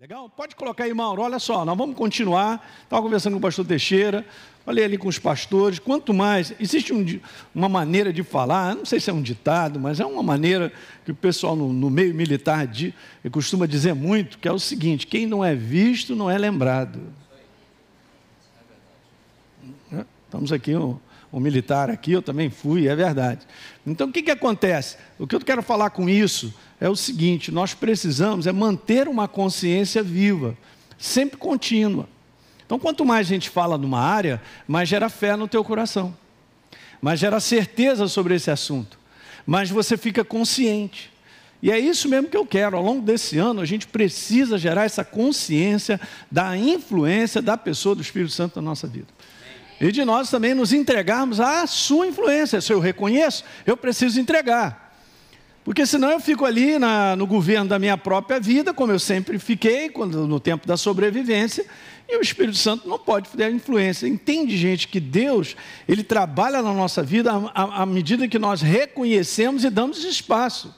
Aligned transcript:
Legal? 0.00 0.30
Pode 0.30 0.56
colocar 0.56 0.84
aí, 0.84 0.94
Mauro. 0.94 1.20
Olha 1.20 1.38
só, 1.38 1.62
nós 1.62 1.76
vamos 1.76 1.94
continuar. 1.94 2.66
Estava 2.84 3.02
conversando 3.02 3.34
com 3.34 3.38
o 3.38 3.42
pastor 3.42 3.66
Teixeira, 3.66 4.24
falei 4.64 4.82
ali 4.82 4.96
com 4.96 5.08
os 5.08 5.18
pastores. 5.18 5.78
Quanto 5.78 6.14
mais, 6.14 6.54
existe 6.58 6.90
um, 6.90 7.04
uma 7.54 7.68
maneira 7.68 8.10
de 8.10 8.22
falar, 8.22 8.74
não 8.74 8.86
sei 8.86 8.98
se 8.98 9.10
é 9.10 9.12
um 9.12 9.20
ditado, 9.20 9.78
mas 9.78 10.00
é 10.00 10.06
uma 10.06 10.22
maneira 10.22 10.72
que 11.04 11.10
o 11.10 11.14
pessoal 11.14 11.54
no, 11.54 11.70
no 11.70 11.90
meio 11.90 12.14
militar 12.14 12.66
de, 12.66 12.94
costuma 13.30 13.66
dizer 13.66 13.94
muito, 13.94 14.38
que 14.38 14.48
é 14.48 14.52
o 14.52 14.58
seguinte: 14.58 15.06
quem 15.06 15.26
não 15.26 15.44
é 15.44 15.54
visto 15.54 16.16
não 16.16 16.30
é 16.30 16.38
lembrado. 16.38 16.98
Estamos 20.24 20.50
aqui, 20.50 20.74
um, 20.74 20.98
um 21.32 21.40
militar 21.40 21.90
aqui, 21.90 22.12
eu 22.12 22.22
também 22.22 22.50
fui, 22.50 22.88
é 22.88 22.96
verdade. 22.96 23.46
Então 23.86 24.08
o 24.08 24.12
que, 24.12 24.22
que 24.22 24.30
acontece? 24.30 24.96
O 25.18 25.26
que 25.26 25.34
eu 25.34 25.40
quero 25.40 25.62
falar 25.62 25.90
com 25.90 26.08
isso 26.08 26.52
é 26.80 26.88
o 26.88 26.96
seguinte: 26.96 27.52
nós 27.52 27.74
precisamos 27.74 28.46
é 28.46 28.52
manter 28.52 29.08
uma 29.08 29.28
consciência 29.28 30.02
viva, 30.02 30.56
sempre 30.98 31.36
contínua. 31.36 32.08
Então, 32.70 32.78
quanto 32.78 33.04
mais 33.04 33.26
a 33.26 33.30
gente 33.30 33.50
fala 33.50 33.76
numa 33.76 33.98
área, 33.98 34.40
mais 34.66 34.88
gera 34.88 35.08
fé 35.08 35.34
no 35.34 35.48
teu 35.48 35.64
coração, 35.64 36.16
mais 37.02 37.18
gera 37.18 37.40
certeza 37.40 38.06
sobre 38.06 38.36
esse 38.36 38.48
assunto, 38.48 38.96
mais 39.44 39.70
você 39.70 39.96
fica 39.96 40.22
consciente. 40.22 41.10
E 41.60 41.70
é 41.70 41.78
isso 41.78 42.08
mesmo 42.08 42.28
que 42.28 42.36
eu 42.36 42.46
quero. 42.46 42.76
Ao 42.76 42.82
longo 42.82 43.02
desse 43.02 43.38
ano, 43.38 43.60
a 43.60 43.66
gente 43.66 43.88
precisa 43.88 44.56
gerar 44.56 44.84
essa 44.84 45.04
consciência 45.04 46.00
da 46.30 46.56
influência 46.56 47.42
da 47.42 47.56
pessoa 47.56 47.94
do 47.94 48.02
Espírito 48.02 48.32
Santo 48.32 48.56
na 48.56 48.62
nossa 48.62 48.86
vida. 48.86 49.08
E 49.80 49.90
de 49.90 50.04
nós 50.04 50.28
também 50.28 50.52
nos 50.52 50.72
entregarmos 50.72 51.40
à 51.40 51.66
sua 51.66 52.06
influência. 52.06 52.60
Se 52.60 52.72
eu 52.72 52.78
reconheço, 52.78 53.42
eu 53.64 53.76
preciso 53.76 54.20
entregar. 54.20 54.90
Porque 55.64 55.86
senão 55.86 56.10
eu 56.10 56.20
fico 56.20 56.44
ali 56.44 56.78
na, 56.78 57.14
no 57.16 57.26
governo 57.26 57.68
da 57.68 57.78
minha 57.78 57.96
própria 57.96 58.40
vida, 58.40 58.74
como 58.74 58.92
eu 58.92 58.98
sempre 58.98 59.38
fiquei, 59.38 59.88
quando, 59.88 60.26
no 60.26 60.40
tempo 60.40 60.66
da 60.66 60.76
sobrevivência, 60.76 61.64
e 62.08 62.16
o 62.16 62.20
Espírito 62.20 62.58
Santo 62.58 62.88
não 62.88 62.98
pode 62.98 63.28
ter 63.30 63.52
influência. 63.52 64.06
Entende, 64.06 64.56
gente, 64.56 64.88
que 64.88 64.98
Deus, 64.98 65.54
Ele 65.88 66.02
trabalha 66.02 66.60
na 66.60 66.72
nossa 66.72 67.02
vida 67.02 67.30
à, 67.54 67.86
medida 67.86 68.26
que 68.26 68.38
nós 68.38 68.60
reconhecemos 68.60 69.64
e 69.64 69.70
damos 69.70 70.02
espaço. 70.02 70.74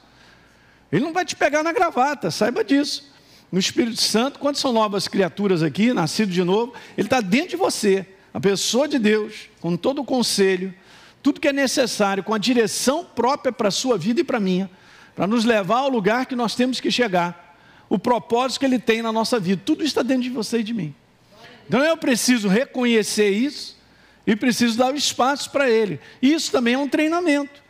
Ele 0.91 1.03
não 1.03 1.11
vai 1.11 1.25
te 1.25 1.35
pegar 1.35 1.63
na 1.63 1.71
gravata, 1.71 2.29
saiba 2.29 2.63
disso. 2.63 3.11
No 3.51 3.59
Espírito 3.59 4.01
Santo, 4.01 4.37
quando 4.37 4.57
são 4.57 4.71
novas 4.71 5.07
criaturas 5.07 5.63
aqui, 5.63 5.91
nascido 5.91 6.31
de 6.31 6.43
novo, 6.43 6.73
Ele 6.97 7.07
está 7.07 7.19
dentro 7.19 7.49
de 7.49 7.55
você, 7.55 8.05
a 8.33 8.39
pessoa 8.39 8.87
de 8.87 8.97
Deus, 8.97 9.49
com 9.61 9.77
todo 9.77 10.01
o 10.01 10.05
conselho, 10.05 10.73
tudo 11.21 11.39
que 11.39 11.47
é 11.47 11.53
necessário, 11.53 12.23
com 12.23 12.33
a 12.33 12.37
direção 12.37 13.05
própria 13.05 13.51
para 13.51 13.67
a 13.67 13.71
sua 13.71 13.97
vida 13.97 14.21
e 14.21 14.23
para 14.23 14.37
a 14.37 14.41
minha, 14.41 14.69
para 15.15 15.27
nos 15.27 15.45
levar 15.45 15.79
ao 15.79 15.89
lugar 15.89 16.25
que 16.25 16.35
nós 16.35 16.55
temos 16.55 16.79
que 16.79 16.89
chegar, 16.89 17.57
o 17.87 17.99
propósito 17.99 18.59
que 18.59 18.65
Ele 18.65 18.79
tem 18.79 19.01
na 19.01 19.11
nossa 19.11 19.39
vida, 19.39 19.61
tudo 19.63 19.83
está 19.83 20.01
dentro 20.01 20.23
de 20.23 20.29
você 20.29 20.59
e 20.59 20.63
de 20.63 20.73
mim. 20.73 20.95
Então 21.67 21.79
eu 21.81 21.95
preciso 21.95 22.47
reconhecer 22.47 23.29
isso 23.29 23.77
e 24.25 24.35
preciso 24.35 24.77
dar 24.77 24.93
espaço 24.95 25.51
para 25.51 25.69
Ele. 25.69 25.99
Isso 26.21 26.51
também 26.51 26.73
é 26.73 26.77
um 26.77 26.89
treinamento. 26.89 27.61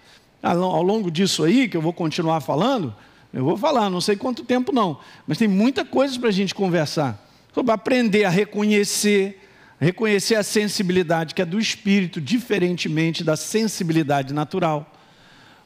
Ao 0.41 0.81
longo 0.81 1.11
disso 1.11 1.43
aí, 1.43 1.67
que 1.67 1.75
eu 1.75 1.81
vou 1.81 1.93
continuar 1.93 2.41
falando, 2.41 2.95
eu 3.33 3.43
vou 3.43 3.57
falar, 3.57 3.89
não 3.89 4.01
sei 4.01 4.15
quanto 4.15 4.43
tempo 4.43 4.71
não, 4.71 4.99
mas 5.25 5.37
tem 5.37 5.47
muita 5.47 5.83
coisa 5.83 6.19
para 6.19 6.29
a 6.29 6.33
gente 6.33 6.55
conversar. 6.55 7.19
Sobre 7.53 7.71
aprender 7.71 8.23
a 8.25 8.29
reconhecer, 8.29 9.42
reconhecer 9.83 10.35
a 10.35 10.43
sensibilidade 10.43 11.35
que 11.35 11.41
é 11.41 11.45
do 11.45 11.59
espírito, 11.59 12.21
diferentemente 12.21 13.23
da 13.23 13.35
sensibilidade 13.35 14.33
natural. 14.33 14.91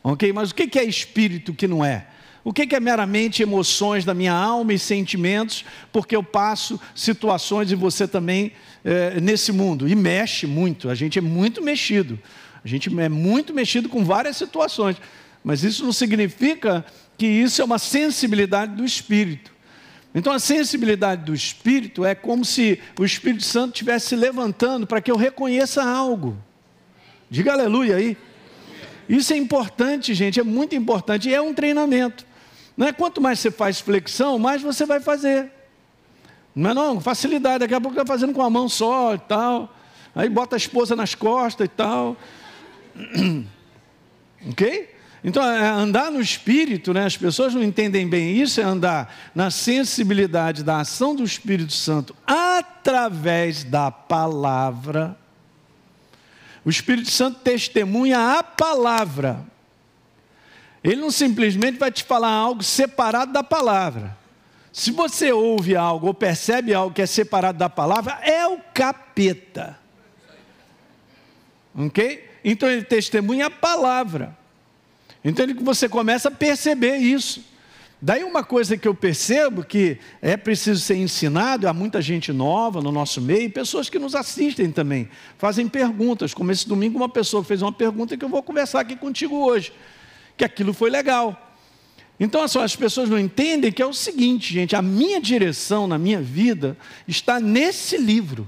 Ok? 0.04 0.34
Mas 0.34 0.52
o 0.52 0.56
que 0.56 0.80
é 0.80 0.84
espírito 0.84 1.54
que 1.54 1.68
não 1.68 1.86
é? 1.86 2.08
O 2.44 2.54
que 2.54 2.74
é 2.76 2.80
meramente 2.80 3.44
emoções 3.44 4.06
da 4.06 4.14
minha 4.14 4.34
alma 4.34 4.74
e 4.74 4.80
sentimentos, 4.80 5.66
porque 5.92 6.16
eu 6.16 6.24
passo 6.24 6.80
situações 6.96 7.72
e 7.72 7.76
você 7.76 8.08
também 8.08 8.54
é, 8.84 9.20
nesse 9.20 9.52
mundo. 9.52 9.88
E 9.88 9.96
mexe 9.96 10.48
muito, 10.48 10.90
a 10.90 10.96
gente 10.96 11.20
é 11.20 11.22
muito 11.22 11.62
mexido. 11.62 12.18
A 12.64 12.68
gente 12.68 12.90
é 13.00 13.10
muito 13.10 13.54
mexido 13.54 13.88
com 13.88 14.04
várias 14.04 14.38
situações. 14.38 14.98
Mas 15.44 15.64
isso 15.64 15.86
não 15.86 15.94
significa 15.94 16.86
que 17.18 17.26
isso 17.26 17.62
é 17.62 17.66
uma 17.66 17.80
sensibilidade 17.80 18.76
do 18.76 18.84
espírito. 18.84 19.52
Então 20.18 20.34
a 20.34 20.40
sensibilidade 20.40 21.26
do 21.26 21.34
Espírito 21.36 22.04
é 22.04 22.16
como 22.16 22.44
se 22.44 22.82
o 23.00 23.06
Espírito 23.06 23.44
Santo 23.44 23.76
estivesse 23.76 24.08
se 24.08 24.16
levantando 24.16 24.88
para 24.88 25.00
que 25.00 25.12
eu 25.12 25.16
reconheça 25.16 25.84
algo. 25.84 26.36
Diga 27.30 27.54
aleluia 27.54 27.98
aí. 27.98 28.18
Isso 29.08 29.32
é 29.32 29.38
importante, 29.38 30.16
gente, 30.16 30.40
é 30.40 30.44
muito 30.44 30.74
importante 30.74 31.30
e 31.30 31.36
é 31.36 31.40
um 31.40 31.54
treinamento. 31.54 32.26
Não 32.76 32.88
é 32.88 32.92
quanto 32.92 33.22
mais 33.22 33.38
você 33.38 33.52
faz 33.52 33.80
flexão, 33.80 34.40
mais 34.40 34.60
você 34.60 34.88
vai 34.88 35.00
fazer. 35.00 35.52
Não 36.56 36.72
é 36.72 36.74
não, 36.74 37.00
facilidade, 37.00 37.60
daqui 37.60 37.76
a 37.76 37.80
pouco 37.80 37.96
está 37.96 38.12
fazendo 38.12 38.34
com 38.34 38.42
a 38.42 38.50
mão 38.50 38.68
só 38.68 39.14
e 39.14 39.20
tal. 39.20 39.72
Aí 40.16 40.28
bota 40.28 40.56
a 40.56 40.58
esposa 40.58 40.96
nas 40.96 41.14
costas 41.14 41.66
e 41.66 41.70
tal. 41.70 42.18
ok? 44.50 44.97
Então, 45.28 45.44
é 45.44 45.68
andar 45.68 46.10
no 46.10 46.22
espírito, 46.22 46.94
né? 46.94 47.04
as 47.04 47.18
pessoas 47.18 47.54
não 47.54 47.62
entendem 47.62 48.08
bem 48.08 48.38
isso, 48.38 48.62
é 48.62 48.64
andar 48.64 49.14
na 49.36 49.52
sensibilidade 49.52 50.64
da 50.64 50.80
ação 50.80 51.14
do 51.14 51.22
Espírito 51.22 51.74
Santo 51.74 52.16
através 52.26 53.66
da 53.66 53.92
palavra. 53.92 55.18
O 56.64 56.70
Espírito 56.70 57.12
Santo 57.12 57.42
testemunha 57.42 58.38
a 58.38 58.42
palavra. 58.42 59.44
Ele 60.82 61.02
não 61.02 61.12
simplesmente 61.12 61.78
vai 61.78 61.92
te 61.92 62.06
falar 62.06 62.32
algo 62.32 62.64
separado 62.64 63.34
da 63.34 63.44
palavra. 63.44 64.18
Se 64.72 64.92
você 64.92 65.34
ouve 65.34 65.76
algo 65.76 66.08
ou 66.08 66.14
percebe 66.14 66.74
algo 66.74 66.96
que 66.96 67.02
é 67.02 67.06
separado 67.06 67.60
da 67.60 67.68
palavra, 67.68 68.18
é 68.24 68.48
o 68.48 68.60
capeta. 68.74 69.78
Ok? 71.76 72.30
Então 72.46 72.70
ele 72.70 72.84
testemunha 72.84 73.48
a 73.48 73.52
palavra. 73.52 74.47
Então 75.24 75.46
você 75.62 75.90
começa 75.90 76.30
a 76.30 76.32
perceber 76.32 76.98
isso. 76.98 77.44
Daí 78.00 78.24
uma 78.24 78.44
coisa 78.44 78.78
que 78.78 78.88
eu 78.88 78.94
percebo 78.94 79.64
que 79.64 79.98
é 80.22 80.38
preciso 80.38 80.80
ser 80.80 80.98
ensinado, 80.98 81.68
há 81.68 81.74
muita 81.74 82.00
gente 82.00 82.32
nova 82.32 82.80
no 82.80 82.92
nosso 82.92 83.20
meio, 83.20 83.50
pessoas 83.50 83.90
que 83.90 83.98
nos 83.98 84.14
assistem 84.14 84.72
também, 84.72 85.10
fazem 85.40 85.68
perguntas, 85.68 86.32
como 86.32 86.52
esse 86.52 86.68
domingo 86.68 86.98
uma 86.98 87.10
pessoa 87.10 87.44
fez 87.44 87.64
uma 87.64 87.72
pergunta 87.72 88.16
que 88.16 88.24
eu 88.24 88.30
vou 88.30 88.44
conversar 88.44 88.82
aqui 88.82 88.96
contigo 88.96 89.38
hoje, 89.38 89.74
que 90.36 90.46
aquilo 90.46 90.74
foi 90.74 90.92
legal. 90.92 91.56
Então 92.20 92.44
assim, 92.44 92.60
as 92.60 92.76
pessoas 92.76 93.10
não 93.10 93.18
entendem 93.18 93.72
que 93.72 93.82
é 93.82 93.86
o 93.86 93.94
seguinte, 93.94 94.54
gente, 94.54 94.76
a 94.76 94.82
minha 94.82 95.20
direção 95.20 95.88
na 95.88 95.98
minha 95.98 96.22
vida 96.22 96.78
está 97.08 97.40
nesse 97.40 97.98
livro, 97.98 98.48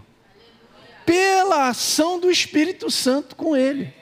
pela 1.08 1.70
ação 1.70 2.20
do 2.20 2.30
Espírito 2.30 2.92
Santo 2.92 3.36
com 3.36 3.58
ele. 3.58 3.99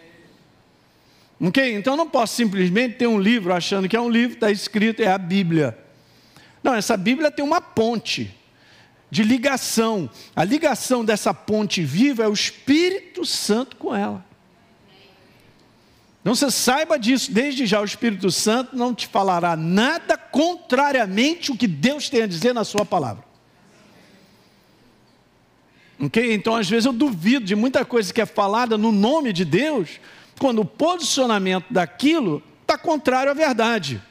Ok? 1.40 1.76
Então 1.76 1.96
não 1.96 2.10
posso 2.10 2.36
simplesmente 2.36 2.96
ter 2.96 3.08
um 3.08 3.20
livro 3.20 3.54
achando 3.54 3.88
que 3.88 3.96
é 3.96 4.02
um 4.02 4.10
livro, 4.10 4.34
está 4.34 4.52
escrito, 4.52 5.02
é 5.02 5.08
a 5.08 5.18
Bíblia. 5.18 5.78
Não, 6.64 6.74
essa 6.74 6.98
Bíblia 6.98 7.30
tem 7.30 7.46
uma 7.46 7.62
ponte 7.62 8.36
de 9.10 9.24
ligação. 9.24 10.10
A 10.36 10.44
ligação 10.44 11.06
dessa 11.06 11.34
ponte 11.34 11.84
viva 11.84 12.24
é 12.24 12.28
o 12.28 12.34
Espírito 12.34 13.26
Santo 13.26 13.76
com 13.78 13.96
ela. 13.96 14.26
Então 16.22 16.36
você 16.36 16.52
saiba 16.52 17.00
disso, 17.00 17.32
desde 17.32 17.66
já 17.66 17.80
o 17.80 17.86
Espírito 17.86 18.30
Santo 18.30 18.76
não 18.76 18.94
te 18.94 19.08
falará 19.08 19.56
nada 19.56 20.18
contrariamente 20.18 21.52
o 21.52 21.56
que 21.56 21.68
Deus 21.68 22.10
tem 22.10 22.24
a 22.24 22.28
dizer 22.28 22.54
na 22.54 22.66
sua 22.66 22.84
palavra. 22.84 23.24
Ok? 26.00 26.34
Então 26.34 26.56
às 26.56 26.70
vezes 26.70 26.86
eu 26.86 26.92
duvido 26.92 27.46
de 27.46 27.56
muita 27.56 27.86
coisa 27.86 28.14
que 28.14 28.20
é 28.20 28.26
falada 28.26 28.78
no 28.78 28.92
nome 28.92 29.32
de 29.32 29.46
Deus, 29.46 30.02
quando 30.40 30.60
o 30.60 30.66
posicionamento 30.66 31.66
daquilo 31.70 32.44
está 32.62 32.78
contrário 32.78 33.32
à 33.32 33.34
verdade. 33.34 34.02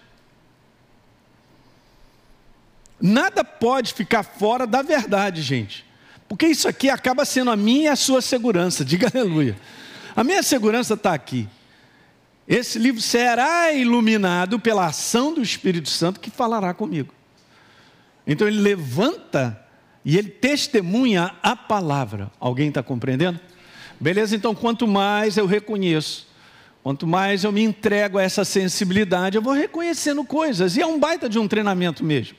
Nada 3.00 3.44
pode 3.44 3.92
ficar 3.92 4.22
fora 4.22 4.66
da 4.66 4.82
verdade, 4.82 5.42
gente. 5.42 5.84
Porque 6.28 6.47
isso 6.47 6.66
aqui 6.66 6.89
acaba 6.89 7.24
sendo 7.24 7.51
a 7.51 7.56
minha 7.56 7.84
e 7.84 7.89
a 7.89 7.97
sua 7.97 8.21
segurança. 8.21 8.83
Diga 8.84 9.10
aleluia. 9.15 9.56
A 10.15 10.24
minha 10.24 10.42
segurança 10.42 10.95
está 10.95 11.12
aqui. 11.12 11.48
Esse 12.48 12.78
livro 12.78 13.01
será 13.01 13.72
iluminado 13.72 14.59
pela 14.59 14.86
ação 14.86 15.34
do 15.34 15.42
Espírito 15.42 15.89
Santo 15.89 16.21
que 16.21 16.30
falará 16.30 16.72
comigo. 16.72 17.12
Então 18.27 18.47
ele 18.47 18.60
levanta 18.60 19.60
e 20.04 20.16
ele 20.16 20.30
testemunha 20.30 21.34
a 21.42 21.54
palavra. 21.54 22.30
Alguém 22.39 22.68
está 22.68 22.83
compreendendo? 22.83 23.41
Beleza? 24.01 24.37
Então, 24.37 24.54
quanto 24.54 24.87
mais 24.87 25.37
eu 25.37 25.47
reconheço, 25.47 26.27
quanto 26.83 27.07
mais 27.07 27.45
eu 27.45 27.53
me 27.53 27.63
entrego 27.63 28.19
a 28.19 28.22
essa 28.22 28.45
sensibilidade, 28.45 29.37
eu 29.37 29.43
vou 29.43 29.53
reconhecendo 29.53 30.22
coisas. 30.25 30.77
E 30.77 30.83
é 30.83 30.87
um 30.87 30.98
baita 30.98 31.28
de 31.28 31.39
um 31.39 31.48
treinamento 31.48 32.04
mesmo. 32.04 32.37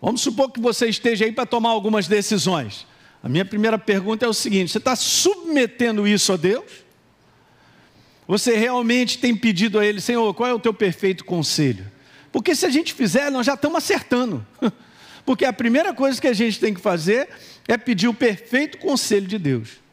Vamos 0.00 0.20
supor 0.20 0.50
que 0.50 0.60
você 0.60 0.86
esteja 0.86 1.24
aí 1.24 1.32
para 1.32 1.46
tomar 1.46 1.70
algumas 1.70 2.06
decisões. 2.06 2.86
A 3.22 3.28
minha 3.28 3.44
primeira 3.44 3.78
pergunta 3.78 4.26
é 4.26 4.28
o 4.28 4.34
seguinte: 4.34 4.70
você 4.70 4.78
está 4.78 4.94
submetendo 4.94 6.06
isso 6.06 6.32
a 6.32 6.36
Deus? 6.36 6.84
Você 8.26 8.56
realmente 8.56 9.18
tem 9.18 9.36
pedido 9.36 9.78
a 9.78 9.84
Ele, 9.84 10.00
Senhor, 10.00 10.32
qual 10.34 10.48
é 10.48 10.52
o 10.52 10.58
teu 10.58 10.72
perfeito 10.72 11.24
conselho? 11.24 11.90
Porque 12.32 12.54
se 12.54 12.64
a 12.66 12.70
gente 12.70 12.92
fizer, 12.92 13.30
nós 13.30 13.46
já 13.46 13.54
estamos 13.54 13.78
acertando. 13.78 14.44
Porque 15.24 15.44
a 15.44 15.52
primeira 15.52 15.94
coisa 15.94 16.20
que 16.20 16.26
a 16.26 16.32
gente 16.34 16.60
tem 16.60 16.74
que 16.74 16.80
fazer 16.80 17.28
é 17.66 17.78
pedir 17.78 18.08
o 18.08 18.14
perfeito 18.14 18.76
conselho 18.78 19.26
de 19.26 19.38
Deus. 19.38 19.83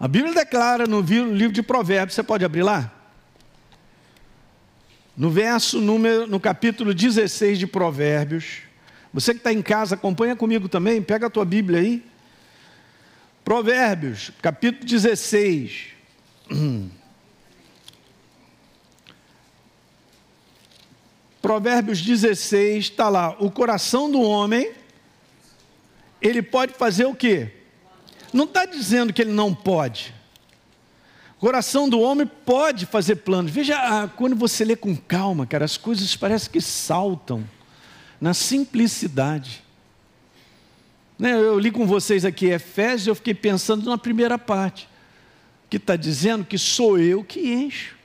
A 0.00 0.08
Bíblia 0.08 0.32
declara 0.32 0.86
no 0.86 1.02
livro 1.02 1.52
de 1.52 1.62
Provérbios, 1.62 2.14
você 2.14 2.22
pode 2.22 2.42
abrir 2.42 2.62
lá? 2.62 2.90
No 5.14 5.28
verso 5.28 5.78
número, 5.78 6.26
no 6.26 6.40
capítulo 6.40 6.94
16 6.94 7.58
de 7.58 7.66
Provérbios. 7.66 8.60
Você 9.12 9.34
que 9.34 9.40
está 9.40 9.52
em 9.52 9.60
casa, 9.60 9.96
acompanha 9.96 10.34
comigo 10.34 10.70
também, 10.70 11.02
pega 11.02 11.26
a 11.26 11.30
tua 11.30 11.44
Bíblia 11.44 11.80
aí. 11.80 12.02
Provérbios, 13.44 14.32
capítulo 14.40 14.86
16. 14.86 15.88
Provérbios 21.42 22.00
16 22.00 22.84
está 22.86 23.10
lá. 23.10 23.36
O 23.38 23.50
coração 23.50 24.10
do 24.10 24.22
homem, 24.22 24.72
ele 26.22 26.40
pode 26.40 26.72
fazer 26.72 27.04
o 27.04 27.14
quê? 27.14 27.59
Não 28.32 28.44
está 28.44 28.64
dizendo 28.64 29.12
que 29.12 29.22
ele 29.22 29.32
não 29.32 29.54
pode. 29.54 30.14
O 31.36 31.40
coração 31.40 31.88
do 31.88 31.98
homem 31.98 32.26
pode 32.26 32.86
fazer 32.86 33.16
planos. 33.16 33.50
Veja, 33.50 33.76
ah, 33.78 34.08
quando 34.08 34.36
você 34.36 34.64
lê 34.64 34.76
com 34.76 34.94
calma, 34.94 35.46
cara, 35.46 35.64
as 35.64 35.76
coisas 35.76 36.14
parecem 36.14 36.50
que 36.50 36.60
saltam 36.60 37.44
na 38.20 38.34
simplicidade. 38.34 39.62
Né, 41.18 41.32
eu 41.32 41.58
li 41.58 41.70
com 41.70 41.86
vocês 41.86 42.24
aqui 42.24 42.46
Efésios, 42.46 43.06
eu 43.06 43.14
fiquei 43.14 43.34
pensando 43.34 43.88
na 43.88 43.98
primeira 43.98 44.38
parte, 44.38 44.88
que 45.68 45.76
está 45.76 45.96
dizendo 45.96 46.44
que 46.44 46.58
sou 46.58 46.98
eu 46.98 47.24
que 47.24 47.40
encho. 47.40 47.96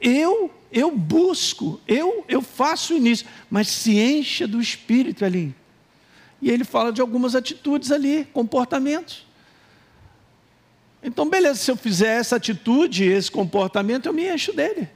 Eu, 0.00 0.50
eu 0.72 0.90
busco, 0.90 1.80
eu, 1.86 2.24
eu 2.28 2.42
faço 2.42 2.94
o 2.94 2.96
início, 2.96 3.26
mas 3.48 3.68
se 3.68 3.96
encha 3.98 4.46
do 4.48 4.60
Espírito 4.60 5.24
ali. 5.24 5.54
E 6.40 6.50
ele 6.50 6.64
fala 6.64 6.92
de 6.92 7.00
algumas 7.00 7.36
atitudes 7.36 7.92
ali, 7.92 8.26
comportamentos. 8.32 9.24
Então, 11.02 11.28
beleza, 11.28 11.58
se 11.58 11.70
eu 11.70 11.76
fizer 11.76 12.20
essa 12.20 12.36
atitude, 12.36 13.04
esse 13.04 13.30
comportamento, 13.30 14.06
eu 14.06 14.12
me 14.12 14.32
encho 14.32 14.52
dele. 14.52 14.88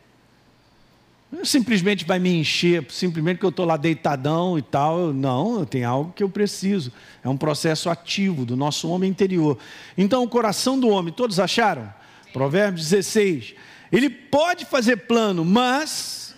Não 1.31 1.45
simplesmente 1.45 2.05
vai 2.05 2.21
me 2.21 2.33
encher, 2.39 2.87
simplesmente 2.89 3.39
que 3.39 3.45
eu 3.45 3.51
estou 3.51 3.67
lá 3.67 3.77
deitadão 3.77 4.57
e 4.57 4.63
tal. 4.63 5.13
Não, 5.13 5.65
tem 5.65 5.85
algo 5.85 6.13
que 6.13 6.23
eu 6.23 6.29
preciso. 6.29 6.93
É 7.25 7.29
um 7.29 7.37
processo 7.37 7.91
ativo 7.91 8.45
do 8.47 8.57
nosso 8.57 8.89
homem 8.89 9.11
interior. 9.11 9.59
Então, 9.99 10.23
o 10.23 10.29
coração 10.29 10.79
do 10.79 10.89
homem, 10.89 11.13
todos 11.13 11.41
acharam? 11.41 11.93
Provérbios 12.33 12.89
16. 12.89 13.55
Ele 13.91 14.09
pode 14.09 14.65
fazer 14.65 14.97
plano, 14.99 15.45
mas 15.45 16.35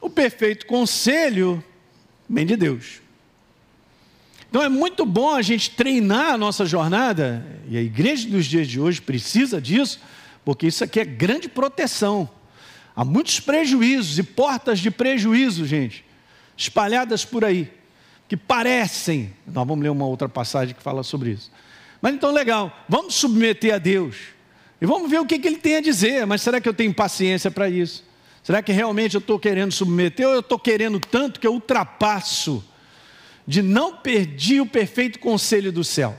o 0.00 0.08
perfeito 0.08 0.66
conselho 0.66 1.62
vem 2.28 2.46
de 2.46 2.56
Deus. 2.56 3.01
Então 4.52 4.62
é 4.62 4.68
muito 4.68 5.06
bom 5.06 5.34
a 5.34 5.40
gente 5.40 5.70
treinar 5.70 6.34
a 6.34 6.36
nossa 6.36 6.66
jornada, 6.66 7.42
e 7.70 7.78
a 7.78 7.80
igreja 7.80 8.28
dos 8.28 8.44
dias 8.44 8.68
de 8.68 8.78
hoje 8.78 9.00
precisa 9.00 9.58
disso, 9.58 9.98
porque 10.44 10.66
isso 10.66 10.84
aqui 10.84 11.00
é 11.00 11.06
grande 11.06 11.48
proteção. 11.48 12.28
Há 12.94 13.02
muitos 13.02 13.40
prejuízos 13.40 14.18
e 14.18 14.22
portas 14.22 14.78
de 14.78 14.90
prejuízo, 14.90 15.64
gente, 15.64 16.04
espalhadas 16.54 17.24
por 17.24 17.46
aí, 17.46 17.72
que 18.28 18.36
parecem. 18.36 19.32
Nós 19.46 19.66
vamos 19.66 19.82
ler 19.82 19.88
uma 19.88 20.04
outra 20.04 20.28
passagem 20.28 20.74
que 20.74 20.82
fala 20.82 21.02
sobre 21.02 21.30
isso. 21.30 21.50
Mas 22.02 22.12
então, 22.12 22.30
legal, 22.30 22.70
vamos 22.86 23.14
submeter 23.14 23.74
a 23.74 23.78
Deus 23.78 24.16
e 24.82 24.84
vamos 24.84 25.10
ver 25.10 25.18
o 25.18 25.24
que, 25.24 25.38
que 25.38 25.48
ele 25.48 25.56
tem 25.56 25.76
a 25.76 25.80
dizer. 25.80 26.26
Mas 26.26 26.42
será 26.42 26.60
que 26.60 26.68
eu 26.68 26.74
tenho 26.74 26.92
paciência 26.92 27.50
para 27.50 27.70
isso? 27.70 28.04
Será 28.42 28.60
que 28.60 28.70
realmente 28.70 29.14
eu 29.14 29.20
estou 29.20 29.38
querendo 29.38 29.72
submeter 29.72 30.28
ou 30.28 30.34
eu 30.34 30.40
estou 30.40 30.58
querendo 30.58 31.00
tanto 31.00 31.40
que 31.40 31.46
eu 31.46 31.54
ultrapasso 31.54 32.62
de 33.46 33.62
não 33.62 33.96
perder 33.96 34.60
o 34.60 34.66
perfeito 34.66 35.18
conselho 35.18 35.72
do 35.72 35.82
céu? 35.82 36.16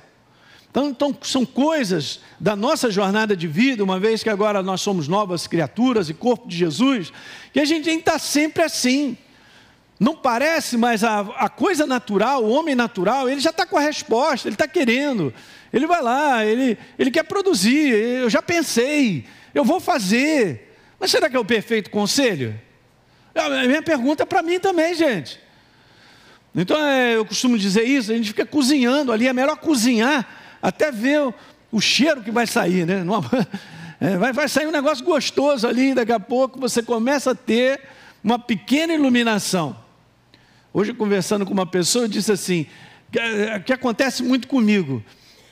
Então, 0.74 0.90
então, 0.90 1.16
são 1.22 1.46
coisas 1.46 2.20
da 2.40 2.56
nossa 2.56 2.90
jornada 2.90 3.38
de 3.38 3.48
vida, 3.48 3.84
uma 3.84 4.00
vez 4.00 4.24
que 4.24 4.30
agora 4.30 4.64
nós 4.64 4.82
somos 4.82 5.08
novas 5.08 5.46
criaturas 5.46 6.10
e 6.10 6.16
corpo 6.16 6.48
de 6.48 6.58
Jesus, 6.58 7.14
que 7.54 7.60
a 7.60 7.66
gente 7.66 7.88
estar 7.92 8.18
sempre 8.18 8.64
assim. 8.64 9.16
Não 10.00 10.16
parece, 10.16 10.76
mas 10.76 11.04
a, 11.04 11.20
a 11.20 11.48
coisa 11.48 11.86
natural, 11.86 12.44
o 12.44 12.50
homem 12.50 12.74
natural, 12.74 13.30
ele 13.30 13.40
já 13.40 13.52
está 13.52 13.68
com 13.68 13.78
a 13.78 13.82
resposta, 13.82 14.48
ele 14.48 14.56
está 14.56 14.68
querendo. 14.68 15.32
Ele 15.72 15.86
vai 15.86 16.02
lá, 16.02 16.44
ele, 16.44 16.76
ele 16.98 17.12
quer 17.12 17.24
produzir, 17.24 17.94
eu 17.94 18.30
já 18.30 18.42
pensei, 18.42 19.26
eu 19.54 19.64
vou 19.64 19.80
fazer. 19.80 20.76
Mas 21.00 21.12
será 21.12 21.30
que 21.30 21.36
é 21.36 21.40
o 21.40 21.46
perfeito 21.46 21.92
conselho? 21.92 22.60
A 23.36 23.68
minha 23.68 23.84
pergunta 23.84 24.24
é 24.24 24.26
para 24.26 24.42
mim 24.42 24.60
também, 24.60 24.96
gente. 24.96 25.43
Então 26.56 26.78
é, 26.78 27.16
eu 27.16 27.26
costumo 27.26 27.58
dizer 27.58 27.84
isso, 27.84 28.12
a 28.12 28.16
gente 28.16 28.28
fica 28.28 28.46
cozinhando 28.46 29.12
ali, 29.12 29.28
é 29.28 29.34
melhor 29.34 29.58
cozinhar 29.58 30.28
até 30.62 30.92
ver 30.92 31.22
o, 31.22 31.34
o 31.72 31.82
cheiro 31.82 32.22
que 32.22 32.32
vai 32.32 32.48
sair, 32.48 32.86
né? 32.86 33.04
É, 34.02 34.18
vai, 34.18 34.34
vai 34.34 34.50
sair 34.50 34.68
um 34.68 34.72
negócio 34.72 35.06
gostoso 35.06 35.66
ali, 35.66 35.94
daqui 35.94 36.12
a 36.12 36.20
pouco 36.20 36.60
você 36.60 36.84
começa 36.84 37.32
a 37.32 37.36
ter 37.36 37.80
uma 38.22 38.38
pequena 38.38 38.94
iluminação. 38.94 39.78
Hoje, 40.74 40.94
conversando 40.94 41.46
com 41.46 41.54
uma 41.54 41.66
pessoa, 41.66 42.04
eu 42.04 42.10
disse 42.10 42.30
assim: 42.30 42.66
que, 43.10 43.18
é, 43.18 43.60
que 43.60 43.72
acontece 43.72 44.22
muito 44.22 44.48
comigo. 44.48 45.02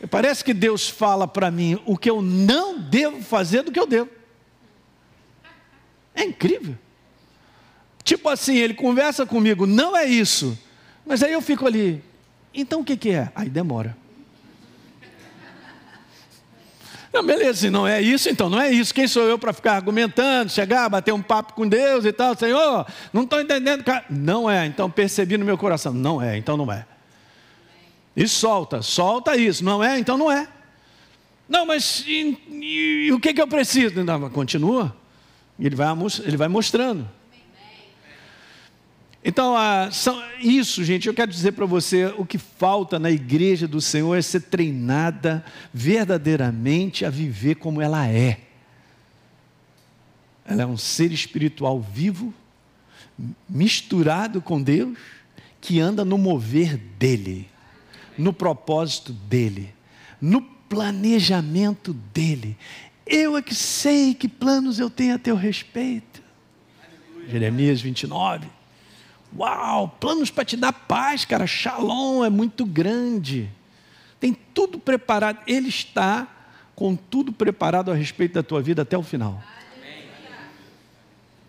Parece 0.09 0.43
que 0.43 0.53
Deus 0.53 0.89
fala 0.89 1.27
para 1.27 1.51
mim 1.51 1.79
o 1.85 1.95
que 1.95 2.09
eu 2.09 2.21
não 2.21 2.77
devo 2.77 3.21
fazer 3.21 3.61
do 3.61 3.71
que 3.71 3.79
eu 3.79 3.87
devo. 3.87 4.09
É 6.15 6.23
incrível. 6.23 6.75
Tipo 8.03 8.29
assim, 8.29 8.57
ele 8.57 8.73
conversa 8.73 9.25
comigo, 9.25 9.67
não 9.67 9.95
é 9.95 10.05
isso. 10.05 10.57
Mas 11.05 11.23
aí 11.23 11.33
eu 11.33 11.41
fico 11.41 11.65
ali, 11.65 12.03
então 12.53 12.81
o 12.81 12.83
que, 12.83 12.95
que 12.95 13.11
é? 13.11 13.31
Aí 13.35 13.49
demora. 13.49 13.97
Não, 17.13 17.25
beleza, 17.25 17.69
não 17.69 17.85
é 17.85 18.01
isso, 18.01 18.29
então 18.29 18.49
não 18.49 18.59
é 18.59 18.71
isso. 18.71 18.93
Quem 18.93 19.05
sou 19.05 19.23
eu 19.23 19.37
para 19.37 19.51
ficar 19.51 19.73
argumentando, 19.73 20.49
chegar, 20.49 20.87
bater 20.87 21.13
um 21.13 21.21
papo 21.21 21.53
com 21.53 21.67
Deus 21.67 22.05
e 22.05 22.13
tal? 22.13 22.37
Senhor, 22.37 22.87
não 23.11 23.23
estou 23.23 23.41
entendendo. 23.41 23.83
Não 24.09 24.49
é, 24.49 24.65
então 24.65 24.89
percebi 24.89 25.37
no 25.37 25.43
meu 25.43 25.57
coração. 25.57 25.93
Não 25.93 26.21
é, 26.21 26.37
então 26.37 26.55
não 26.55 26.71
é. 26.71 26.85
E 28.15 28.27
solta, 28.27 28.81
solta 28.81 29.35
isso. 29.35 29.63
Não 29.63 29.83
é, 29.83 29.99
então 29.99 30.17
não 30.17 30.31
é. 30.31 30.47
Não, 31.49 31.65
mas 31.65 32.05
e, 32.07 32.37
e, 32.49 33.07
e 33.07 33.11
o 33.11 33.19
que, 33.19 33.33
que 33.33 33.41
eu 33.41 33.47
preciso? 33.47 34.01
Não, 34.05 34.29
continua. 34.29 34.95
Ele 35.59 35.75
vai, 35.75 35.89
ele 36.23 36.37
vai 36.37 36.47
mostrando. 36.47 37.09
Então, 39.23 39.55
ah, 39.55 39.89
são, 39.91 40.21
isso, 40.39 40.83
gente, 40.83 41.07
eu 41.07 41.13
quero 41.13 41.31
dizer 41.31 41.51
para 41.51 41.65
você: 41.65 42.05
o 42.17 42.25
que 42.25 42.37
falta 42.37 42.97
na 42.97 43.11
igreja 43.11 43.67
do 43.67 43.79
Senhor 43.79 44.15
é 44.15 44.21
ser 44.21 44.41
treinada 44.41 45.45
verdadeiramente 45.71 47.05
a 47.05 47.09
viver 47.09 47.55
como 47.55 47.81
ela 47.81 48.07
é. 48.07 48.39
Ela 50.43 50.63
é 50.63 50.65
um 50.65 50.77
ser 50.77 51.11
espiritual 51.11 51.79
vivo, 51.79 52.33
misturado 53.47 54.41
com 54.41 54.61
Deus, 54.61 54.97
que 55.61 55.79
anda 55.79 56.03
no 56.03 56.17
mover 56.17 56.77
dEle, 56.97 57.47
no 58.17 58.33
propósito 58.33 59.13
dEle, 59.13 59.71
no 60.19 60.41
planejamento 60.41 61.93
dEle. 62.11 62.57
Eu 63.05 63.37
é 63.37 63.41
que 63.41 63.53
sei 63.53 64.15
que 64.15 64.27
planos 64.27 64.79
eu 64.79 64.89
tenho 64.89 65.13
a 65.13 65.19
teu 65.19 65.35
respeito. 65.35 66.23
Jeremias 67.27 67.81
29. 67.81 68.60
Uau, 69.37 69.87
planos 69.99 70.29
para 70.29 70.43
te 70.43 70.57
dar 70.57 70.73
paz, 70.73 71.25
cara. 71.25 71.47
Shalom 71.47 72.23
é 72.23 72.29
muito 72.29 72.65
grande. 72.65 73.49
Tem 74.19 74.33
tudo 74.33 74.77
preparado. 74.77 75.39
Ele 75.47 75.69
está 75.69 76.27
com 76.75 76.95
tudo 76.95 77.31
preparado 77.31 77.91
a 77.91 77.95
respeito 77.95 78.33
da 78.33 78.43
tua 78.43 78.61
vida 78.61 78.81
até 78.81 78.97
o 78.97 79.03
final. 79.03 79.41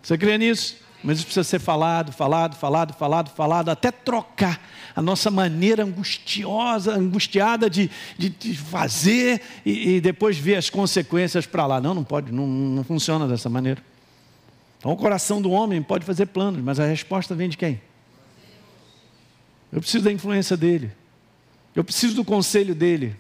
Você 0.03 0.19
crê 0.19 0.37
nisso? 0.39 0.77
Mas 1.03 1.19
isso 1.19 1.27
precisa 1.27 1.45
ser 1.45 1.59
falado, 1.59 2.12
falado, 2.12 2.55
falado, 2.55 2.95
falado, 2.95 3.31
falado, 3.31 3.69
até 3.71 3.91
trocar 3.91 4.61
a 4.95 5.03
nossa 5.03 5.31
maneira 5.31 5.83
angustiosa, 5.83 6.95
angustiada 6.95 7.69
de, 7.69 7.91
de, 8.17 8.29
de 8.29 8.57
fazer 8.57 9.43
e, 9.67 9.97
e, 9.97 10.01
depois 10.01 10.39
ver 10.39 10.57
as 10.57 10.71
consequências 10.71 11.45
para 11.45 11.67
lá. 11.67 11.81
Não, 11.81 11.93
não 11.93 12.05
pode, 12.05 12.31
não, 12.31 12.47
não 12.47 12.85
funciona 12.85 13.27
dessa 13.27 13.49
maneira. 13.49 13.83
Então, 14.83 14.91
o 14.91 14.97
coração 14.97 15.41
do 15.41 15.53
homem 15.53 15.81
pode 15.81 16.05
fazer 16.05 16.27
planos, 16.27 16.61
mas 16.61 16.81
a 16.81 16.85
resposta 16.85 17.37
vem 17.37 17.49
de 17.49 17.57
quem? 17.57 17.81
Eu 19.71 19.81
preciso 19.81 20.03
da 20.03 20.11
influência 20.11 20.57
dele. 20.57 20.91
Eu 21.73 21.85
preciso 21.85 22.17
do 22.17 22.25
conselho 22.25 22.75
dele. 22.75 23.15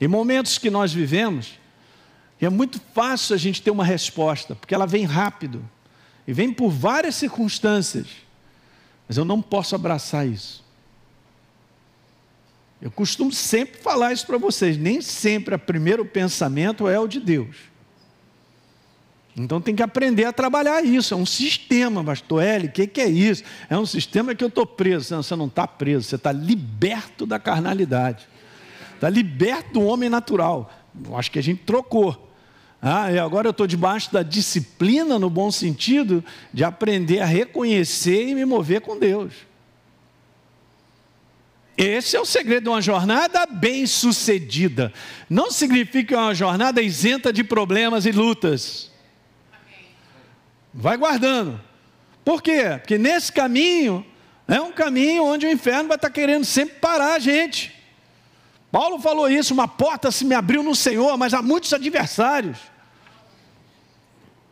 Em 0.00 0.08
momentos 0.08 0.56
que 0.56 0.70
nós 0.70 0.90
vivemos, 0.90 1.58
é 2.40 2.48
muito 2.48 2.80
fácil 2.94 3.34
a 3.34 3.38
gente 3.38 3.60
ter 3.60 3.70
uma 3.70 3.84
resposta, 3.84 4.54
porque 4.54 4.74
ela 4.74 4.86
vem 4.86 5.04
rápido 5.04 5.62
e 6.26 6.32
vem 6.32 6.50
por 6.50 6.70
várias 6.70 7.16
circunstâncias. 7.16 8.06
Mas 9.06 9.18
eu 9.18 9.26
não 9.26 9.42
posso 9.42 9.74
abraçar 9.74 10.26
isso. 10.26 10.64
Eu 12.80 12.90
costumo 12.90 13.30
sempre 13.32 13.78
falar 13.82 14.14
isso 14.14 14.26
para 14.26 14.38
vocês. 14.38 14.78
Nem 14.78 15.02
sempre 15.02 15.54
o 15.54 15.58
primeiro 15.58 16.06
pensamento 16.06 16.88
é 16.88 16.98
o 16.98 17.06
de 17.06 17.20
Deus. 17.20 17.68
Então 19.38 19.60
tem 19.60 19.74
que 19.74 19.82
aprender 19.82 20.24
a 20.24 20.32
trabalhar 20.32 20.84
isso. 20.84 21.14
É 21.14 21.16
um 21.16 21.26
sistema, 21.26 22.02
pastor 22.02 22.42
L. 22.42 22.66
O 22.66 22.72
que, 22.72 22.86
que 22.86 23.00
é 23.00 23.08
isso? 23.08 23.44
É 23.70 23.78
um 23.78 23.86
sistema 23.86 24.34
que 24.34 24.42
eu 24.42 24.48
estou 24.48 24.66
preso. 24.66 25.14
Não, 25.14 25.22
você 25.22 25.36
não 25.36 25.46
está 25.46 25.66
preso, 25.66 26.08
você 26.08 26.16
está 26.16 26.32
liberto 26.32 27.24
da 27.24 27.38
carnalidade. 27.38 28.28
Está 28.94 29.08
liberto 29.08 29.74
do 29.74 29.82
homem 29.82 30.08
natural. 30.08 30.70
Eu 31.06 31.16
acho 31.16 31.30
que 31.30 31.38
a 31.38 31.42
gente 31.42 31.62
trocou. 31.62 32.26
Ah, 32.82 33.12
e 33.12 33.18
agora 33.18 33.48
eu 33.48 33.52
estou 33.52 33.66
debaixo 33.66 34.12
da 34.12 34.22
disciplina, 34.22 35.18
no 35.18 35.30
bom 35.30 35.50
sentido, 35.50 36.24
de 36.52 36.64
aprender 36.64 37.20
a 37.20 37.26
reconhecer 37.26 38.28
e 38.28 38.34
me 38.34 38.44
mover 38.44 38.80
com 38.80 38.98
Deus. 38.98 39.32
Esse 41.76 42.16
é 42.16 42.20
o 42.20 42.24
segredo 42.24 42.64
de 42.64 42.70
uma 42.70 42.82
jornada 42.82 43.46
bem-sucedida. 43.46 44.92
Não 45.30 45.48
significa 45.48 46.18
uma 46.18 46.34
jornada 46.34 46.82
isenta 46.82 47.32
de 47.32 47.44
problemas 47.44 48.04
e 48.04 48.10
lutas. 48.10 48.90
Vai 50.80 50.96
guardando. 50.96 51.60
Por 52.24 52.40
quê? 52.40 52.62
Porque 52.78 52.96
nesse 52.96 53.32
caminho 53.32 54.06
é 54.46 54.60
um 54.60 54.70
caminho 54.70 55.24
onde 55.24 55.44
o 55.44 55.50
inferno 55.50 55.88
vai 55.88 55.96
estar 55.96 56.08
querendo 56.08 56.44
sempre 56.44 56.76
parar 56.76 57.14
a 57.14 57.18
gente. 57.18 57.74
Paulo 58.70 59.00
falou 59.00 59.28
isso: 59.28 59.52
uma 59.52 59.66
porta 59.66 60.12
se 60.12 60.24
me 60.24 60.36
abriu 60.36 60.62
no 60.62 60.76
Senhor, 60.76 61.16
mas 61.18 61.34
há 61.34 61.42
muitos 61.42 61.72
adversários. 61.72 62.58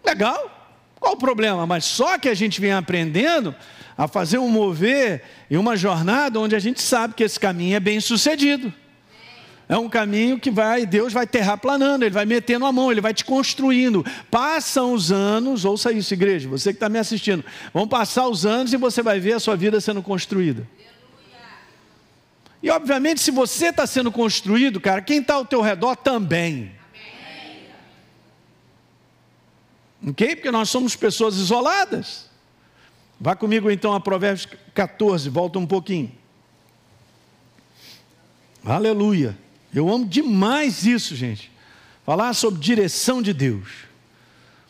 Legal, 0.05 0.51
qual 0.99 1.13
o 1.13 1.17
problema? 1.17 1.65
Mas 1.65 1.85
só 1.85 2.19
que 2.19 2.29
a 2.29 2.35
gente 2.35 2.61
vem 2.61 2.73
aprendendo 2.73 3.55
a 3.97 4.09
fazer 4.09 4.39
um 4.39 4.49
mover 4.49 5.23
e 5.49 5.57
uma 5.57 5.77
jornada 5.77 6.41
onde 6.41 6.57
a 6.57 6.59
gente 6.59 6.83
sabe 6.83 7.15
que 7.15 7.23
esse 7.23 7.39
caminho 7.39 7.77
é 7.77 7.81
bem 7.81 8.01
sucedido. 8.01 8.75
É 9.69 9.77
um 9.77 9.89
caminho 9.89 10.39
que 10.39 10.51
vai, 10.51 10.87
Deus 10.87 11.13
vai 11.13 11.27
terraplanando, 11.27 12.05
Ele 12.05 12.15
vai 12.15 12.25
metendo 12.25 12.67
a 12.67 12.73
mão, 12.73 12.93
Ele 12.93 13.01
vai 13.01 13.13
te 13.13 13.25
construindo. 13.25 14.05
Passam 14.31 14.93
os 14.93 15.11
anos, 15.11 15.65
ouça 15.65 15.91
isso, 15.91 16.15
igreja, 16.15 16.49
você 16.49 16.73
que 16.73 16.77
está 16.77 16.89
me 16.89 16.99
assistindo. 16.99 17.45
Vão 17.75 17.89
passar 17.89 18.29
os 18.29 18.47
anos 18.47 18.73
e 18.73 18.77
você 18.77 19.03
vai 19.03 19.19
ver 19.19 19.33
a 19.33 19.41
sua 19.41 19.57
vida 19.57 19.81
sendo 19.81 20.03
construída. 20.03 20.67
E 22.63 22.71
obviamente, 22.71 23.21
se 23.21 23.31
você 23.33 23.67
está 23.67 23.87
sendo 23.87 24.13
construído, 24.13 24.81
cara, 24.81 25.03
quem 25.03 25.19
está 25.19 25.35
ao 25.35 25.45
teu 25.45 25.61
redor 25.61 25.97
também. 25.97 26.73
Ok? 30.07 30.37
Porque 30.37 30.51
nós 30.53 30.71
somos 30.71 30.95
pessoas 30.95 31.37
isoladas. 31.37 32.31
Vá 33.21 33.35
comigo 33.35 33.69
então 33.71 33.93
a 33.93 34.01
Provérbios 34.01 34.47
14, 34.75 35.29
volta 35.29 35.59
um 35.59 35.67
pouquinho. 35.67 36.13
Aleluia. 38.65 39.46
Eu 39.77 39.93
amo 39.93 40.07
demais 40.07 40.87
isso, 40.87 41.15
gente. 41.15 41.53
Falar 42.05 42.33
sobre 42.33 42.61
direção 42.61 43.21
de 43.21 43.35
Deus. 43.35 43.69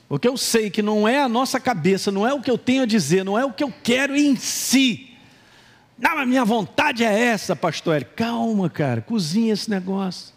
Porque 0.08 0.26
eu 0.26 0.36
sei 0.36 0.68
que 0.68 0.82
não 0.82 1.06
é 1.06 1.22
a 1.22 1.28
nossa 1.28 1.60
cabeça, 1.60 2.10
não 2.10 2.26
é 2.26 2.34
o 2.34 2.40
que 2.40 2.50
eu 2.50 2.58
tenho 2.58 2.82
a 2.82 2.86
dizer, 2.86 3.25
não 3.25 3.38
é 3.38 3.44
o 3.44 3.52
que 3.52 3.62
eu 3.62 3.72
quero 3.84 4.16
em 4.16 4.34
si. 4.34 5.16
Não, 5.96 6.18
a 6.18 6.26
minha 6.26 6.44
vontade 6.44 7.04
é 7.04 7.20
essa, 7.22 7.54
pastor. 7.54 8.02
Calma, 8.02 8.68
cara, 8.68 9.00
cozinha 9.00 9.52
esse 9.52 9.70
negócio. 9.70 10.34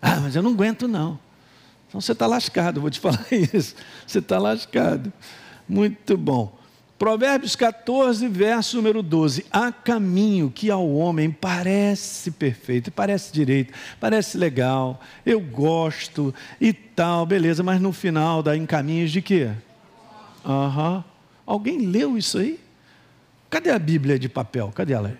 Ah, 0.00 0.18
mas 0.20 0.34
eu 0.34 0.42
não 0.42 0.52
aguento 0.52 0.88
não. 0.88 1.18
Então 1.86 2.00
você 2.00 2.12
está 2.12 2.26
lascado, 2.26 2.80
vou 2.80 2.88
te 2.88 3.00
falar 3.00 3.26
isso. 3.30 3.74
Você 4.06 4.18
está 4.18 4.38
lascado. 4.38 5.12
Muito 5.68 6.16
bom. 6.16 6.58
Provérbios 7.04 7.54
14, 7.54 8.26
verso 8.28 8.78
número 8.78 9.02
12. 9.02 9.44
Há 9.52 9.70
caminho 9.70 10.50
que 10.50 10.70
ao 10.70 10.90
homem 10.90 11.30
parece 11.30 12.30
perfeito, 12.30 12.90
parece 12.90 13.30
direito, 13.30 13.74
parece 14.00 14.38
legal, 14.38 14.98
eu 15.26 15.38
gosto 15.38 16.34
e 16.58 16.72
tal, 16.72 17.26
beleza, 17.26 17.62
mas 17.62 17.78
no 17.78 17.92
final 17.92 18.42
dá 18.42 18.56
em 18.56 18.64
caminhos 18.64 19.12
de 19.12 19.20
quê? 19.20 19.50
Aham. 20.46 20.94
Uhum. 20.94 21.04
Alguém 21.44 21.80
leu 21.80 22.16
isso 22.16 22.38
aí? 22.38 22.58
Cadê 23.50 23.68
a 23.68 23.78
Bíblia 23.78 24.18
de 24.18 24.30
papel? 24.30 24.72
Cadê 24.74 24.94
ela? 24.94 25.14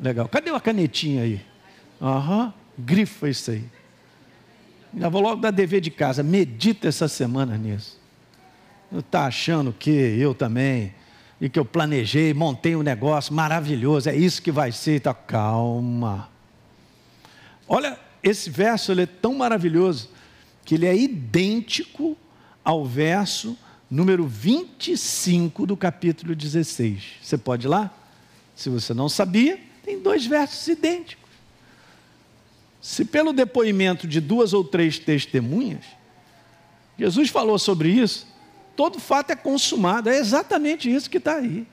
Legal. 0.00 0.30
Cadê 0.30 0.48
a 0.48 0.58
canetinha 0.58 1.24
aí? 1.24 1.42
Aham. 2.00 2.44
Uhum. 2.44 2.52
Grifa 2.78 3.28
isso 3.28 3.50
aí. 3.50 3.64
Já 4.96 5.10
vou 5.10 5.20
logo 5.20 5.42
dar 5.42 5.50
dever 5.50 5.82
de 5.82 5.90
casa. 5.90 6.22
Medita 6.22 6.88
essa 6.88 7.06
semana 7.06 7.58
nisso. 7.58 8.00
Está 8.90 9.26
achando 9.26 9.74
que 9.78 9.90
eu 9.90 10.34
também 10.34 10.94
e 11.40 11.48
que 11.48 11.58
eu 11.58 11.64
planejei, 11.64 12.34
montei 12.34 12.74
um 12.74 12.82
negócio 12.82 13.32
maravilhoso, 13.32 14.08
é 14.08 14.16
isso 14.16 14.42
que 14.42 14.50
vai 14.50 14.72
ser. 14.72 15.00
Tá, 15.00 15.14
calma. 15.14 16.28
Olha, 17.68 17.98
esse 18.22 18.50
verso 18.50 18.92
ele 18.92 19.02
é 19.02 19.06
tão 19.06 19.34
maravilhoso 19.34 20.10
que 20.64 20.74
ele 20.74 20.86
é 20.86 20.96
idêntico 20.96 22.16
ao 22.64 22.84
verso 22.84 23.56
número 23.90 24.26
25 24.26 25.64
do 25.66 25.76
capítulo 25.76 26.34
16. 26.34 27.02
Você 27.22 27.38
pode 27.38 27.66
ir 27.66 27.68
lá? 27.68 27.90
Se 28.54 28.68
você 28.68 28.92
não 28.92 29.08
sabia, 29.08 29.58
tem 29.84 29.98
dois 29.98 30.26
versos 30.26 30.66
idênticos. 30.66 31.28
Se 32.80 33.04
pelo 33.04 33.32
depoimento 33.32 34.06
de 34.06 34.20
duas 34.20 34.52
ou 34.52 34.62
três 34.62 34.98
testemunhas, 34.98 35.84
Jesus 36.98 37.30
falou 37.30 37.58
sobre 37.58 37.88
isso, 37.88 38.26
todo 38.78 39.00
fato 39.00 39.32
é 39.32 39.34
consumado. 39.34 40.08
É 40.08 40.16
exatamente 40.16 40.88
isso 40.88 41.10
que 41.10 41.16
está 41.16 41.34
aí. 41.34 41.66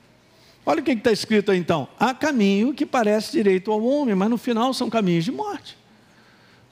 Olha 0.66 0.80
o 0.80 0.82
que 0.82 0.90
está 0.90 1.12
escrito 1.12 1.52
aí 1.52 1.58
então. 1.58 1.86
Há 2.00 2.12
caminho 2.12 2.74
que 2.74 2.84
parece 2.84 3.30
direito 3.30 3.70
ao 3.70 3.80
homem, 3.80 4.16
mas 4.16 4.28
no 4.28 4.36
final 4.36 4.74
são 4.74 4.90
caminhos 4.90 5.24
de 5.24 5.30
morte. 5.30 5.78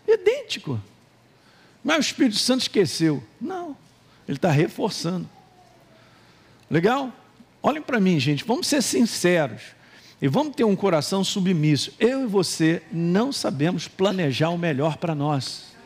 Idêntico. 0.08 0.80
Mas 1.84 1.98
o 1.98 2.00
Espírito 2.00 2.36
Santo 2.36 2.62
esqueceu. 2.62 3.22
Não. 3.40 3.76
Ele 4.26 4.36
está 4.36 4.50
reforçando. 4.50 5.30
Legal? 6.68 7.12
Olhem 7.62 7.80
para 7.80 8.00
mim, 8.00 8.18
gente. 8.18 8.42
Vamos 8.42 8.66
ser 8.66 8.82
sinceros. 8.82 9.62
E 10.20 10.26
vamos 10.26 10.56
ter 10.56 10.64
um 10.64 10.74
coração 10.74 11.22
submisso. 11.22 11.94
Eu 12.00 12.24
e 12.24 12.26
você 12.26 12.82
não 12.90 13.30
sabemos 13.30 13.86
planejar 13.86 14.48
o 14.48 14.58
melhor 14.58 14.96
para 14.96 15.14
nós. 15.14 15.76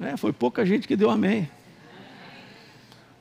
É, 0.00 0.16
foi 0.16 0.32
pouca 0.32 0.64
gente 0.64 0.86
que 0.86 0.94
deu 0.94 1.10
amém. 1.10 1.50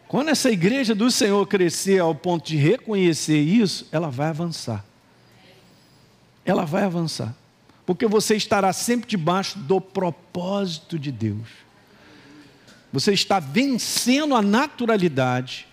Quando 0.09 0.29
essa 0.29 0.49
igreja 0.49 0.95
do 0.95 1.11
Senhor 1.11 1.45
crescer 1.45 1.99
ao 1.99 2.15
ponto 2.15 2.47
de 2.47 2.57
reconhecer 2.57 3.37
isso, 3.37 3.87
ela 3.91 4.09
vai 4.09 4.29
avançar. 4.29 4.83
Ela 6.43 6.65
vai 6.65 6.81
avançar. 6.83 7.35
Porque 7.85 8.07
você 8.07 8.35
estará 8.35 8.73
sempre 8.73 9.07
debaixo 9.07 9.59
do 9.59 9.79
propósito 9.79 10.97
de 10.97 11.11
Deus. 11.11 11.47
Você 12.91 13.13
está 13.13 13.39
vencendo 13.39 14.33
a 14.33 14.41
naturalidade 14.41 15.67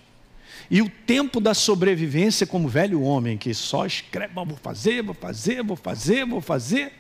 e 0.71 0.83
o 0.83 0.91
tempo 0.91 1.41
da 1.41 1.55
sobrevivência 1.55 2.47
como 2.47 2.69
velho 2.69 3.01
homem 3.01 3.39
que 3.39 3.55
só 3.55 3.87
escreve, 3.87 4.35
vou 4.35 4.59
fazer, 4.63 5.03
vou 5.03 5.15
fazer, 5.15 5.63
vou 5.63 5.77
fazer, 5.77 6.27
vou 6.27 6.41
fazer. 6.43 6.93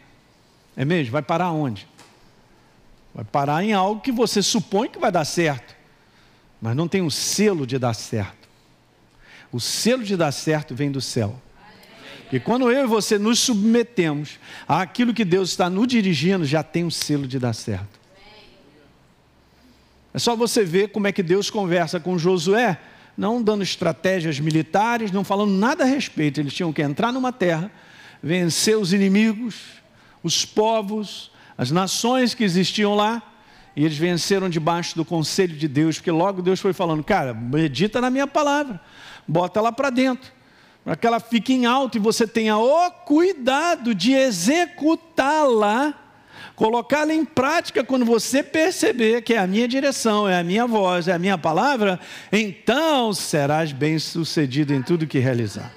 É 0.74 0.86
mesmo? 0.86 1.12
Vai 1.12 1.20
parar 1.20 1.52
onde? 1.52 1.86
Vai 3.14 3.26
parar 3.26 3.62
em 3.62 3.74
algo 3.74 4.00
que 4.00 4.10
você 4.10 4.40
supõe 4.40 4.88
que 4.88 4.98
vai 4.98 5.12
dar 5.12 5.26
certo 5.26 5.75
mas 6.60 6.74
não 6.74 6.88
tem 6.88 7.02
o 7.02 7.10
selo 7.10 7.66
de 7.66 7.78
dar 7.78 7.94
certo. 7.94 8.48
O 9.52 9.60
selo 9.60 10.02
de 10.02 10.16
dar 10.16 10.32
certo 10.32 10.74
vem 10.74 10.90
do 10.90 11.00
céu. 11.00 11.40
E 12.32 12.40
quando 12.40 12.70
eu 12.70 12.84
e 12.84 12.86
você 12.86 13.18
nos 13.18 13.38
submetemos 13.38 14.38
àquilo 14.66 15.14
que 15.14 15.24
Deus 15.24 15.50
está 15.50 15.70
nos 15.70 15.86
dirigindo, 15.86 16.44
já 16.44 16.62
tem 16.62 16.84
o 16.84 16.90
selo 16.90 17.26
de 17.26 17.38
dar 17.38 17.52
certo. 17.52 18.00
É 20.12 20.18
só 20.18 20.34
você 20.34 20.64
ver 20.64 20.88
como 20.88 21.06
é 21.06 21.12
que 21.12 21.22
Deus 21.22 21.50
conversa 21.50 22.00
com 22.00 22.18
Josué, 22.18 22.80
não 23.16 23.42
dando 23.42 23.62
estratégias 23.62 24.40
militares, 24.40 25.12
não 25.12 25.22
falando 25.22 25.52
nada 25.52 25.84
a 25.84 25.86
respeito. 25.86 26.40
Eles 26.40 26.54
tinham 26.54 26.72
que 26.72 26.82
entrar 26.82 27.12
numa 27.12 27.32
terra, 27.32 27.70
vencer 28.22 28.76
os 28.76 28.92
inimigos, 28.92 29.56
os 30.22 30.44
povos, 30.44 31.30
as 31.56 31.70
nações 31.70 32.34
que 32.34 32.42
existiam 32.42 32.94
lá, 32.94 33.22
e 33.76 33.84
eles 33.84 33.98
venceram 33.98 34.48
debaixo 34.48 34.96
do 34.96 35.04
conselho 35.04 35.54
de 35.54 35.68
Deus, 35.68 35.98
porque 35.98 36.10
logo 36.10 36.40
Deus 36.40 36.58
foi 36.58 36.72
falando: 36.72 37.04
cara, 37.04 37.34
medita 37.34 38.00
na 38.00 38.08
minha 38.08 38.26
palavra, 38.26 38.80
bota 39.28 39.60
ela 39.60 39.70
para 39.70 39.90
dentro, 39.90 40.32
para 40.82 40.96
que 40.96 41.06
ela 41.06 41.20
fique 41.20 41.52
em 41.52 41.66
alto 41.66 41.98
e 41.98 42.00
você 42.00 42.26
tenha 42.26 42.56
o 42.56 42.90
cuidado 42.90 43.94
de 43.94 44.14
executá-la, 44.14 45.92
colocá-la 46.54 47.12
em 47.12 47.24
prática 47.24 47.84
quando 47.84 48.06
você 48.06 48.42
perceber 48.42 49.20
que 49.20 49.34
é 49.34 49.38
a 49.38 49.46
minha 49.46 49.68
direção, 49.68 50.26
é 50.26 50.40
a 50.40 50.42
minha 50.42 50.66
voz, 50.66 51.06
é 51.06 51.12
a 51.12 51.18
minha 51.18 51.36
palavra, 51.36 52.00
então 52.32 53.12
serás 53.12 53.72
bem 53.72 53.98
sucedido 53.98 54.72
em 54.72 54.80
tudo 54.80 55.06
que 55.06 55.18
realizar. 55.18 55.70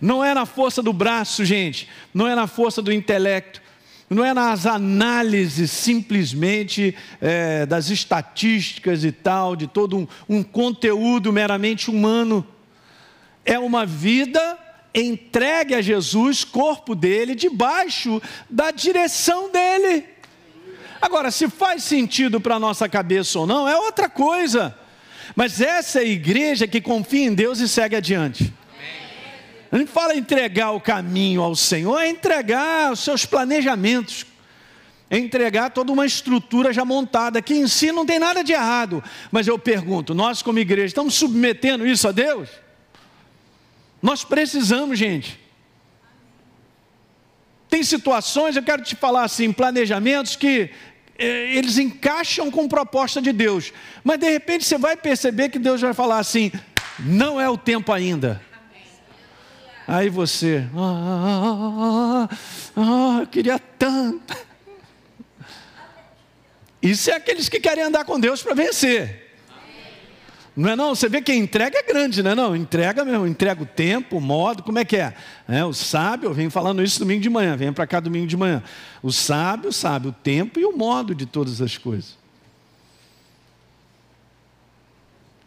Não 0.00 0.24
é 0.24 0.32
na 0.32 0.46
força 0.46 0.82
do 0.82 0.92
braço, 0.92 1.44
gente, 1.44 1.88
não 2.12 2.26
é 2.26 2.34
na 2.34 2.46
força 2.46 2.80
do 2.80 2.92
intelecto, 2.92 3.63
não 4.08 4.24
é 4.24 4.34
nas 4.34 4.66
análises 4.66 5.70
simplesmente 5.70 6.94
é, 7.20 7.66
das 7.66 7.90
estatísticas 7.90 9.04
e 9.04 9.10
tal, 9.10 9.56
de 9.56 9.66
todo 9.66 9.96
um, 9.96 10.06
um 10.28 10.42
conteúdo 10.42 11.32
meramente 11.32 11.90
humano. 11.90 12.46
É 13.44 13.58
uma 13.58 13.84
vida 13.84 14.58
entregue 14.94 15.74
a 15.74 15.82
Jesus, 15.82 16.44
corpo 16.44 16.94
dele, 16.94 17.34
debaixo 17.34 18.22
da 18.48 18.70
direção 18.70 19.50
dele. 19.50 20.04
Agora, 21.02 21.30
se 21.30 21.48
faz 21.48 21.82
sentido 21.82 22.40
para 22.40 22.54
a 22.54 22.60
nossa 22.60 22.88
cabeça 22.88 23.38
ou 23.38 23.46
não, 23.46 23.68
é 23.68 23.76
outra 23.76 24.08
coisa. 24.08 24.74
Mas 25.34 25.60
essa 25.60 25.98
é 25.98 26.02
a 26.02 26.06
igreja 26.06 26.66
que 26.66 26.80
confia 26.80 27.26
em 27.26 27.34
Deus 27.34 27.58
e 27.58 27.68
segue 27.68 27.96
adiante. 27.96 28.52
Gente 29.78 29.90
fala 29.90 30.14
entregar 30.14 30.70
o 30.70 30.80
caminho 30.80 31.42
ao 31.42 31.56
Senhor, 31.56 31.98
é 31.98 32.08
entregar 32.08 32.92
os 32.92 33.00
seus 33.00 33.26
planejamentos, 33.26 34.24
é 35.10 35.18
entregar 35.18 35.70
toda 35.70 35.90
uma 35.90 36.06
estrutura 36.06 36.72
já 36.72 36.84
montada, 36.84 37.42
que 37.42 37.54
em 37.54 37.66
si 37.66 37.90
não 37.90 38.06
tem 38.06 38.20
nada 38.20 38.44
de 38.44 38.52
errado. 38.52 39.02
Mas 39.32 39.48
eu 39.48 39.58
pergunto, 39.58 40.14
nós 40.14 40.42
como 40.42 40.60
igreja, 40.60 40.86
estamos 40.86 41.14
submetendo 41.14 41.84
isso 41.84 42.06
a 42.06 42.12
Deus? 42.12 42.48
Nós 44.00 44.22
precisamos, 44.22 44.96
gente. 44.96 45.40
Tem 47.68 47.82
situações, 47.82 48.54
eu 48.54 48.62
quero 48.62 48.84
te 48.84 48.94
falar 48.94 49.24
assim, 49.24 49.50
planejamentos 49.50 50.36
que 50.36 50.70
eh, 51.18 51.56
eles 51.56 51.78
encaixam 51.78 52.48
com 52.48 52.68
proposta 52.68 53.20
de 53.20 53.32
Deus, 53.32 53.72
mas 54.04 54.20
de 54.20 54.30
repente 54.30 54.64
você 54.64 54.78
vai 54.78 54.96
perceber 54.96 55.48
que 55.48 55.58
Deus 55.58 55.80
vai 55.80 55.92
falar 55.92 56.20
assim: 56.20 56.52
não 57.00 57.40
é 57.40 57.50
o 57.50 57.58
tempo 57.58 57.90
ainda. 57.92 58.40
Aí 59.86 60.08
você, 60.08 60.66
ah, 60.74 62.28
ah, 62.30 62.36
ah, 62.76 63.18
eu 63.20 63.26
queria 63.26 63.58
tanto. 63.58 64.34
Isso 66.82 67.10
é 67.10 67.14
aqueles 67.14 67.48
que 67.48 67.60
querem 67.60 67.84
andar 67.84 68.04
com 68.04 68.18
Deus 68.18 68.42
para 68.42 68.54
vencer. 68.54 69.24
Não 70.56 70.70
é 70.70 70.76
não? 70.76 70.94
Você 70.94 71.08
vê 71.08 71.20
que 71.20 71.32
a 71.32 71.34
entrega 71.34 71.78
é 71.78 71.82
grande, 71.82 72.22
não 72.22 72.30
é 72.30 72.34
não? 72.34 72.54
Entrega 72.54 73.04
mesmo, 73.04 73.26
entrega 73.26 73.62
o 73.62 73.66
tempo, 73.66 74.18
o 74.18 74.20
modo, 74.20 74.62
como 74.62 74.78
é 74.78 74.84
que 74.84 74.96
é? 74.96 75.14
é 75.48 75.64
o 75.64 75.72
sábio, 75.72 76.28
eu 76.28 76.34
venho 76.34 76.50
falando 76.50 76.82
isso 76.82 77.00
domingo 77.00 77.20
de 77.20 77.28
manhã, 77.28 77.56
venho 77.56 77.72
para 77.72 77.86
cá 77.86 77.98
domingo 77.98 78.26
de 78.26 78.36
manhã. 78.36 78.62
O 79.02 79.10
sábio 79.10 79.72
sabe 79.72 80.08
o 80.08 80.12
tempo 80.12 80.60
e 80.60 80.64
o 80.64 80.76
modo 80.76 81.14
de 81.14 81.26
todas 81.26 81.60
as 81.60 81.76
coisas. 81.76 82.23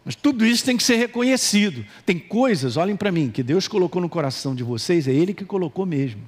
Mas 0.08 0.16
tudo 0.16 0.46
isso 0.46 0.64
tem 0.64 0.78
que 0.78 0.84
ser 0.84 0.96
reconhecido. 0.96 1.86
Tem 2.06 2.18
coisas, 2.18 2.78
olhem 2.78 2.96
para 2.96 3.12
mim, 3.12 3.30
que 3.30 3.44
Deus 3.44 3.68
colocou 3.68 4.02
no 4.02 4.08
coração 4.08 4.56
de 4.56 4.64
vocês, 4.64 5.06
é 5.06 5.12
Ele 5.12 5.34
que 5.34 5.44
colocou 5.44 5.86
mesmo. 5.86 6.22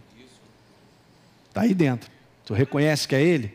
Está 1.48 1.62
aí 1.62 1.74
dentro. 1.74 2.12
Tu 2.44 2.54
reconhece 2.54 3.08
que 3.08 3.16
é 3.16 3.22
Ele? 3.22 3.54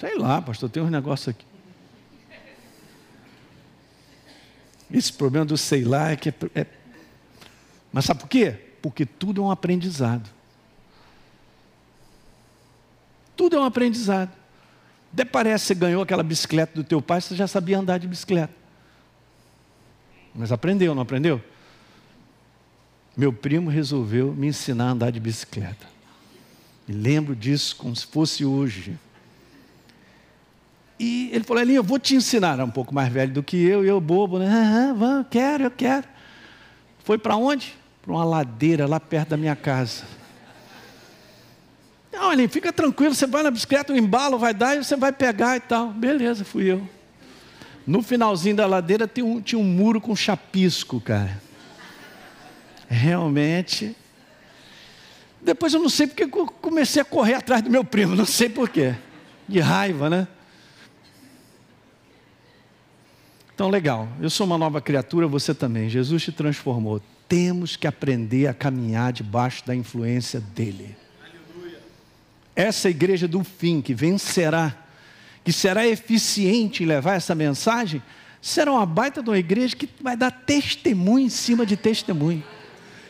Sei 0.00 0.16
lá, 0.16 0.40
pastor, 0.40 0.70
tem 0.70 0.82
uns 0.82 0.90
negócios 0.90 1.28
aqui. 1.28 1.44
Esse 4.90 5.12
problema 5.12 5.44
do 5.44 5.58
sei 5.58 5.84
lá 5.84 6.12
é 6.12 6.16
que 6.16 6.30
é, 6.30 6.34
é... 6.54 6.66
Mas 7.92 8.06
sabe 8.06 8.20
por 8.20 8.28
quê? 8.30 8.52
Porque 8.80 9.04
tudo 9.04 9.42
é 9.42 9.44
um 9.44 9.50
aprendizado. 9.50 10.30
Tudo 13.36 13.56
é 13.56 13.60
um 13.60 13.64
aprendizado. 13.64 14.32
Até 15.12 15.26
parece 15.26 15.64
que 15.64 15.68
você 15.68 15.74
ganhou 15.74 16.02
aquela 16.02 16.22
bicicleta 16.22 16.72
do 16.74 16.82
teu 16.82 17.02
pai, 17.02 17.20
você 17.20 17.36
já 17.36 17.46
sabia 17.46 17.78
andar 17.78 17.98
de 17.98 18.08
bicicleta. 18.08 18.57
Mas 20.38 20.52
aprendeu, 20.52 20.94
não 20.94 21.02
aprendeu? 21.02 21.42
Meu 23.16 23.32
primo 23.32 23.68
resolveu 23.68 24.32
me 24.32 24.46
ensinar 24.46 24.84
a 24.84 24.90
andar 24.92 25.10
de 25.10 25.18
bicicleta. 25.18 25.84
E 26.86 26.92
lembro 26.92 27.34
disso 27.34 27.74
como 27.74 27.94
se 27.94 28.06
fosse 28.06 28.44
hoje. 28.44 28.96
E 30.96 31.28
ele 31.32 31.42
falou, 31.42 31.60
Elinho, 31.60 31.78
eu 31.78 31.82
vou 31.82 31.98
te 31.98 32.14
ensinar. 32.14 32.52
Era 32.52 32.64
um 32.64 32.70
pouco 32.70 32.94
mais 32.94 33.12
velho 33.12 33.32
do 33.32 33.42
que 33.42 33.56
eu, 33.56 33.84
e 33.84 33.88
eu 33.88 34.00
bobo, 34.00 34.38
né? 34.38 34.48
Ah, 34.48 34.94
vamos, 34.94 35.26
quero, 35.28 35.64
eu 35.64 35.70
quero. 35.72 36.06
Foi 37.00 37.18
para 37.18 37.34
onde? 37.34 37.74
Para 38.00 38.12
uma 38.12 38.24
ladeira 38.24 38.86
lá 38.86 39.00
perto 39.00 39.30
da 39.30 39.36
minha 39.36 39.56
casa. 39.56 40.04
Não, 42.12 42.32
Elinho, 42.32 42.48
fica 42.48 42.72
tranquilo, 42.72 43.12
você 43.12 43.26
vai 43.26 43.42
na 43.42 43.50
bicicleta, 43.50 43.92
o 43.92 43.96
embalo 43.96 44.38
vai 44.38 44.54
dar 44.54 44.76
e 44.76 44.84
você 44.84 44.94
vai 44.94 45.10
pegar 45.10 45.56
e 45.56 45.60
tal. 45.60 45.88
Beleza, 45.88 46.44
fui 46.44 46.70
eu. 46.70 46.97
No 47.88 48.02
finalzinho 48.02 48.54
da 48.54 48.66
ladeira 48.66 49.08
tinha 49.08 49.24
um, 49.24 49.40
tinha 49.40 49.58
um 49.58 49.64
muro 49.64 49.98
com 49.98 50.14
chapisco, 50.14 51.00
cara. 51.00 51.40
Realmente. 52.86 53.96
Depois 55.40 55.72
eu 55.72 55.80
não 55.80 55.88
sei 55.88 56.06
porque 56.06 56.26
comecei 56.60 57.00
a 57.00 57.04
correr 57.04 57.32
atrás 57.32 57.62
do 57.62 57.70
meu 57.70 57.82
primo, 57.82 58.14
não 58.14 58.26
sei 58.26 58.50
porquê. 58.50 58.94
De 59.48 59.58
raiva, 59.58 60.10
né? 60.10 60.28
Então, 63.54 63.70
legal, 63.70 64.06
eu 64.20 64.28
sou 64.28 64.46
uma 64.46 64.58
nova 64.58 64.82
criatura, 64.82 65.26
você 65.26 65.54
também. 65.54 65.88
Jesus 65.88 66.22
te 66.22 66.30
transformou. 66.30 67.00
Temos 67.26 67.74
que 67.74 67.86
aprender 67.86 68.48
a 68.48 68.52
caminhar 68.52 69.14
debaixo 69.14 69.66
da 69.66 69.74
influência 69.74 70.40
dele. 70.40 70.94
Aleluia. 71.22 71.78
Essa 72.54 72.90
igreja 72.90 73.26
do 73.26 73.42
fim, 73.42 73.80
que 73.80 73.94
vencerá, 73.94 74.76
que 75.48 75.52
será 75.54 75.88
eficiente 75.88 76.82
em 76.82 76.86
levar 76.86 77.14
essa 77.14 77.34
mensagem, 77.34 78.02
será 78.38 78.70
uma 78.70 78.84
baita 78.84 79.22
de 79.22 79.30
uma 79.30 79.38
igreja 79.38 79.74
que 79.74 79.88
vai 79.98 80.14
dar 80.14 80.30
testemunho 80.30 81.24
em 81.24 81.30
cima 81.30 81.64
de 81.64 81.74
testemunho. 81.74 82.44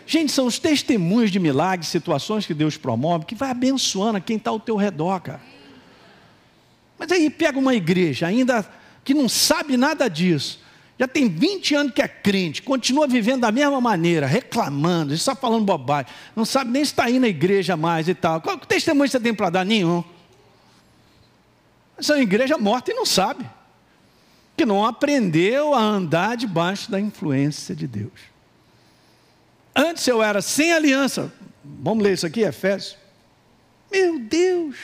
Gente, 0.07 0.31
são 0.31 0.47
os 0.47 0.57
testemunhos 0.57 1.33
de 1.33 1.41
milagres, 1.41 1.89
situações 1.89 2.47
que 2.47 2.55
Deus 2.55 2.77
promove, 2.77 3.25
que 3.25 3.35
vai 3.35 3.51
abençoando 3.51 4.21
quem 4.21 4.37
está 4.37 4.51
ao 4.51 4.61
teu 4.61 4.77
redor, 4.77 5.19
cara. 5.19 5.41
Mas 6.97 7.11
aí 7.11 7.29
pega 7.29 7.59
uma 7.59 7.75
igreja, 7.75 8.29
ainda 8.29 8.65
que 9.05 9.15
não 9.15 9.29
sabe 9.29 9.77
nada 9.77 10.09
disso, 10.09 10.61
já 10.97 11.09
tem 11.09 11.29
20 11.29 11.75
anos 11.75 11.93
que 11.93 12.01
é 12.01 12.07
crente, 12.07 12.63
continua 12.63 13.09
vivendo 13.09 13.41
da 13.41 13.51
mesma 13.51 13.81
maneira, 13.81 14.29
reclamando, 14.29 15.19
só 15.19 15.35
falando 15.35 15.65
bobagem, 15.65 16.13
não 16.37 16.45
sabe 16.45 16.71
nem 16.71 16.85
se 16.85 16.93
está 16.93 17.11
indo 17.11 17.23
na 17.23 17.29
igreja 17.29 17.77
mais 17.77 18.07
e 18.09 18.15
tal. 18.15 18.41
Qual 18.41 18.57
testemunho 18.59 19.11
você 19.11 19.19
tem 19.19 19.35
para 19.35 19.51
dar? 19.51 19.65
Nenhum. 19.65 20.05
Essa 21.99 22.17
é 22.17 22.23
igreja 22.23 22.57
morta 22.57 22.93
e 22.93 22.95
não 22.95 23.05
sabe, 23.05 23.49
que 24.57 24.65
não 24.65 24.85
aprendeu 24.85 25.75
a 25.75 25.81
andar 25.81 26.37
debaixo 26.37 26.91
da 26.91 27.01
influência 27.01 27.75
de 27.75 27.87
Deus. 27.87 28.13
Antes 29.75 30.07
eu 30.07 30.23
era 30.23 30.41
sem 30.41 30.73
aliança, 30.73 31.33
vamos 31.65 32.05
ler 32.05 32.15
isso 32.15 32.27
aqui, 32.27 32.41
Efésios. 32.43 32.97
Meu 33.91 34.19
Deus, 34.19 34.77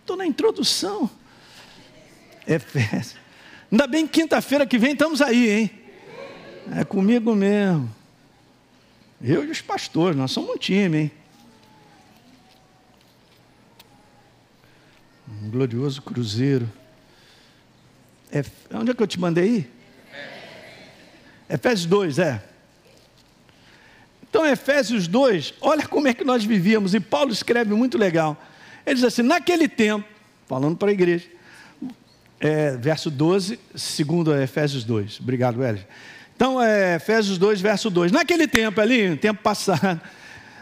estou 0.00 0.16
na 0.16 0.26
introdução. 0.26 1.08
Efésios. 2.46 3.16
Ainda 3.70 3.86
bem 3.86 4.06
quinta-feira 4.06 4.66
que 4.66 4.78
vem 4.78 4.92
estamos 4.92 5.20
aí, 5.20 5.50
hein? 5.50 5.70
É 6.76 6.84
comigo 6.84 7.34
mesmo. 7.34 7.94
Eu 9.22 9.44
e 9.44 9.50
os 9.50 9.60
pastores, 9.60 10.16
nós 10.16 10.30
somos 10.30 10.50
um 10.50 10.58
time, 10.58 10.98
hein? 10.98 11.12
Um 15.46 15.50
glorioso 15.50 16.02
cruzeiro. 16.02 16.68
É, 18.32 18.44
onde 18.74 18.90
é 18.90 18.94
que 18.94 19.02
eu 19.02 19.06
te 19.06 19.20
mandei 19.20 19.48
ir? 19.48 19.72
Efésios 21.48 21.86
2, 21.86 22.18
é. 22.18 22.42
Então, 24.28 24.44
Efésios 24.44 25.06
2, 25.06 25.54
olha 25.60 25.86
como 25.86 26.08
é 26.08 26.14
que 26.14 26.24
nós 26.24 26.44
vivíamos, 26.44 26.94
e 26.94 27.00
Paulo 27.00 27.30
escreve 27.30 27.72
muito 27.74 27.96
legal. 27.96 28.36
Ele 28.84 28.96
diz 28.96 29.04
assim: 29.04 29.22
naquele 29.22 29.68
tempo, 29.68 30.04
falando 30.48 30.76
para 30.76 30.90
a 30.90 30.92
igreja, 30.92 31.26
é, 32.40 32.76
verso 32.76 33.08
12, 33.08 33.60
segundo 33.76 34.34
Efésios 34.34 34.82
2. 34.82 35.20
Obrigado, 35.20 35.62
Hélio. 35.62 35.86
Então, 36.34 36.60
é, 36.60 36.96
Efésios 36.96 37.38
2, 37.38 37.60
verso 37.60 37.88
2. 37.88 38.10
Naquele 38.10 38.48
tempo 38.48 38.80
ali, 38.80 39.16
tempo 39.16 39.40
passado, 39.44 40.00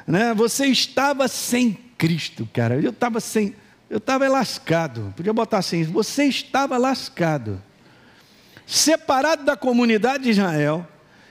né, 0.07 0.35
você 0.35 0.67
estava 0.67 1.27
sem 1.27 1.73
Cristo, 1.97 2.47
cara. 2.53 2.79
Eu 2.79 2.91
estava 2.91 3.19
sem, 3.19 3.55
eu 3.89 3.99
estava 3.99 4.29
lascado. 4.29 5.13
Podia 5.17 5.33
botar 5.33 5.59
assim, 5.59 5.85
você 5.85 6.25
estava 6.25 6.77
lascado. 6.77 7.63
Separado 8.67 9.45
da 9.45 9.57
comunidade 9.57 10.25
de 10.25 10.31
Israel, 10.31 10.87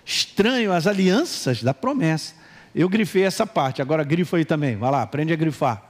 estranho 0.06 0.72
às 0.72 0.86
alianças 0.86 1.63
da 1.63 1.74
promessa. 1.74 2.36
Eu 2.76 2.88
grifei 2.89 3.24
essa 3.24 3.46
parte, 3.46 3.82
agora 3.82 4.04
grifo 4.04 4.36
aí 4.36 4.46
também. 4.46 4.76
Vai 4.76 4.92
lá, 4.92 5.02
aprende 5.02 5.34
a 5.34 5.36
grifar. 5.36 5.84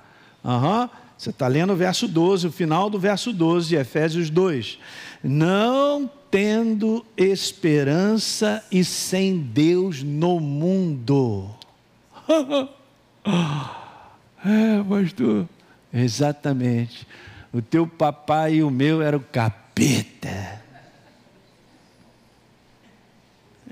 Uhum. 0.43 0.89
Você 1.17 1.29
está 1.29 1.47
lendo 1.47 1.73
o 1.73 1.75
verso 1.75 2.07
12, 2.07 2.47
o 2.47 2.51
final 2.51 2.89
do 2.89 2.99
verso 2.99 3.31
12 3.31 3.69
de 3.69 3.75
Efésios 3.75 4.29
2. 4.29 4.79
Não 5.23 6.09
tendo 6.29 7.05
esperança 7.15 8.63
e 8.71 8.83
sem 8.83 9.37
Deus 9.37 10.03
no 10.03 10.39
mundo. 10.39 11.49
é, 14.43 14.83
pastor. 14.89 15.47
Exatamente. 15.93 17.07
O 17.53 17.61
teu 17.61 17.85
papai 17.85 18.55
e 18.55 18.63
o 18.63 18.71
meu 18.71 19.01
era 19.01 19.15
o 19.15 19.21
capeta. 19.21 20.61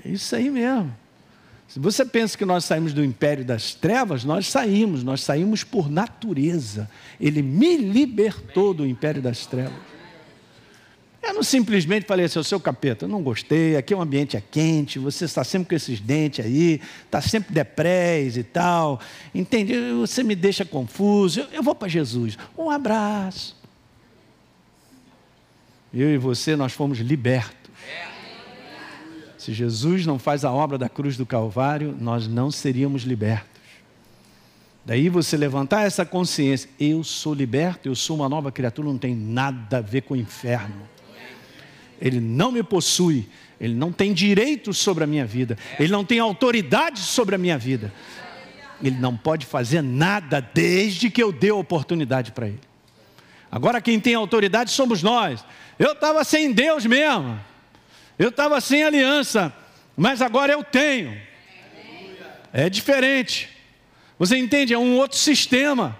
É 0.04 0.08
isso 0.08 0.34
aí 0.36 0.48
mesmo. 0.48 0.94
Se 1.66 1.80
você 1.80 2.04
pensa 2.04 2.36
que 2.36 2.44
nós 2.44 2.66
saímos 2.66 2.92
do 2.92 3.02
império 3.02 3.44
das 3.44 3.74
trevas, 3.74 4.24
nós 4.24 4.46
saímos, 4.46 5.02
nós 5.02 5.22
saímos 5.22 5.64
por 5.64 5.90
natureza. 5.90 6.88
Ele 7.18 7.42
me 7.42 7.78
libertou 7.78 8.74
do 8.74 8.86
império 8.86 9.22
das 9.22 9.46
trevas. 9.46 9.72
Eu 11.22 11.34
não 11.34 11.42
simplesmente 11.42 12.04
falei 12.04 12.26
assim, 12.26 12.38
o 12.40 12.44
seu 12.44 12.58
capeta, 12.58 13.04
eu 13.04 13.08
não 13.08 13.22
gostei, 13.22 13.76
aqui 13.76 13.94
o 13.94 14.00
ambiente 14.00 14.36
é 14.36 14.40
quente, 14.40 14.98
você 14.98 15.24
está 15.24 15.44
sempre 15.44 15.68
com 15.68 15.74
esses 15.76 16.00
dentes 16.00 16.44
aí, 16.44 16.80
está 17.04 17.20
sempre 17.20 17.54
deprés 17.54 18.36
e 18.36 18.42
tal, 18.42 19.00
entende? 19.32 19.72
Você 20.00 20.24
me 20.24 20.34
deixa 20.34 20.64
confuso, 20.64 21.40
eu, 21.40 21.46
eu 21.52 21.62
vou 21.62 21.76
para 21.76 21.86
Jesus. 21.86 22.36
Um 22.58 22.68
abraço. 22.68 23.56
Eu 25.94 26.12
e 26.12 26.18
você, 26.18 26.56
nós 26.56 26.72
fomos 26.72 26.98
libertos. 26.98 27.70
Se 29.38 29.52
Jesus 29.52 30.06
não 30.06 30.18
faz 30.18 30.44
a 30.44 30.52
obra 30.52 30.78
da 30.78 30.88
cruz 30.88 31.16
do 31.16 31.26
Calvário, 31.26 31.96
nós 32.00 32.26
não 32.26 32.50
seríamos 32.50 33.02
libertos. 33.02 33.50
Daí 34.84 35.08
você 35.08 35.36
levantar 35.36 35.82
essa 35.82 36.04
consciência, 36.04 36.68
eu 36.80 37.04
sou 37.04 37.32
liberto, 37.32 37.88
eu 37.88 37.94
sou 37.94 38.16
uma 38.16 38.28
nova 38.28 38.50
criatura, 38.50 38.88
não 38.88 38.98
tem 38.98 39.14
nada 39.14 39.78
a 39.78 39.80
ver 39.80 40.02
com 40.02 40.14
o 40.14 40.16
inferno. 40.16 40.88
Ele 42.02 42.18
não 42.18 42.50
me 42.50 42.64
possui, 42.64 43.28
ele 43.60 43.74
não 43.74 43.92
tem 43.92 44.12
direito 44.12 44.74
sobre 44.74 45.04
a 45.04 45.06
minha 45.06 45.24
vida, 45.24 45.56
ele 45.78 45.92
não 45.92 46.04
tem 46.04 46.18
autoridade 46.18 46.98
sobre 46.98 47.36
a 47.36 47.38
minha 47.38 47.56
vida. 47.56 47.92
Ele 48.82 48.98
não 48.98 49.16
pode 49.16 49.46
fazer 49.46 49.80
nada 49.80 50.40
desde 50.40 51.08
que 51.08 51.22
eu 51.22 51.30
dê 51.30 51.52
oportunidade 51.52 52.32
para 52.32 52.48
ele. 52.48 52.58
Agora 53.48 53.80
quem 53.80 54.00
tem 54.00 54.14
autoridade 54.14 54.72
somos 54.72 55.00
nós. 55.04 55.44
Eu 55.78 55.92
estava 55.92 56.24
sem 56.24 56.50
Deus 56.50 56.84
mesmo. 56.84 57.38
Eu 58.18 58.30
estava 58.30 58.60
sem 58.60 58.82
aliança, 58.82 59.54
mas 59.96 60.20
agora 60.20 60.52
eu 60.52 60.64
tenho. 60.64 61.16
É 62.52 62.68
diferente. 62.68 63.48
Você 64.18 64.36
entende? 64.36 64.74
É 64.74 64.78
um 64.78 64.96
outro 64.96 65.16
sistema. 65.16 65.96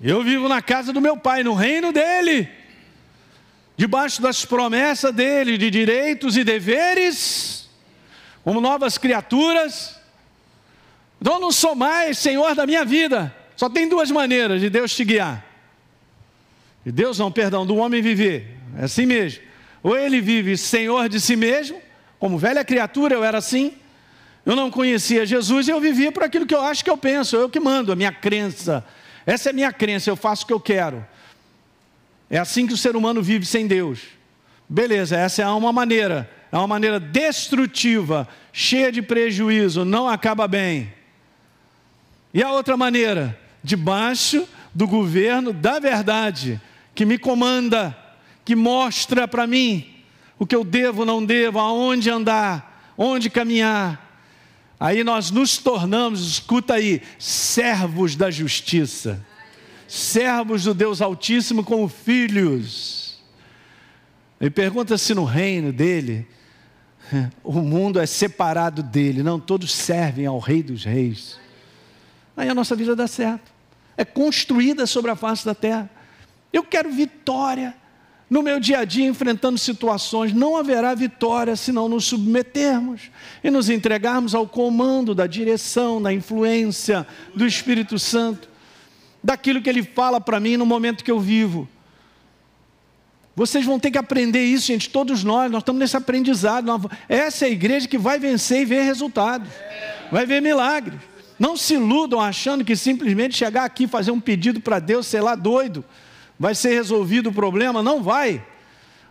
Eu 0.00 0.24
vivo 0.24 0.48
na 0.48 0.62
casa 0.62 0.94
do 0.94 1.00
meu 1.00 1.18
pai, 1.18 1.42
no 1.42 1.52
reino 1.52 1.92
dele, 1.92 2.48
debaixo 3.80 4.20
das 4.20 4.44
promessas 4.44 5.10
dele 5.10 5.56
de 5.56 5.70
direitos 5.70 6.36
e 6.36 6.44
deveres, 6.44 7.66
como 8.44 8.60
novas 8.60 8.98
criaturas. 8.98 9.98
Então 11.18 11.36
eu 11.36 11.40
não 11.40 11.50
sou 11.50 11.74
mais 11.74 12.18
senhor 12.18 12.54
da 12.54 12.66
minha 12.66 12.84
vida. 12.84 13.34
Só 13.56 13.70
tem 13.70 13.88
duas 13.88 14.10
maneiras 14.10 14.60
de 14.60 14.68
Deus 14.68 14.94
te 14.94 15.02
guiar. 15.02 15.42
De 16.84 16.92
Deus 16.92 17.18
não, 17.18 17.32
perdão, 17.32 17.64
do 17.64 17.76
homem 17.76 18.02
viver. 18.02 18.54
É 18.78 18.84
assim 18.84 19.06
mesmo. 19.06 19.42
Ou 19.82 19.96
ele 19.96 20.20
vive 20.20 20.58
senhor 20.58 21.08
de 21.08 21.18
si 21.18 21.34
mesmo, 21.34 21.80
como 22.18 22.36
velha 22.36 22.62
criatura 22.62 23.14
eu 23.14 23.24
era 23.24 23.38
assim, 23.38 23.72
eu 24.44 24.54
não 24.54 24.70
conhecia 24.70 25.24
Jesus 25.24 25.68
e 25.68 25.70
eu 25.70 25.80
vivia 25.80 26.12
por 26.12 26.22
aquilo 26.22 26.44
que 26.44 26.54
eu 26.54 26.60
acho 26.60 26.84
que 26.84 26.90
eu 26.90 26.98
penso, 26.98 27.34
eu 27.34 27.48
que 27.48 27.58
mando, 27.58 27.92
a 27.92 27.96
minha 27.96 28.12
crença. 28.12 28.84
Essa 29.24 29.48
é 29.48 29.50
a 29.52 29.54
minha 29.54 29.72
crença, 29.72 30.10
eu 30.10 30.16
faço 30.16 30.44
o 30.44 30.46
que 30.46 30.52
eu 30.52 30.60
quero. 30.60 31.02
É 32.30 32.38
assim 32.38 32.66
que 32.66 32.72
o 32.72 32.76
ser 32.76 32.94
humano 32.94 33.20
vive 33.20 33.44
sem 33.44 33.66
Deus. 33.66 34.00
Beleza, 34.68 35.16
essa 35.16 35.42
é 35.42 35.48
uma 35.48 35.72
maneira, 35.72 36.30
é 36.52 36.56
uma 36.56 36.68
maneira 36.68 37.00
destrutiva, 37.00 38.28
cheia 38.52 38.92
de 38.92 39.02
prejuízo, 39.02 39.84
não 39.84 40.08
acaba 40.08 40.46
bem. 40.46 40.92
E 42.32 42.40
a 42.40 42.52
outra 42.52 42.76
maneira, 42.76 43.36
debaixo 43.64 44.48
do 44.72 44.86
governo 44.86 45.52
da 45.52 45.80
verdade, 45.80 46.60
que 46.94 47.04
me 47.04 47.18
comanda, 47.18 47.96
que 48.44 48.54
mostra 48.54 49.26
para 49.26 49.44
mim 49.44 49.84
o 50.38 50.46
que 50.46 50.54
eu 50.54 50.62
devo, 50.62 51.04
não 51.04 51.24
devo, 51.24 51.58
aonde 51.58 52.08
andar, 52.08 52.92
onde 52.96 53.28
caminhar. 53.28 54.08
Aí 54.78 55.02
nós 55.02 55.32
nos 55.32 55.58
tornamos, 55.58 56.26
escuta 56.26 56.74
aí, 56.74 57.02
servos 57.18 58.14
da 58.14 58.30
justiça, 58.30 59.26
servos 59.90 60.62
do 60.62 60.72
Deus 60.72 61.02
Altíssimo 61.02 61.64
como 61.64 61.88
filhos. 61.88 63.18
Ele 64.40 64.50
pergunta 64.50 64.96
se 64.96 65.12
no 65.14 65.24
reino 65.24 65.72
dele 65.72 66.28
o 67.42 67.54
mundo 67.54 67.98
é 67.98 68.06
separado 68.06 68.84
dele, 68.84 69.24
não, 69.24 69.40
todos 69.40 69.72
servem 69.72 70.26
ao 70.26 70.38
Rei 70.38 70.62
dos 70.62 70.84
Reis. 70.84 71.40
Aí 72.36 72.48
a 72.48 72.54
nossa 72.54 72.76
vida 72.76 72.94
dá 72.94 73.08
certo, 73.08 73.50
é 73.96 74.04
construída 74.04 74.86
sobre 74.86 75.10
a 75.10 75.16
face 75.16 75.44
da 75.44 75.56
terra. 75.56 75.90
Eu 76.52 76.62
quero 76.62 76.92
vitória, 76.92 77.74
no 78.30 78.44
meu 78.44 78.60
dia 78.60 78.78
a 78.78 78.84
dia, 78.84 79.08
enfrentando 79.08 79.58
situações, 79.58 80.32
não 80.32 80.56
haverá 80.56 80.94
vitória 80.94 81.56
se 81.56 81.72
não 81.72 81.88
nos 81.88 82.04
submetermos 82.04 83.10
e 83.42 83.50
nos 83.50 83.68
entregarmos 83.68 84.36
ao 84.36 84.46
comando 84.46 85.16
da 85.16 85.26
direção, 85.26 86.00
da 86.00 86.12
influência 86.12 87.04
do 87.34 87.44
Espírito 87.44 87.98
Santo, 87.98 88.49
daquilo 89.22 89.60
que 89.62 89.68
Ele 89.68 89.82
fala 89.82 90.20
para 90.20 90.40
mim 90.40 90.56
no 90.56 90.66
momento 90.66 91.04
que 91.04 91.10
eu 91.10 91.20
vivo. 91.20 91.68
Vocês 93.34 93.64
vão 93.64 93.78
ter 93.78 93.90
que 93.90 93.98
aprender 93.98 94.44
isso, 94.44 94.66
gente, 94.66 94.90
todos 94.90 95.24
nós, 95.24 95.50
nós 95.50 95.62
estamos 95.62 95.80
nesse 95.80 95.96
aprendizado. 95.96 96.90
Essa 97.08 97.46
é 97.46 97.48
a 97.48 97.52
igreja 97.52 97.88
que 97.88 97.96
vai 97.96 98.18
vencer 98.18 98.62
e 98.62 98.64
ver 98.64 98.82
resultados, 98.82 99.48
vai 100.10 100.26
ver 100.26 100.42
milagres. 100.42 100.98
Não 101.38 101.56
se 101.56 101.74
iludam 101.74 102.20
achando 102.20 102.64
que 102.64 102.76
simplesmente 102.76 103.34
chegar 103.34 103.64
aqui 103.64 103.86
fazer 103.86 104.10
um 104.10 104.20
pedido 104.20 104.60
para 104.60 104.78
Deus, 104.78 105.06
sei 105.06 105.20
lá, 105.20 105.34
doido 105.34 105.84
Vai 106.40 106.54
ser 106.54 106.72
resolvido 106.72 107.28
o 107.28 107.34
problema? 107.34 107.82
Não 107.82 108.02
vai. 108.02 108.42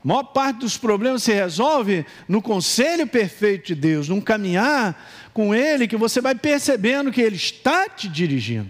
A 0.03 0.07
maior 0.07 0.23
parte 0.23 0.61
dos 0.61 0.77
problemas 0.77 1.21
se 1.21 1.31
resolve 1.31 2.03
no 2.27 2.41
conselho 2.41 3.05
perfeito 3.05 3.67
de 3.67 3.75
Deus, 3.75 4.09
num 4.09 4.19
caminhar 4.19 4.99
com 5.31 5.53
Ele, 5.53 5.87
que 5.87 5.95
você 5.95 6.21
vai 6.21 6.33
percebendo 6.33 7.11
que 7.11 7.21
Ele 7.21 7.35
está 7.35 7.87
te 7.87 8.07
dirigindo. 8.07 8.69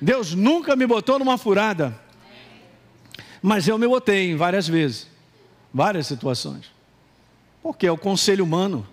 Deus 0.00 0.34
nunca 0.34 0.74
me 0.74 0.86
botou 0.86 1.18
numa 1.18 1.36
furada, 1.36 1.98
mas 3.42 3.68
eu 3.68 3.78
me 3.78 3.86
botei 3.86 4.34
várias 4.34 4.66
vezes, 4.66 5.06
várias 5.72 6.06
situações, 6.06 6.70
porque 7.62 7.86
é 7.86 7.92
o 7.92 7.98
conselho 7.98 8.44
humano. 8.44 8.86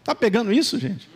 Está 0.00 0.14
pegando 0.14 0.52
isso, 0.52 0.78
gente? 0.78 1.08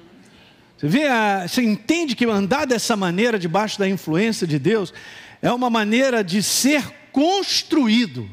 Você, 0.77 0.89
vê 0.89 1.07
a, 1.07 1.47
você 1.49 1.63
entende 1.63 2.15
que 2.15 2.27
andar 2.27 2.67
dessa 2.67 2.97
maneira, 2.97 3.39
debaixo 3.39 3.79
da 3.79 3.89
influência 3.89 4.47
de 4.47 4.59
Deus, 4.59 4.93
é 5.41 5.51
uma 5.51 5.71
maneira 5.71 6.23
de 6.23 6.43
ser 6.43 6.85
construído. 7.11 8.29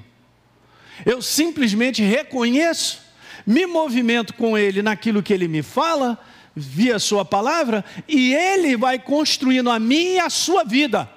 Eu 1.06 1.22
simplesmente 1.22 2.02
reconheço, 2.02 3.00
me 3.46 3.66
movimento 3.66 4.34
com 4.34 4.58
Ele 4.58 4.82
naquilo 4.82 5.24
que 5.24 5.34
Ele 5.34 5.48
me 5.48 5.62
fala, 5.62 6.20
via 6.60 7.00
Sua 7.00 7.24
palavra, 7.24 7.84
e 8.08 8.34
Ele 8.34 8.76
vai 8.76 9.00
construindo 9.00 9.70
a 9.70 9.80
minha 9.80 10.16
e 10.16 10.20
a 10.20 10.30
sua 10.30 10.64
vida. 10.64 11.10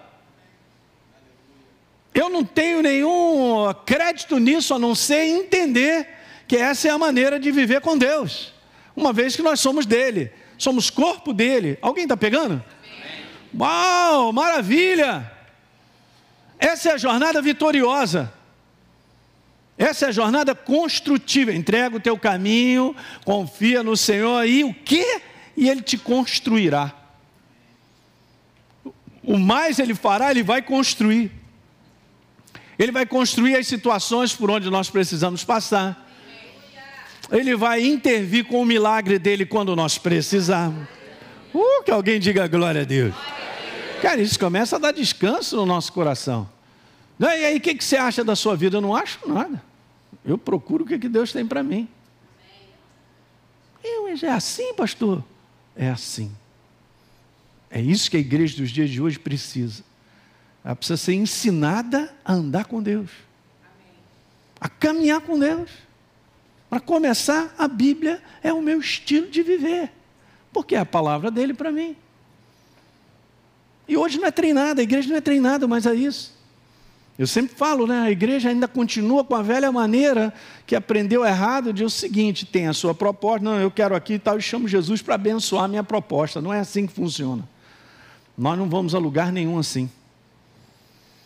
Eu 2.14 2.28
não 2.28 2.44
tenho 2.44 2.82
nenhum 2.82 3.72
crédito 3.86 4.38
nisso 4.38 4.74
a 4.74 4.78
não 4.78 4.94
ser 4.94 5.24
entender 5.24 6.08
que 6.46 6.56
essa 6.56 6.88
é 6.88 6.90
a 6.90 6.98
maneira 6.98 7.40
de 7.40 7.50
viver 7.50 7.80
com 7.80 7.96
Deus, 7.96 8.52
uma 8.94 9.12
vez 9.12 9.34
que 9.34 9.42
nós 9.42 9.60
somos 9.60 9.86
dele, 9.86 10.30
somos 10.58 10.90
corpo 10.90 11.32
dele. 11.32 11.78
Alguém 11.80 12.04
está 12.04 12.16
pegando? 12.16 12.62
Uau, 13.58 14.32
maravilha! 14.32 15.30
Essa 16.58 16.90
é 16.90 16.92
a 16.92 16.98
jornada 16.98 17.42
vitoriosa. 17.42 18.32
Essa 19.76 20.06
é 20.06 20.08
a 20.10 20.12
jornada 20.12 20.54
construtiva. 20.54 21.52
Entrega 21.52 21.96
o 21.96 22.00
teu 22.00 22.16
caminho, 22.16 22.94
confia 23.24 23.82
no 23.82 23.96
Senhor 23.96 24.46
e 24.46 24.62
o 24.62 24.72
que? 24.72 25.20
E 25.56 25.68
Ele 25.68 25.82
te 25.82 25.98
construirá. 25.98 26.94
O 29.22 29.38
mais 29.38 29.78
Ele 29.78 29.94
fará, 29.94 30.30
Ele 30.30 30.42
vai 30.42 30.62
construir. 30.62 31.30
Ele 32.78 32.90
vai 32.90 33.06
construir 33.06 33.56
as 33.56 33.66
situações 33.66 34.34
por 34.34 34.50
onde 34.50 34.68
nós 34.70 34.90
precisamos 34.90 35.44
passar. 35.44 36.08
Ele 37.30 37.54
vai 37.54 37.82
intervir 37.82 38.44
com 38.44 38.60
o 38.60 38.64
milagre 38.64 39.18
dele 39.18 39.46
quando 39.46 39.76
nós 39.76 39.98
precisarmos. 39.98 40.86
Uh, 41.54 41.82
que 41.84 41.90
alguém 41.90 42.18
diga 42.18 42.46
glória 42.48 42.80
a 42.80 42.84
Deus. 42.84 43.14
Cara, 44.00 44.20
isso 44.20 44.38
começa 44.38 44.76
a 44.76 44.78
dar 44.78 44.92
descanso 44.92 45.56
no 45.56 45.64
nosso 45.64 45.92
coração. 45.92 46.48
E 47.20 47.24
aí, 47.24 47.56
o 47.56 47.60
que, 47.60 47.74
que 47.74 47.84
você 47.84 47.96
acha 47.96 48.24
da 48.24 48.34
sua 48.34 48.56
vida? 48.56 48.78
Eu 48.78 48.80
não 48.80 48.96
acho 48.96 49.20
nada. 49.28 49.62
Eu 50.24 50.36
procuro 50.36 50.84
o 50.84 50.86
que, 50.86 50.98
que 50.98 51.08
Deus 51.08 51.32
tem 51.32 51.46
para 51.46 51.62
mim. 51.62 51.88
Eu, 53.82 54.08
é 54.08 54.28
assim, 54.28 54.74
pastor? 54.74 55.22
É 55.76 55.88
assim. 55.88 56.30
É 57.70 57.80
isso 57.80 58.10
que 58.10 58.16
a 58.16 58.20
igreja 58.20 58.56
dos 58.56 58.70
dias 58.70 58.90
de 58.90 59.00
hoje 59.00 59.18
precisa. 59.18 59.82
Ela 60.64 60.76
precisa 60.76 60.96
ser 60.96 61.14
ensinada 61.14 62.14
a 62.24 62.34
andar 62.34 62.66
com 62.66 62.82
Deus, 62.82 63.10
a 64.60 64.68
caminhar 64.68 65.20
com 65.20 65.38
Deus. 65.38 65.70
Para 66.68 66.80
começar, 66.80 67.54
a 67.58 67.66
Bíblia 67.66 68.22
é 68.42 68.52
o 68.52 68.62
meu 68.62 68.78
estilo 68.78 69.28
de 69.28 69.42
viver, 69.42 69.90
porque 70.52 70.74
é 70.74 70.78
a 70.78 70.86
palavra 70.86 71.30
dele 71.30 71.52
para 71.52 71.70
mim. 71.70 71.96
E 73.88 73.96
hoje 73.96 74.18
não 74.18 74.26
é 74.26 74.30
treinada, 74.30 74.80
a 74.80 74.84
igreja 74.84 75.08
não 75.08 75.16
é 75.16 75.20
treinada 75.20 75.66
mais 75.66 75.86
a 75.86 75.94
isso. 75.94 76.32
Eu 77.22 77.26
sempre 77.28 77.54
falo, 77.54 77.86
né? 77.86 78.00
A 78.00 78.10
igreja 78.10 78.48
ainda 78.48 78.66
continua 78.66 79.22
com 79.22 79.36
a 79.36 79.42
velha 79.42 79.70
maneira 79.70 80.34
que 80.66 80.74
aprendeu 80.74 81.24
errado 81.24 81.72
de 81.72 81.84
o 81.84 81.88
seguinte: 81.88 82.44
tem 82.44 82.66
a 82.66 82.72
sua 82.72 82.96
proposta, 82.96 83.44
não, 83.44 83.60
eu 83.60 83.70
quero 83.70 83.94
aqui 83.94 84.14
e 84.14 84.18
tal, 84.18 84.38
e 84.38 84.42
chamo 84.42 84.66
Jesus 84.66 85.00
para 85.00 85.14
abençoar 85.14 85.62
a 85.62 85.68
minha 85.68 85.84
proposta. 85.84 86.40
Não 86.40 86.52
é 86.52 86.58
assim 86.58 86.84
que 86.84 86.92
funciona. 86.92 87.48
Nós 88.36 88.58
não 88.58 88.68
vamos 88.68 88.92
a 88.92 88.98
lugar 88.98 89.30
nenhum 89.30 89.56
assim. 89.56 89.88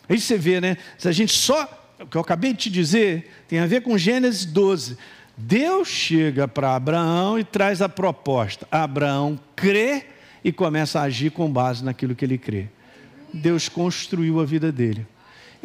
Aí 0.06 0.20
você 0.20 0.36
vê, 0.36 0.60
né? 0.60 0.76
Se 0.98 1.08
a 1.08 1.12
gente 1.12 1.32
só. 1.32 1.66
O 1.98 2.04
que 2.04 2.18
eu 2.18 2.20
acabei 2.20 2.52
de 2.52 2.64
te 2.64 2.70
dizer 2.70 3.30
tem 3.48 3.58
a 3.58 3.66
ver 3.66 3.80
com 3.80 3.96
Gênesis 3.96 4.44
12. 4.44 4.98
Deus 5.34 5.88
chega 5.88 6.46
para 6.46 6.76
Abraão 6.76 7.38
e 7.38 7.44
traz 7.44 7.80
a 7.80 7.88
proposta. 7.88 8.68
Abraão 8.70 9.40
crê 9.56 10.04
e 10.44 10.52
começa 10.52 11.00
a 11.00 11.04
agir 11.04 11.30
com 11.30 11.50
base 11.50 11.82
naquilo 11.82 12.14
que 12.14 12.22
ele 12.22 12.36
crê. 12.36 12.68
Deus 13.32 13.66
construiu 13.66 14.42
a 14.42 14.44
vida 14.44 14.70
dele. 14.70 15.06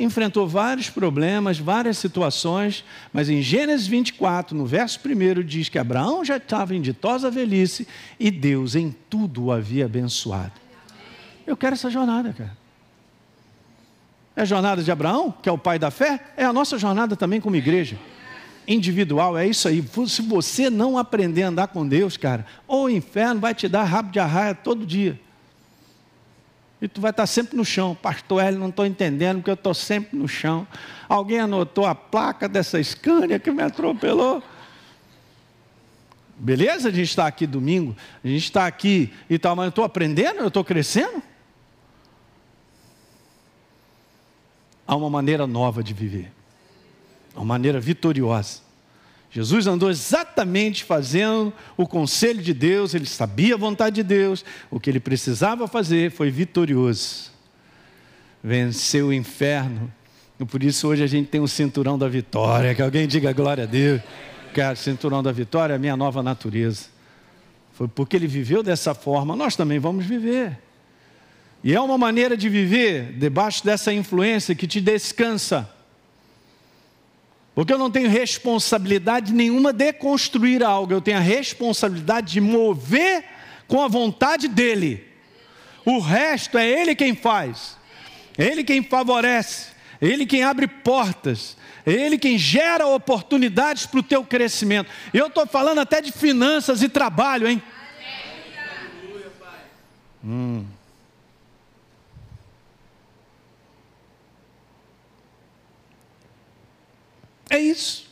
Enfrentou 0.03 0.47
vários 0.47 0.89
problemas, 0.89 1.59
várias 1.59 1.97
situações, 1.97 2.83
mas 3.13 3.29
em 3.29 3.41
Gênesis 3.41 3.87
24, 3.87 4.57
no 4.57 4.65
verso 4.65 4.99
1, 5.05 5.43
diz 5.43 5.69
que 5.69 5.77
Abraão 5.77 6.25
já 6.25 6.37
estava 6.37 6.75
em 6.75 6.81
ditosa 6.81 7.29
velhice 7.29 7.87
e 8.19 8.31
Deus 8.31 8.75
em 8.75 8.95
tudo 9.09 9.45
o 9.45 9.51
havia 9.51 9.85
abençoado. 9.85 10.53
Eu 11.45 11.55
quero 11.55 11.73
essa 11.73 11.89
jornada, 11.89 12.33
cara. 12.33 12.57
É 14.35 14.41
a 14.41 14.45
jornada 14.45 14.81
de 14.81 14.91
Abraão, 14.91 15.33
que 15.41 15.49
é 15.49 15.51
o 15.51 15.57
pai 15.57 15.77
da 15.77 15.91
fé, 15.91 16.19
é 16.37 16.45
a 16.45 16.53
nossa 16.53 16.77
jornada 16.77 17.15
também 17.15 17.41
como 17.41 17.55
igreja. 17.55 17.97
Individual, 18.67 19.37
é 19.37 19.45
isso 19.45 19.67
aí. 19.67 19.83
Se 20.07 20.21
você 20.21 20.69
não 20.69 20.97
aprender 20.97 21.43
a 21.43 21.49
andar 21.49 21.67
com 21.67 21.87
Deus, 21.87 22.15
cara, 22.15 22.45
o 22.67 22.87
inferno 22.89 23.41
vai 23.41 23.53
te 23.53 23.67
dar 23.67 23.83
rabo 23.83 24.11
de 24.11 24.19
arraia 24.19 24.55
todo 24.55 24.85
dia. 24.85 25.19
E 26.81 26.87
tu 26.87 26.99
vai 26.99 27.11
estar 27.11 27.27
sempre 27.27 27.55
no 27.55 27.63
chão. 27.63 27.93
Pastor 27.93 28.41
Hélio, 28.41 28.59
não 28.59 28.69
estou 28.69 28.85
entendendo, 28.85 29.37
porque 29.37 29.51
eu 29.51 29.55
estou 29.55 29.73
sempre 29.73 30.17
no 30.17 30.27
chão. 30.27 30.67
Alguém 31.07 31.39
anotou 31.39 31.85
a 31.85 31.93
placa 31.93 32.49
dessa 32.49 32.81
Scania 32.83 33.37
que 33.37 33.51
me 33.51 33.61
atropelou? 33.61 34.41
Beleza? 36.35 36.89
A 36.89 36.91
gente 36.91 37.09
está 37.09 37.27
aqui 37.27 37.45
domingo, 37.45 37.95
a 38.23 38.27
gente 38.27 38.45
está 38.45 38.65
aqui 38.65 39.13
e 39.29 39.37
tal, 39.37 39.55
mas 39.55 39.65
eu 39.65 39.69
estou 39.69 39.83
aprendendo, 39.83 40.39
eu 40.39 40.47
estou 40.47 40.63
crescendo. 40.63 41.21
Há 44.87 44.95
uma 44.95 45.09
maneira 45.09 45.45
nova 45.45 45.83
de 45.83 45.93
viver, 45.93 46.33
uma 47.35 47.45
maneira 47.45 47.79
vitoriosa. 47.79 48.70
Jesus 49.31 49.65
andou 49.65 49.89
exatamente 49.89 50.83
fazendo 50.83 51.53
o 51.77 51.87
conselho 51.87 52.41
de 52.41 52.53
Deus, 52.53 52.93
ele 52.93 53.05
sabia 53.05 53.55
a 53.55 53.57
vontade 53.57 53.95
de 53.95 54.03
Deus, 54.03 54.43
o 54.69 54.77
que 54.77 54.89
ele 54.89 54.99
precisava 54.99 55.69
fazer 55.69 56.11
foi 56.11 56.29
vitorioso. 56.29 57.31
Venceu 58.43 59.07
o 59.07 59.13
inferno. 59.13 59.91
E 60.37 60.43
por 60.43 60.61
isso 60.61 60.85
hoje 60.87 61.03
a 61.03 61.07
gente 61.07 61.29
tem 61.29 61.39
o 61.39 61.47
cinturão 61.47 61.97
da 61.97 62.09
vitória. 62.09 62.75
Que 62.75 62.81
alguém 62.81 63.07
diga 63.07 63.31
glória 63.31 63.63
a 63.63 63.67
Deus. 63.67 64.01
Cara, 64.53 64.75
cinturão 64.75 65.23
da 65.23 65.31
vitória 65.31 65.73
é 65.73 65.75
a 65.77 65.79
minha 65.79 65.95
nova 65.95 66.21
natureza. 66.21 66.87
Foi 67.71 67.87
porque 67.87 68.17
ele 68.17 68.27
viveu 68.27 68.61
dessa 68.61 68.93
forma, 68.93 69.33
nós 69.33 69.55
também 69.55 69.79
vamos 69.79 70.05
viver. 70.05 70.59
E 71.63 71.73
é 71.73 71.79
uma 71.79 71.97
maneira 71.97 72.35
de 72.35 72.49
viver 72.49 73.13
debaixo 73.13 73.63
dessa 73.63 73.93
influência 73.93 74.53
que 74.53 74.67
te 74.67 74.81
descansa 74.81 75.69
porque 77.53 77.73
eu 77.73 77.77
não 77.77 77.91
tenho 77.91 78.09
responsabilidade 78.09 79.33
nenhuma 79.33 79.73
de 79.73 79.91
construir 79.93 80.63
algo, 80.63 80.93
eu 80.93 81.01
tenho 81.01 81.17
a 81.17 81.21
responsabilidade 81.21 82.33
de 82.33 82.41
mover 82.41 83.25
com 83.67 83.81
a 83.81 83.87
vontade 83.87 84.47
dEle. 84.47 85.05
O 85.85 85.99
resto 85.99 86.57
é 86.57 86.67
Ele 86.67 86.95
quem 86.95 87.15
faz, 87.15 87.77
Ele 88.37 88.63
quem 88.63 88.81
favorece, 88.81 89.67
Ele 90.01 90.25
quem 90.25 90.43
abre 90.43 90.67
portas, 90.67 91.57
Ele 91.85 92.17
quem 92.17 92.37
gera 92.37 92.87
oportunidades 92.87 93.85
para 93.85 93.99
o 93.99 94.03
teu 94.03 94.23
crescimento. 94.23 94.89
Eu 95.13 95.27
estou 95.27 95.45
falando 95.45 95.79
até 95.79 96.01
de 96.01 96.11
finanças 96.11 96.81
e 96.81 96.87
trabalho, 96.89 97.47
hein? 97.47 97.61
Hum. 100.23 100.65
É 107.51 107.59
isso. 107.59 108.09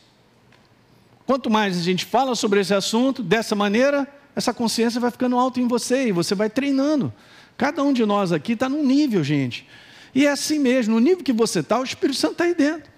Quanto 1.26 1.48
mais 1.48 1.78
a 1.78 1.82
gente 1.82 2.04
fala 2.04 2.34
sobre 2.34 2.60
esse 2.60 2.74
assunto, 2.74 3.22
dessa 3.22 3.54
maneira, 3.54 4.06
essa 4.36 4.52
consciência 4.52 5.00
vai 5.00 5.10
ficando 5.10 5.38
alta 5.38 5.58
em 5.58 5.66
você 5.66 6.08
e 6.08 6.12
você 6.12 6.34
vai 6.34 6.50
treinando. 6.50 7.10
Cada 7.56 7.82
um 7.82 7.90
de 7.90 8.04
nós 8.04 8.32
aqui 8.32 8.52
está 8.52 8.68
num 8.68 8.84
nível, 8.84 9.24
gente. 9.24 9.66
E 10.14 10.26
é 10.26 10.30
assim 10.30 10.58
mesmo, 10.58 10.94
no 10.94 11.00
nível 11.00 11.24
que 11.24 11.32
você 11.32 11.60
está, 11.60 11.80
o 11.80 11.84
Espírito 11.84 12.18
Santo 12.18 12.32
está 12.32 12.44
aí 12.44 12.54
dentro. 12.54 12.90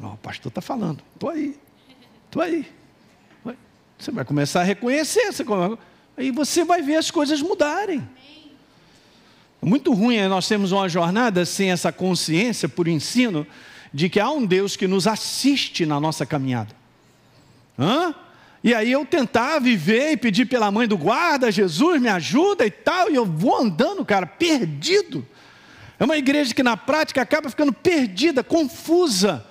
Oh, 0.00 0.06
o 0.06 0.16
pastor 0.18 0.48
está 0.48 0.60
falando, 0.60 1.02
estou 1.14 1.30
aí, 1.30 1.58
estou 2.26 2.40
aí. 2.40 2.64
Você 3.98 4.12
vai 4.12 4.24
começar 4.24 4.60
a 4.60 4.64
reconhecer, 4.64 5.32
você 5.32 5.44
aí 6.16 6.30
você 6.30 6.64
vai 6.64 6.82
ver 6.82 6.96
as 6.96 7.10
coisas 7.10 7.42
mudarem. 7.42 8.08
É 9.60 9.66
muito 9.66 9.92
ruim 9.92 10.14
é 10.14 10.28
nós 10.28 10.46
temos 10.46 10.70
uma 10.70 10.88
jornada 10.88 11.44
sem 11.44 11.72
essa 11.72 11.90
consciência 11.90 12.68
por 12.68 12.86
ensino 12.86 13.44
de 13.92 14.08
que 14.08 14.20
há 14.20 14.30
um 14.30 14.44
Deus 14.44 14.76
que 14.76 14.86
nos 14.86 15.06
assiste 15.06 15.86
na 15.86 16.00
nossa 16.00 16.26
caminhada. 16.26 16.74
Hã? 17.78 18.14
E 18.62 18.74
aí 18.74 18.90
eu 18.90 19.04
tentar 19.06 19.60
viver 19.60 20.12
e 20.12 20.16
pedir 20.16 20.46
pela 20.46 20.70
mãe 20.70 20.88
do 20.88 20.98
guarda, 20.98 21.50
Jesus 21.50 22.00
me 22.00 22.08
ajuda 22.08 22.66
e 22.66 22.70
tal, 22.70 23.10
e 23.10 23.14
eu 23.14 23.24
vou 23.24 23.56
andando, 23.56 24.04
cara, 24.04 24.26
perdido. 24.26 25.26
É 25.98 26.04
uma 26.04 26.16
igreja 26.16 26.54
que 26.54 26.62
na 26.62 26.76
prática 26.76 27.22
acaba 27.22 27.48
ficando 27.48 27.72
perdida, 27.72 28.42
confusa, 28.42 29.44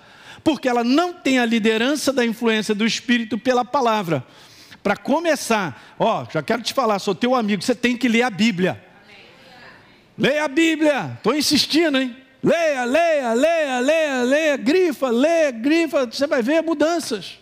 porque 0.44 0.68
ela 0.68 0.84
não 0.84 1.14
tem 1.14 1.40
a 1.40 1.46
liderança 1.46 2.12
da 2.12 2.26
influência 2.26 2.76
do 2.76 2.86
Espírito 2.86 3.38
pela 3.38 3.66
palavra. 3.66 4.26
Para 4.84 4.96
começar, 4.96 5.96
ó, 5.98 6.26
já 6.32 6.42
quero 6.42 6.62
te 6.62 6.74
falar, 6.74 7.00
sou 7.00 7.16
teu 7.16 7.36
amigo, 7.36 7.62
você 7.62 7.76
tem 7.76 7.98
que 7.98 8.08
ler 8.08 8.24
a 8.24 8.30
Bíblia. 8.30 8.84
Leia 10.18 10.46
a 10.46 10.48
Bíblia, 10.48 11.14
estou 11.18 11.36
insistindo, 11.36 11.98
hein? 11.98 12.16
Leia, 12.48 12.86
leia, 12.86 13.34
leia, 13.34 13.80
leia, 13.82 14.24
leia, 14.24 14.58
grifa, 14.58 15.10
leia, 15.10 15.52
grifa, 15.52 16.06
você 16.06 16.26
vai 16.26 16.42
ver 16.42 16.64
mudanças. 16.64 17.40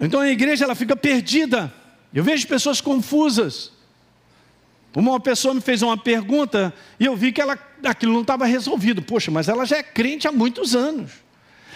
Então 0.00 0.20
a 0.20 0.30
igreja 0.30 0.64
ela 0.64 0.74
fica 0.74 0.96
perdida. 0.96 1.70
Eu 2.14 2.24
vejo 2.24 2.48
pessoas 2.48 2.80
confusas. 2.80 3.70
Uma 4.96 5.20
pessoa 5.20 5.52
me 5.52 5.60
fez 5.60 5.82
uma 5.82 5.98
pergunta 5.98 6.72
e 6.98 7.04
eu 7.04 7.14
vi 7.14 7.32
que 7.32 7.40
ela, 7.40 7.58
aquilo 7.84 8.14
não 8.14 8.22
estava 8.22 8.46
resolvido. 8.46 9.02
Poxa, 9.02 9.30
mas 9.30 9.46
ela 9.46 9.66
já 9.66 9.76
é 9.76 9.82
crente 9.82 10.26
há 10.26 10.32
muitos 10.32 10.74
anos. 10.74 11.12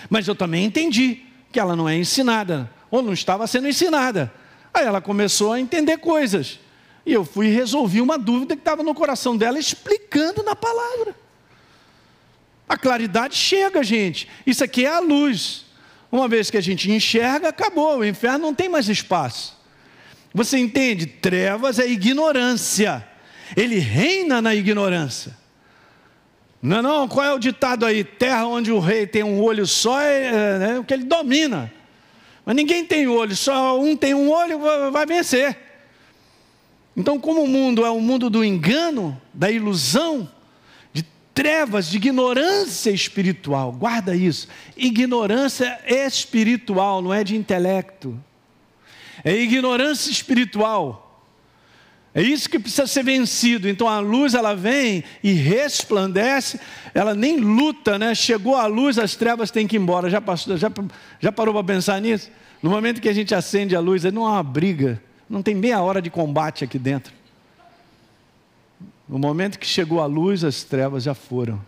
Mas 0.08 0.26
eu 0.26 0.34
também 0.34 0.64
entendi 0.64 1.20
que 1.52 1.60
ela 1.60 1.76
não 1.76 1.86
é 1.86 1.98
ensinada, 1.98 2.70
ou 2.90 3.02
não 3.02 3.12
estava 3.12 3.46
sendo 3.46 3.68
ensinada. 3.68 4.32
Aí 4.72 4.86
ela 4.86 5.02
começou 5.02 5.52
a 5.52 5.60
entender 5.60 5.98
coisas. 5.98 6.58
E 7.06 7.12
eu 7.12 7.24
fui 7.24 7.48
e 7.48 7.54
resolvi 7.54 8.00
uma 8.00 8.18
dúvida 8.18 8.56
que 8.56 8.60
estava 8.60 8.82
no 8.82 8.94
coração 8.94 9.36
dela, 9.36 9.58
explicando 9.58 10.42
na 10.42 10.56
palavra. 10.56 11.14
A 12.68 12.78
claridade 12.78 13.36
chega, 13.36 13.82
gente. 13.82 14.28
Isso 14.46 14.64
aqui 14.64 14.86
é 14.86 14.94
a 14.94 15.00
luz. 15.00 15.66
Uma 16.10 16.28
vez 16.28 16.50
que 16.50 16.56
a 16.56 16.60
gente 16.60 16.90
enxerga, 16.90 17.48
acabou. 17.48 17.98
O 17.98 18.04
inferno 18.04 18.38
não 18.38 18.54
tem 18.54 18.68
mais 18.68 18.88
espaço. 18.88 19.58
Você 20.32 20.58
entende? 20.58 21.06
Trevas 21.06 21.78
é 21.78 21.86
ignorância. 21.86 23.06
Ele 23.56 23.78
reina 23.78 24.40
na 24.40 24.54
ignorância. 24.54 25.36
Não, 26.62 26.80
não, 26.80 27.06
qual 27.06 27.26
é 27.26 27.34
o 27.34 27.38
ditado 27.38 27.84
aí? 27.84 28.02
Terra 28.02 28.46
onde 28.46 28.72
o 28.72 28.78
rei 28.80 29.06
tem 29.06 29.22
um 29.22 29.42
olho 29.42 29.66
só 29.66 30.00
é, 30.00 30.22
é, 30.24 30.70
é 30.70 30.78
o 30.78 30.84
que 30.84 30.94
ele 30.94 31.04
domina. 31.04 31.70
Mas 32.44 32.56
ninguém 32.56 32.84
tem 32.84 33.06
olho, 33.06 33.36
só 33.36 33.78
um 33.78 33.94
tem 33.94 34.14
um 34.14 34.30
olho, 34.30 34.58
vai 34.90 35.04
vencer. 35.04 35.56
Então, 36.96 37.18
como 37.18 37.42
o 37.42 37.48
mundo 37.48 37.84
é 37.84 37.90
um 37.90 38.00
mundo 38.00 38.30
do 38.30 38.44
engano, 38.44 39.20
da 39.32 39.50
ilusão, 39.50 40.30
de 40.92 41.04
trevas, 41.34 41.90
de 41.90 41.96
ignorância 41.96 42.90
espiritual, 42.90 43.72
guarda 43.72 44.14
isso. 44.14 44.48
Ignorância 44.76 45.80
espiritual, 45.86 47.02
não 47.02 47.12
é 47.12 47.24
de 47.24 47.36
intelecto. 47.36 48.16
É 49.24 49.34
ignorância 49.34 50.10
espiritual. 50.10 51.04
É 52.14 52.22
isso 52.22 52.48
que 52.48 52.60
precisa 52.60 52.86
ser 52.86 53.02
vencido. 53.02 53.68
Então 53.68 53.88
a 53.88 53.98
luz 53.98 54.34
ela 54.34 54.54
vem 54.54 55.02
e 55.20 55.32
resplandece, 55.32 56.60
ela 56.94 57.12
nem 57.12 57.38
luta, 57.38 57.98
né? 57.98 58.14
Chegou 58.14 58.54
a 58.54 58.66
luz, 58.66 58.98
as 59.00 59.16
trevas 59.16 59.50
têm 59.50 59.66
que 59.66 59.74
ir 59.74 59.80
embora. 59.80 60.08
Já, 60.08 60.20
passou, 60.20 60.56
já, 60.56 60.70
já 61.18 61.32
parou 61.32 61.52
para 61.52 61.64
pensar 61.64 62.00
nisso? 62.00 62.30
No 62.62 62.70
momento 62.70 63.00
que 63.00 63.08
a 63.08 63.12
gente 63.12 63.34
acende 63.34 63.74
a 63.74 63.80
luz, 63.80 64.04
não 64.04 64.24
há 64.26 64.34
uma 64.34 64.42
briga 64.44 65.02
não 65.28 65.42
tem 65.42 65.54
meia 65.54 65.80
hora 65.80 66.00
de 66.00 66.10
combate 66.10 66.64
aqui 66.64 66.78
dentro. 66.78 67.12
No 69.08 69.18
momento 69.18 69.58
que 69.58 69.66
chegou 69.66 70.00
a 70.00 70.06
luz, 70.06 70.44
as 70.44 70.64
trevas 70.64 71.04
já 71.04 71.14
foram. 71.14 71.60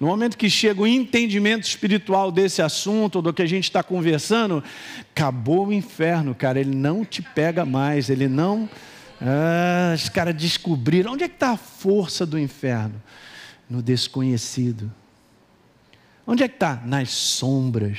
No 0.00 0.08
momento 0.08 0.36
que 0.36 0.50
chega 0.50 0.80
o 0.80 0.86
entendimento 0.86 1.64
espiritual 1.64 2.32
desse 2.32 2.60
assunto, 2.60 3.22
do 3.22 3.32
que 3.32 3.42
a 3.42 3.46
gente 3.46 3.64
está 3.64 3.82
conversando, 3.82 4.64
acabou 5.14 5.68
o 5.68 5.72
inferno, 5.72 6.34
cara. 6.34 6.58
Ele 6.58 6.74
não 6.74 7.04
te 7.04 7.22
pega 7.22 7.64
mais, 7.64 8.10
ele 8.10 8.26
não. 8.26 8.68
Ah, 9.20 9.92
os 9.94 10.08
caras 10.08 10.34
descobriram. 10.34 11.12
Onde 11.12 11.24
é 11.24 11.28
que 11.28 11.34
está 11.34 11.50
a 11.50 11.56
força 11.56 12.26
do 12.26 12.38
inferno? 12.38 13.00
No 13.70 13.80
desconhecido. 13.80 14.92
Onde 16.26 16.42
é 16.42 16.48
que 16.48 16.54
está? 16.54 16.82
Nas 16.84 17.10
sombras. 17.10 17.98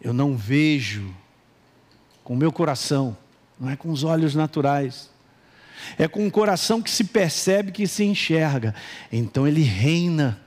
Eu 0.00 0.14
não 0.14 0.36
vejo 0.36 1.14
com 2.22 2.32
o 2.32 2.36
meu 2.36 2.50
coração 2.50 3.16
não 3.58 3.70
é 3.70 3.76
com 3.76 3.90
os 3.90 4.04
olhos 4.04 4.34
naturais. 4.34 5.10
É 5.98 6.08
com 6.08 6.26
o 6.26 6.30
coração 6.30 6.80
que 6.80 6.90
se 6.90 7.04
percebe, 7.04 7.72
que 7.72 7.86
se 7.86 8.04
enxerga. 8.04 8.74
Então 9.12 9.46
ele 9.46 9.62
reina. 9.62 10.40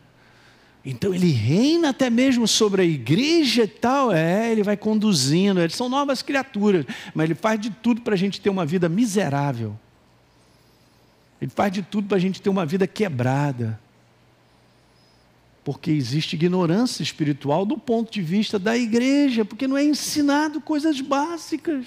Então 0.83 1.13
ele 1.13 1.31
reina 1.31 1.89
até 1.89 2.09
mesmo 2.09 2.47
sobre 2.47 2.81
a 2.81 2.85
igreja 2.85 3.63
e 3.63 3.67
tal. 3.67 4.11
É, 4.11 4.51
ele 4.51 4.63
vai 4.63 4.77
conduzindo. 4.77 5.59
Eles 5.59 5.75
são 5.75 5.89
novas 5.89 6.21
criaturas, 6.21 6.85
mas 7.13 7.25
ele 7.25 7.35
faz 7.35 7.59
de 7.59 7.69
tudo 7.69 8.01
para 8.01 8.13
a 8.13 8.17
gente 8.17 8.41
ter 8.41 8.49
uma 8.49 8.65
vida 8.65 8.89
miserável. 8.89 9.77
Ele 11.41 11.51
faz 11.51 11.71
de 11.71 11.81
tudo 11.83 12.07
para 12.07 12.17
a 12.17 12.21
gente 12.21 12.41
ter 12.41 12.49
uma 12.49 12.65
vida 12.65 12.87
quebrada. 12.87 13.79
Porque 15.63 15.91
existe 15.91 16.35
ignorância 16.35 17.03
espiritual 17.03 17.65
do 17.65 17.77
ponto 17.77 18.11
de 18.11 18.21
vista 18.21 18.57
da 18.57 18.77
igreja, 18.77 19.43
porque 19.43 19.67
não 19.67 19.77
é 19.77 19.83
ensinado 19.83 20.61
coisas 20.61 20.99
básicas. 21.01 21.85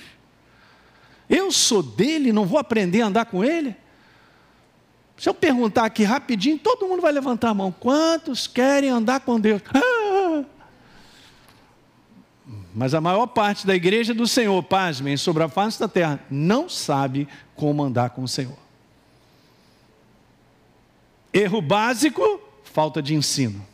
Eu 1.30 1.52
sou 1.52 1.80
dele, 1.80 2.32
não 2.32 2.44
vou 2.44 2.58
aprender 2.58 3.02
a 3.02 3.06
andar 3.06 3.24
com 3.26 3.44
ele? 3.44 3.76
Se 5.16 5.28
eu 5.28 5.34
perguntar 5.34 5.84
aqui 5.84 6.02
rapidinho, 6.02 6.58
todo 6.58 6.88
mundo 6.88 7.00
vai 7.00 7.12
levantar 7.12 7.50
a 7.50 7.54
mão. 7.54 7.70
Quantos 7.70 8.48
querem 8.48 8.90
andar 8.90 9.20
com 9.20 9.38
Deus? 9.38 9.62
Ah! 9.72 10.44
Mas 12.74 12.94
a 12.94 13.00
maior 13.00 13.26
parte 13.26 13.66
da 13.66 13.74
igreja 13.74 14.12
do 14.12 14.26
Senhor, 14.26 14.60
pasmem, 14.62 15.16
sobre 15.16 15.42
a 15.42 15.48
face 15.48 15.78
da 15.78 15.86
terra, 15.86 16.18
não 16.30 16.68
sabe 16.68 17.28
como 17.54 17.82
andar 17.82 18.10
com 18.10 18.22
o 18.22 18.28
Senhor. 18.28 18.58
Erro 21.32 21.60
básico, 21.60 22.40
falta 22.64 23.00
de 23.00 23.14
ensino. 23.14 23.64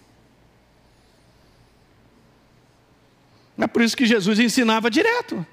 É 3.59 3.67
por 3.67 3.81
isso 3.81 3.97
que 3.97 4.05
Jesus 4.05 4.39
ensinava 4.39 4.91
direto, 4.91 5.47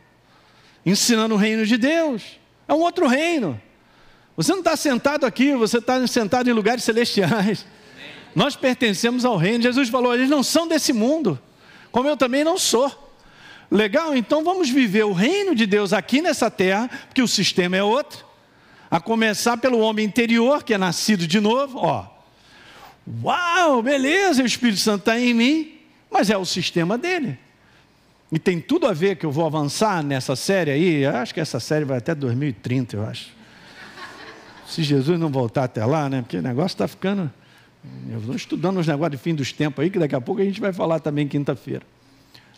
ensinando 0.86 1.36
o 1.36 1.38
reino 1.38 1.66
de 1.66 1.78
Deus. 1.78 2.40
É 2.68 2.74
um 2.74 2.80
outro 2.80 3.08
reino. 3.08 3.60
Você 4.36 4.52
não 4.52 4.60
está 4.60 4.76
sentado 4.76 5.26
aqui, 5.26 5.54
você 5.54 5.78
está 5.78 6.06
sentado 6.08 6.50
em 6.50 6.54
lugares 6.54 6.84
celestiais. 6.84 7.66
Nós 8.36 8.56
pertencemos 8.56 9.26
ao 9.26 9.38
reino. 9.38 9.64
Jesus 9.64 9.90
falou: 9.90 10.14
eles 10.14 10.30
não 10.30 10.42
são 10.42 10.68
desse 10.68 10.92
mundo, 10.92 11.40
como 11.92 12.10
eu 12.10 12.18
também 12.18 12.44
não 12.44 12.58
sou. 12.58 12.92
Legal? 13.70 14.16
Então 14.16 14.44
vamos 14.44 14.70
viver 14.70 15.04
o 15.04 15.14
reino 15.14 15.56
de 15.56 15.66
Deus 15.66 15.94
aqui 15.94 16.22
nessa 16.22 16.50
terra, 16.50 16.90
porque 17.08 17.22
o 17.22 17.28
sistema 17.28 17.78
é 17.78 17.84
outro. 17.84 18.26
A 18.90 19.00
começar 19.00 19.58
pelo 19.58 19.80
homem 19.80 20.06
interior, 20.06 20.64
que 20.64 20.74
é 20.74 20.78
nascido 20.78 21.26
de 21.26 21.40
novo, 21.40 21.80
ó. 21.80 22.06
Uau, 23.24 23.82
beleza, 23.82 24.44
o 24.44 24.46
Espírito 24.46 24.80
Santo 24.80 25.02
está 25.02 25.20
em 25.20 25.34
mim, 25.34 25.80
mas 26.10 26.30
é 26.30 26.38
o 26.38 26.46
sistema 26.46 26.98
dele. 26.98 27.38
E 28.34 28.40
tem 28.40 28.60
tudo 28.60 28.88
a 28.88 28.94
ver 28.94 29.16
que 29.16 29.26
eu 29.28 29.32
vou 29.32 29.46
avançar 29.46 30.04
nessa 30.04 30.36
série 30.36 30.72
aí. 30.72 31.04
Eu 31.04 31.16
acho 31.16 31.32
que 31.32 31.40
essa 31.40 31.60
série 31.60 31.86
vai 31.86 32.00
até 32.00 32.16
2030, 32.16 32.96
eu 32.96 33.06
acho. 33.06 33.32
Se 34.68 34.82
Jesus 34.82 35.20
não 35.20 35.30
voltar 35.30 35.66
até 35.66 35.86
lá, 35.86 36.10
né? 36.10 36.24
Porque 36.24 36.38
o 36.38 36.42
negócio 36.42 36.74
está 36.74 36.88
ficando. 36.88 37.32
Eu 38.10 38.18
estou 38.18 38.36
estudando 38.36 38.80
os 38.80 38.88
negócios 38.88 39.12
de 39.12 39.24
fim 39.24 39.36
dos 39.36 39.54
tempos 39.54 39.84
aí, 39.84 39.92
que 39.92 40.00
daqui 40.00 40.16
a 40.16 40.22
pouco 40.22 40.42
a 40.42 40.44
gente 40.44 40.60
vai 40.60 40.74
falar 40.74 41.00
também 41.00 41.28
quinta-feira. 41.28 41.84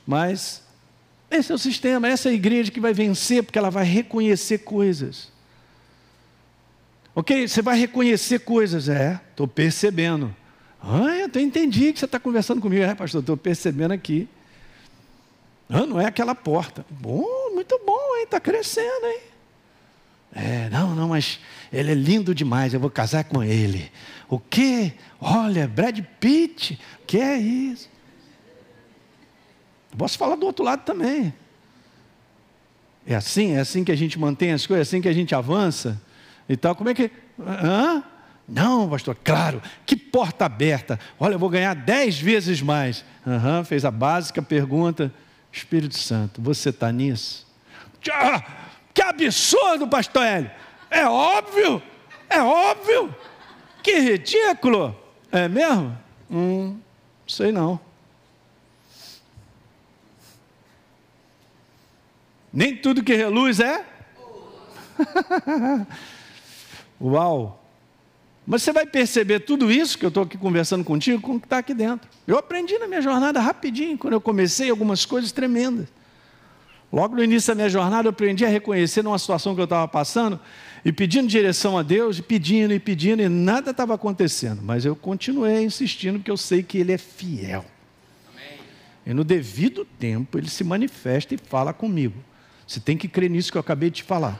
Mas 0.07 0.63
esse 1.29 1.51
é 1.51 1.55
o 1.55 1.57
sistema, 1.57 2.07
essa 2.07 2.29
é 2.29 2.31
a 2.31 2.35
igreja 2.35 2.71
que 2.71 2.79
vai 2.79 2.93
vencer, 2.93 3.43
porque 3.43 3.59
ela 3.59 3.69
vai 3.69 3.83
reconhecer 3.83 4.59
coisas. 4.59 5.29
Ok? 7.13 7.49
Você 7.49 7.61
vai 7.61 7.77
reconhecer 7.77 8.39
coisas, 8.39 8.87
é, 8.87 9.19
estou 9.31 9.45
percebendo. 9.45 10.33
Ah, 10.81 11.17
eu 11.17 11.41
entendi 11.41 11.91
que 11.91 11.99
você 11.99 12.05
está 12.05 12.17
conversando 12.19 12.61
comigo, 12.61 12.81
é, 12.81 12.95
pastor, 12.95 13.19
estou 13.19 13.35
percebendo 13.35 13.91
aqui. 13.91 14.29
Ah, 15.69 15.85
não 15.85 15.99
é 15.99 16.05
aquela 16.05 16.35
porta. 16.35 16.85
Bom, 16.89 17.53
muito 17.53 17.79
bom, 17.85 18.15
hein? 18.17 18.23
Está 18.23 18.39
crescendo, 18.39 19.05
hein? 19.05 19.19
É, 20.33 20.69
não, 20.69 20.93
não, 20.93 21.09
mas 21.09 21.39
ele 21.71 21.91
é 21.91 21.95
lindo 21.95 22.35
demais, 22.35 22.73
eu 22.73 22.79
vou 22.79 22.89
casar 22.89 23.23
com 23.23 23.41
ele. 23.41 23.89
O 24.27 24.37
quê? 24.37 24.93
Olha, 25.19 25.67
Brad 25.67 25.99
Pitt, 26.19 26.79
que 27.07 27.17
é 27.17 27.37
isso? 27.37 27.89
Posso 29.97 30.17
falar 30.17 30.35
do 30.35 30.45
outro 30.45 30.65
lado 30.65 30.83
também. 30.83 31.33
É 33.07 33.15
assim, 33.15 33.53
é 33.53 33.59
assim 33.59 33.83
que 33.83 33.91
a 33.91 33.95
gente 33.95 34.19
mantém 34.19 34.51
as 34.51 34.67
coisas, 34.67 34.87
é 34.87 34.89
assim 34.89 35.01
que 35.01 35.07
a 35.07 35.13
gente 35.13 35.33
avança 35.33 36.01
e 36.49 36.57
tal. 36.57 36.75
Como 36.75 36.89
é 36.89 36.93
que. 36.93 37.09
Hã? 37.39 38.03
Não, 38.47 38.89
pastor, 38.89 39.17
claro, 39.23 39.61
que 39.85 39.95
porta 39.95 40.45
aberta. 40.45 40.99
Olha, 41.19 41.33
eu 41.35 41.39
vou 41.39 41.49
ganhar 41.49 41.73
dez 41.73 42.19
vezes 42.19 42.61
mais. 42.61 43.05
Uhum, 43.25 43.63
fez 43.63 43.85
a 43.85 43.91
básica 43.91 44.41
pergunta. 44.41 45.11
Espírito 45.55 45.97
Santo, 45.97 46.41
você 46.41 46.69
está 46.69 46.91
nisso? 46.91 47.47
Ah, 48.11 48.43
que 48.93 49.01
absurdo, 49.01 49.87
pastor 49.87 50.23
Hélio. 50.23 50.51
É 50.91 51.07
óbvio, 51.07 51.81
é 52.29 52.41
óbvio. 52.41 53.15
Que 53.81 53.99
ridículo. 53.99 54.93
É 55.31 55.47
mesmo? 55.47 55.97
Hum, 56.29 56.79
sei 57.25 57.51
não. 57.51 57.79
Nem 62.51 62.75
tudo 62.75 63.03
que 63.03 63.15
reluz 63.15 63.59
é? 63.59 63.85
Uau! 66.99 67.64
Mas 68.45 68.61
você 68.61 68.71
vai 68.71 68.85
perceber 68.85 69.39
tudo 69.39 69.71
isso 69.71 69.97
que 69.97 70.05
eu 70.05 70.09
estou 70.09 70.23
aqui 70.23 70.37
conversando 70.37 70.83
contigo, 70.83 71.19
como 71.19 71.37
está 71.37 71.57
aqui 71.57 71.73
dentro. 71.73 72.07
Eu 72.27 72.37
aprendi 72.37 72.77
na 72.77 72.87
minha 72.87 73.01
jornada 73.01 73.39
rapidinho, 73.39 73.97
quando 73.97 74.13
eu 74.13 74.21
comecei, 74.21 74.69
algumas 74.69 75.03
coisas 75.03 75.31
tremendas. 75.31 75.87
Logo 76.93 77.15
no 77.15 77.23
início 77.23 77.47
da 77.47 77.55
minha 77.55 77.69
jornada, 77.69 78.07
eu 78.07 78.11
aprendi 78.11 78.45
a 78.45 78.47
reconhecer 78.47 79.01
numa 79.01 79.17
situação 79.17 79.55
que 79.55 79.61
eu 79.61 79.65
estava 79.65 79.87
passando, 79.87 80.39
e 80.83 80.91
pedindo 80.91 81.27
direção 81.27 81.75
a 81.75 81.81
Deus, 81.81 82.19
e 82.19 82.21
pedindo 82.21 82.71
e 82.71 82.79
pedindo, 82.79 83.23
e 83.23 83.27
nada 83.27 83.71
estava 83.71 83.95
acontecendo. 83.95 84.61
Mas 84.61 84.85
eu 84.85 84.95
continuei 84.95 85.63
insistindo, 85.63 86.19
porque 86.19 86.29
eu 86.29 86.37
sei 86.37 86.61
que 86.61 86.77
Ele 86.77 86.93
é 86.93 86.97
fiel. 86.99 87.65
Amém. 88.31 88.59
E 89.07 89.13
no 89.13 89.23
devido 89.23 89.83
tempo, 89.99 90.37
Ele 90.37 90.49
se 90.49 90.63
manifesta 90.63 91.33
e 91.33 91.37
fala 91.37 91.73
comigo. 91.73 92.23
Você 92.67 92.79
tem 92.79 92.95
que 92.95 93.07
crer 93.07 93.29
nisso 93.29 93.51
que 93.51 93.57
eu 93.57 93.61
acabei 93.61 93.89
de 93.89 93.97
te 93.97 94.03
falar. 94.03 94.39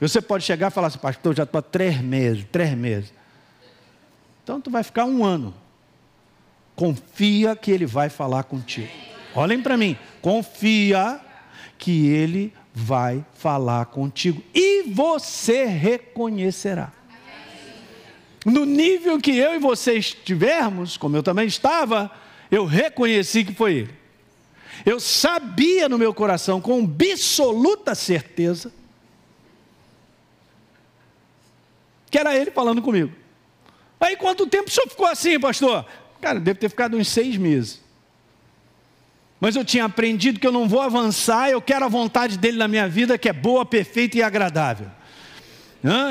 Você 0.00 0.20
pode 0.20 0.44
chegar 0.44 0.68
e 0.68 0.70
falar 0.70 0.88
assim, 0.88 0.98
pastor, 0.98 1.34
já 1.34 1.42
estou 1.42 1.58
há 1.58 1.62
três 1.62 2.00
meses, 2.00 2.46
três 2.52 2.76
meses. 2.76 3.12
Então 4.44 4.60
tu 4.60 4.70
vai 4.70 4.82
ficar 4.82 5.04
um 5.04 5.24
ano. 5.24 5.54
Confia 6.76 7.56
que 7.56 7.70
ele 7.70 7.84
vai 7.84 8.08
falar 8.08 8.44
contigo. 8.44 8.88
Olhem 9.34 9.60
para 9.60 9.76
mim. 9.76 9.98
Confia 10.22 11.20
que 11.76 12.06
ele 12.06 12.52
vai 12.72 13.24
falar 13.34 13.86
contigo. 13.86 14.42
E 14.54 14.84
você 14.84 15.64
reconhecerá. 15.64 16.92
No 18.46 18.64
nível 18.64 19.20
que 19.20 19.36
eu 19.36 19.54
e 19.54 19.58
você 19.58 19.94
estivermos, 19.94 20.96
como 20.96 21.16
eu 21.16 21.22
também 21.22 21.46
estava, 21.46 22.10
eu 22.50 22.64
reconheci 22.64 23.44
que 23.44 23.52
foi 23.52 23.74
ele. 23.74 23.94
Eu 24.86 25.00
sabia 25.00 25.88
no 25.88 25.98
meu 25.98 26.14
coração, 26.14 26.60
com 26.60 26.84
absoluta 26.84 27.94
certeza, 27.94 28.72
que 32.10 32.18
era 32.18 32.36
ele 32.36 32.50
falando 32.50 32.82
comigo. 32.82 33.12
Aí 34.00 34.16
quanto 34.16 34.46
tempo 34.46 34.68
o 34.68 34.72
senhor 34.72 34.88
ficou 34.88 35.06
assim, 35.06 35.38
pastor? 35.38 35.84
Cara, 36.20 36.38
deve 36.40 36.58
ter 36.58 36.68
ficado 36.68 36.96
uns 36.96 37.08
seis 37.08 37.36
meses. 37.36 37.82
Mas 39.40 39.54
eu 39.54 39.64
tinha 39.64 39.84
aprendido 39.84 40.40
que 40.40 40.46
eu 40.46 40.52
não 40.52 40.68
vou 40.68 40.80
avançar, 40.80 41.50
eu 41.50 41.60
quero 41.60 41.84
a 41.84 41.88
vontade 41.88 42.36
dele 42.36 42.58
na 42.58 42.66
minha 42.66 42.88
vida, 42.88 43.16
que 43.16 43.28
é 43.28 43.32
boa, 43.32 43.64
perfeita 43.64 44.18
e 44.18 44.22
agradável 44.22 44.90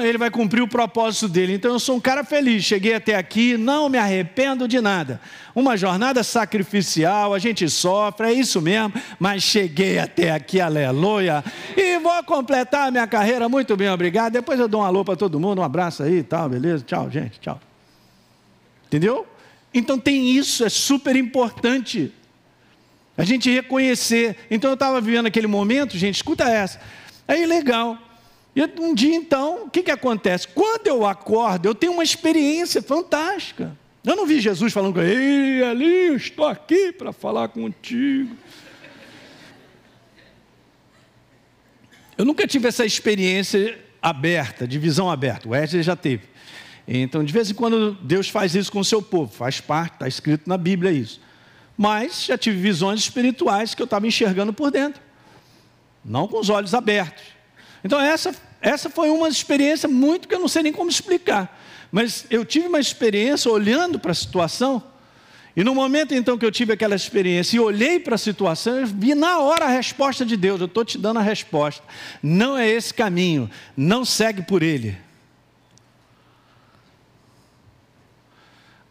ele 0.04 0.18
vai 0.18 0.32
cumprir 0.32 0.62
o 0.62 0.68
propósito 0.68 1.28
dele. 1.28 1.54
Então 1.54 1.74
eu 1.74 1.80
sou 1.80 1.98
um 1.98 2.00
cara 2.00 2.24
feliz, 2.24 2.64
cheguei 2.64 2.94
até 2.94 3.16
aqui, 3.16 3.58
não 3.58 3.90
me 3.90 3.98
arrependo 3.98 4.68
de 4.68 4.80
nada. 4.80 5.20
Uma 5.54 5.76
jornada 5.76 6.24
sacrificial, 6.24 7.34
a 7.34 7.40
gente 7.40 7.70
sofre, 7.70 8.28
é 8.28 8.34
isso 8.34 8.62
mesmo, 8.62 8.94
mas 9.20 9.44
cheguei 9.44 10.00
até 10.00 10.32
aqui, 10.32 10.62
aleluia. 10.62 11.44
E 11.76 12.00
vou 12.00 12.24
completar 12.24 12.88
a 12.88 12.92
minha 12.92 13.08
carreira 13.08 13.50
muito 13.50 13.76
bem, 13.76 13.90
obrigado. 13.90 14.34
Depois 14.34 14.58
eu 14.60 14.70
dou 14.70 14.82
um 14.82 14.86
alô 14.86 15.04
para 15.04 15.18
todo 15.18 15.40
mundo, 15.40 15.60
um 15.60 15.64
abraço 15.64 16.02
aí 16.02 16.20
e 16.20 16.24
tal, 16.24 16.48
beleza? 16.48 16.84
Tchau, 16.86 17.12
gente, 17.12 17.40
tchau. 17.40 17.60
Entendeu? 18.88 19.28
Então 19.74 20.00
tem 20.00 20.32
isso, 20.32 20.64
é 20.64 20.70
super 20.70 21.16
importante. 21.16 22.14
A 23.18 23.26
gente 23.26 23.50
reconhecer. 23.50 24.38
Então 24.50 24.70
eu 24.70 24.76
estava 24.76 25.02
vivendo 25.02 25.26
aquele 25.26 25.48
momento, 25.48 25.98
gente, 25.98 26.16
escuta 26.16 26.46
essa. 26.46 26.80
Aí 27.28 27.46
legal. 27.46 27.98
E 28.58 28.82
um 28.82 28.96
dia 28.96 29.16
então, 29.16 29.66
o 29.66 29.70
que, 29.70 29.84
que 29.84 29.92
acontece? 29.92 30.48
Quando 30.48 30.88
eu 30.88 31.06
acordo, 31.06 31.68
eu 31.68 31.76
tenho 31.76 31.94
uma 31.94 32.04
experiência 32.04 32.82
fantástica. 32.82 33.78
Eu 34.04 34.16
não 34.16 34.26
vi 34.26 34.42
Jesus 34.42 34.74
falando, 34.74 35.00
ei, 35.00 35.64
ali, 35.64 36.08
eu 36.08 36.16
estou 36.16 36.48
aqui 36.48 36.92
para 36.92 37.14
falar 37.14 37.50
contigo. 37.50 38.36
Eu 42.18 42.26
nunca 42.26 42.48
tive 42.48 42.68
essa 42.68 42.84
experiência 42.84 43.78
aberta, 44.02 44.68
de 44.68 44.80
visão 44.80 45.08
aberta. 45.08 45.48
O 45.48 45.52
Wesley 45.52 45.84
já 45.84 45.96
teve. 45.96 46.24
Então, 46.88 47.24
de 47.24 47.32
vez 47.32 47.52
em 47.52 47.54
quando, 47.54 47.92
Deus 48.02 48.28
faz 48.28 48.56
isso 48.56 48.72
com 48.72 48.80
o 48.80 48.86
seu 48.86 49.04
povo, 49.04 49.32
faz 49.32 49.62
parte, 49.62 49.94
está 49.94 50.08
escrito 50.08 50.50
na 50.50 50.58
Bíblia 50.58 50.92
isso. 50.92 51.22
Mas 51.78 52.26
já 52.26 52.36
tive 52.40 52.60
visões 52.60 53.02
espirituais 53.02 53.76
que 53.76 53.84
eu 53.84 53.86
estava 53.86 54.08
enxergando 54.08 54.52
por 54.52 54.72
dentro, 54.72 55.00
não 56.04 56.28
com 56.28 56.40
os 56.40 56.50
olhos 56.50 56.74
abertos. 56.74 57.38
Então, 57.84 58.02
essa 58.02 58.34
essa 58.62 58.90
foi 58.90 59.10
uma 59.10 59.28
experiência 59.28 59.88
muito 59.88 60.28
que 60.28 60.36
eu 60.36 60.40
não 60.40 60.48
sei 60.48 60.64
nem 60.64 60.74
como 60.74 60.90
explicar. 60.90 61.62
Mas 61.92 62.26
eu 62.30 62.44
tive 62.44 62.68
uma 62.68 62.80
experiência 62.80 63.52
olhando 63.52 64.00
para 64.00 64.12
a 64.12 64.16
situação. 64.16 64.84
E 65.56 65.64
no 65.64 65.74
momento 65.74 66.14
então 66.14 66.38
que 66.38 66.46
eu 66.46 66.52
tive 66.52 66.74
aquela 66.74 66.96
experiência 66.96 67.58
e 67.58 67.60
olhei 67.60 68.00
para 68.00 68.16
a 68.16 68.18
situação, 68.18 68.80
eu 68.80 68.86
vi 68.88 69.16
na 69.16 69.40
hora 69.40 69.66
a 69.66 69.70
resposta 69.70 70.26
de 70.26 70.38
Deus. 70.38 70.60
Eu 70.60 70.68
estou 70.68 70.86
te 70.86 70.98
dando 70.98 71.18
a 71.18 71.24
resposta. 71.24 71.84
Não 72.22 72.58
é 72.58 72.68
esse 72.68 72.94
caminho. 72.94 73.50
Não 73.76 74.06
segue 74.06 74.44
por 74.44 74.62
ele. 74.62 74.98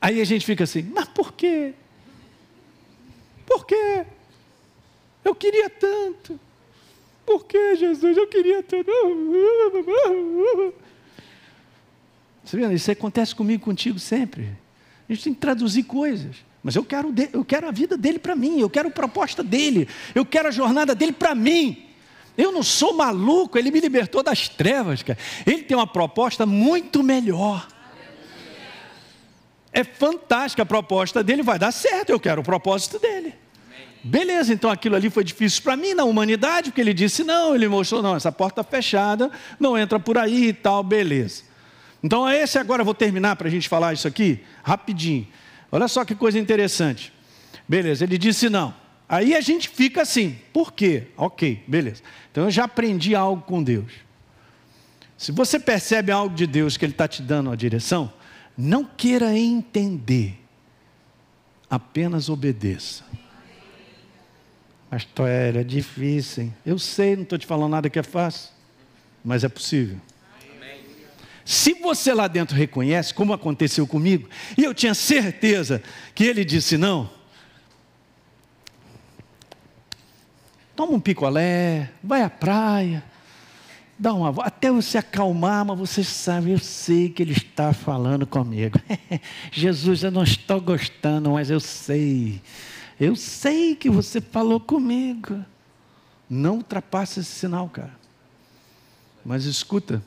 Aí 0.00 0.20
a 0.20 0.24
gente 0.24 0.44
fica 0.44 0.64
assim, 0.64 0.82
mas 0.94 1.06
por 1.08 1.32
quê? 1.32 1.74
Por 3.44 3.64
quê? 3.64 4.04
Eu 5.24 5.34
queria 5.34 5.70
tanto. 5.70 6.38
Por 7.26 7.44
que, 7.44 7.74
Jesus? 7.74 8.16
Eu 8.16 8.28
queria 8.28 8.62
tanto. 8.62 8.90
Você 12.44 12.56
vê, 12.56 12.72
isso 12.72 12.90
acontece 12.90 13.34
comigo, 13.34 13.64
contigo 13.64 13.98
sempre. 13.98 14.48
A 15.08 15.12
gente 15.12 15.24
tem 15.24 15.34
que 15.34 15.40
traduzir 15.40 15.82
coisas. 15.82 16.36
Mas 16.62 16.76
eu 16.76 16.84
quero, 16.84 17.12
eu 17.32 17.44
quero 17.44 17.68
a 17.68 17.70
vida 17.70 17.96
dele 17.96 18.18
para 18.18 18.34
mim, 18.34 18.60
eu 18.60 18.70
quero 18.70 18.88
a 18.88 18.90
proposta 18.90 19.42
dele, 19.42 19.88
eu 20.14 20.24
quero 20.24 20.48
a 20.48 20.50
jornada 20.50 20.94
dele 20.94 21.12
para 21.12 21.34
mim. 21.34 21.84
Eu 22.36 22.52
não 22.52 22.62
sou 22.62 22.92
maluco, 22.92 23.58
ele 23.58 23.70
me 23.70 23.80
libertou 23.80 24.22
das 24.22 24.48
trevas, 24.48 25.02
cara. 25.02 25.18
Ele 25.44 25.62
tem 25.62 25.76
uma 25.76 25.86
proposta 25.86 26.44
muito 26.44 27.02
melhor. 27.02 27.66
É 29.72 29.84
fantástica 29.84 30.62
a 30.62 30.66
proposta 30.66 31.22
dele, 31.22 31.42
vai 31.42 31.58
dar 31.58 31.72
certo, 31.72 32.10
eu 32.10 32.20
quero 32.20 32.40
o 32.40 32.44
propósito 32.44 32.98
dele. 32.98 33.34
Beleza, 34.06 34.54
então 34.54 34.70
aquilo 34.70 34.94
ali 34.94 35.10
foi 35.10 35.24
difícil 35.24 35.60
para 35.64 35.76
mim 35.76 35.92
na 35.92 36.04
humanidade, 36.04 36.70
porque 36.70 36.80
ele 36.80 36.94
disse 36.94 37.24
não, 37.24 37.56
ele 37.56 37.66
mostrou, 37.66 38.00
não, 38.00 38.14
essa 38.14 38.30
porta 38.30 38.62
fechada, 38.62 39.28
não 39.58 39.76
entra 39.76 39.98
por 39.98 40.16
aí 40.16 40.50
e 40.50 40.52
tal, 40.52 40.84
beleza. 40.84 41.42
Então, 42.00 42.30
esse 42.30 42.56
agora 42.56 42.82
eu 42.82 42.84
vou 42.84 42.94
terminar 42.94 43.34
para 43.34 43.48
a 43.48 43.50
gente 43.50 43.68
falar 43.68 43.92
isso 43.92 44.06
aqui, 44.06 44.40
rapidinho. 44.62 45.26
Olha 45.72 45.88
só 45.88 46.04
que 46.04 46.14
coisa 46.14 46.38
interessante. 46.38 47.12
Beleza, 47.68 48.04
ele 48.04 48.16
disse 48.16 48.48
não. 48.48 48.72
Aí 49.08 49.34
a 49.34 49.40
gente 49.40 49.68
fica 49.68 50.02
assim, 50.02 50.38
por 50.52 50.72
quê? 50.72 51.08
Ok, 51.16 51.64
beleza. 51.66 52.00
Então 52.30 52.44
eu 52.44 52.50
já 52.50 52.64
aprendi 52.64 53.12
algo 53.16 53.42
com 53.42 53.60
Deus. 53.60 53.90
Se 55.18 55.32
você 55.32 55.58
percebe 55.58 56.12
algo 56.12 56.32
de 56.32 56.46
Deus 56.46 56.76
que 56.76 56.84
Ele 56.84 56.92
está 56.92 57.08
te 57.08 57.22
dando 57.22 57.50
a 57.50 57.56
direção, 57.56 58.12
não 58.56 58.84
queira 58.84 59.36
entender, 59.36 60.38
apenas 61.68 62.28
obedeça. 62.28 63.04
Pastor, 64.90 65.28
é 65.28 65.64
difícil, 65.64 66.44
hein? 66.44 66.54
Eu 66.64 66.78
sei, 66.78 67.16
não 67.16 67.24
estou 67.24 67.38
te 67.38 67.46
falando 67.46 67.72
nada 67.72 67.90
que 67.90 67.98
é 67.98 68.02
fácil, 68.02 68.50
mas 69.24 69.42
é 69.42 69.48
possível. 69.48 69.98
Se 71.44 71.74
você 71.74 72.12
lá 72.12 72.26
dentro 72.26 72.56
reconhece, 72.56 73.14
como 73.14 73.32
aconteceu 73.32 73.86
comigo, 73.86 74.28
e 74.58 74.64
eu 74.64 74.74
tinha 74.74 74.94
certeza 74.94 75.80
que 76.12 76.24
ele 76.24 76.44
disse 76.44 76.76
não, 76.76 77.08
toma 80.74 80.92
um 80.92 81.00
picolé, 81.00 81.90
vai 82.02 82.22
à 82.22 82.28
praia, 82.28 83.02
dá 83.96 84.12
uma 84.12 84.34
até 84.44 84.72
você 84.72 84.98
acalmar, 84.98 85.64
mas 85.64 85.78
você 85.78 86.02
sabe, 86.02 86.50
eu 86.50 86.58
sei 86.58 87.08
que 87.08 87.22
ele 87.22 87.32
está 87.32 87.72
falando 87.72 88.26
comigo. 88.26 88.78
Jesus, 89.52 90.02
eu 90.02 90.10
não 90.10 90.24
estou 90.24 90.60
gostando, 90.60 91.30
mas 91.30 91.48
eu 91.48 91.60
sei, 91.60 92.42
eu 92.98 93.14
sei 93.16 93.74
que 93.74 93.90
você 93.90 94.20
falou 94.20 94.60
comigo. 94.60 95.44
Não 96.28 96.56
ultrapasse 96.56 97.20
esse 97.20 97.30
sinal, 97.30 97.68
cara. 97.68 97.94
Mas 99.24 99.44
escuta, 99.44 100.02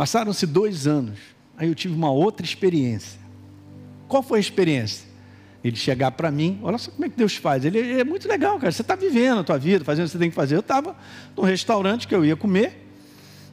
Passaram-se 0.00 0.46
dois 0.46 0.86
anos. 0.86 1.18
Aí 1.58 1.68
eu 1.68 1.74
tive 1.74 1.94
uma 1.94 2.10
outra 2.10 2.42
experiência. 2.44 3.20
Qual 4.08 4.22
foi 4.22 4.38
a 4.38 4.40
experiência? 4.40 5.06
Ele 5.62 5.76
chegar 5.76 6.12
para 6.12 6.30
mim, 6.30 6.58
olha 6.62 6.78
só 6.78 6.90
como 6.90 7.04
é 7.04 7.08
que 7.10 7.16
Deus 7.18 7.36
faz. 7.36 7.66
Ele, 7.66 7.78
ele 7.78 8.00
é 8.00 8.04
muito 8.04 8.26
legal, 8.26 8.58
cara. 8.58 8.72
Você 8.72 8.80
está 8.80 8.94
vivendo 8.94 9.40
a 9.40 9.44
tua 9.44 9.58
vida, 9.58 9.84
fazendo 9.84 10.04
o 10.04 10.06
que 10.06 10.12
você 10.12 10.18
tem 10.18 10.30
que 10.30 10.34
fazer. 10.34 10.56
Eu 10.56 10.60
estava 10.60 10.96
num 11.36 11.42
restaurante 11.42 12.08
que 12.08 12.14
eu 12.14 12.24
ia 12.24 12.34
comer. 12.34 12.86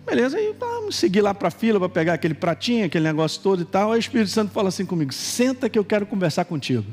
Beleza, 0.06 0.38
aí 0.38 0.56
vamos 0.58 0.96
seguir 0.96 1.20
lá 1.20 1.34
para 1.34 1.50
a 1.50 1.52
fila 1.52 1.80
para 1.80 1.90
pegar 1.90 2.14
aquele 2.14 2.34
pratinho, 2.34 2.86
aquele 2.86 3.04
negócio 3.04 3.42
todo 3.42 3.64
e 3.64 3.66
tal. 3.66 3.92
Aí 3.92 3.98
o 3.98 4.00
Espírito 4.00 4.30
Santo 4.30 4.54
fala 4.54 4.70
assim 4.70 4.86
comigo: 4.86 5.14
senta 5.14 5.70
que 5.70 5.78
eu 5.78 5.84
quero 5.84 6.06
conversar 6.06 6.46
contigo. 6.46 6.86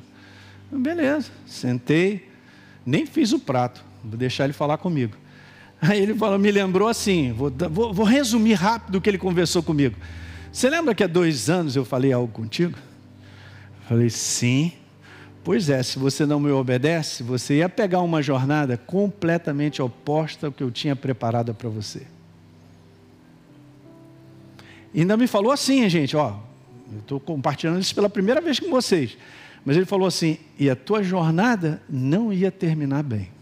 Beleza, 0.74 1.30
sentei, 1.46 2.28
nem 2.84 3.06
fiz 3.06 3.32
o 3.32 3.38
prato, 3.38 3.84
vou 4.02 4.18
deixar 4.18 4.44
ele 4.44 4.52
falar 4.52 4.78
comigo. 4.78 5.16
Aí 5.80 6.00
ele 6.00 6.14
falou, 6.14 6.38
me 6.38 6.50
lembrou 6.50 6.88
assim, 6.88 7.32
vou, 7.32 7.50
vou, 7.70 7.92
vou 7.92 8.04
resumir 8.04 8.54
rápido 8.54 8.96
o 8.96 9.00
que 9.00 9.08
ele 9.08 9.18
conversou 9.18 9.62
comigo. 9.62 9.96
Você 10.52 10.68
lembra 10.70 10.94
que 10.94 11.02
há 11.02 11.06
dois 11.06 11.50
anos 11.50 11.76
eu 11.76 11.84
falei 11.84 12.12
algo 12.12 12.32
contigo? 12.32 12.76
Eu 13.82 13.88
falei, 13.88 14.10
sim. 14.10 14.72
Pois 15.42 15.68
é, 15.68 15.82
se 15.82 15.98
você 15.98 16.24
não 16.24 16.40
me 16.40 16.50
obedece, 16.50 17.22
você 17.22 17.56
ia 17.56 17.68
pegar 17.68 18.00
uma 18.00 18.22
jornada 18.22 18.76
completamente 18.78 19.82
oposta 19.82 20.46
ao 20.46 20.52
que 20.52 20.62
eu 20.62 20.70
tinha 20.70 20.96
preparado 20.96 21.52
para 21.54 21.68
você. 21.68 22.06
E 24.94 25.00
ainda 25.00 25.16
me 25.16 25.26
falou 25.26 25.52
assim, 25.52 25.86
gente, 25.88 26.16
ó, 26.16 26.36
eu 26.92 27.00
estou 27.00 27.20
compartilhando 27.20 27.80
isso 27.80 27.94
pela 27.94 28.08
primeira 28.08 28.40
vez 28.40 28.58
com 28.58 28.70
vocês. 28.70 29.18
Mas 29.64 29.76
ele 29.76 29.86
falou 29.86 30.06
assim: 30.06 30.38
e 30.58 30.68
a 30.68 30.76
tua 30.76 31.02
jornada 31.02 31.82
não 31.88 32.32
ia 32.32 32.50
terminar 32.50 33.02
bem 33.02 33.34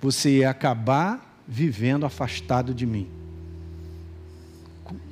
você 0.00 0.38
ia 0.38 0.50
acabar 0.50 1.42
vivendo 1.46 2.04
afastado 2.04 2.74
de 2.74 2.86
mim. 2.86 3.08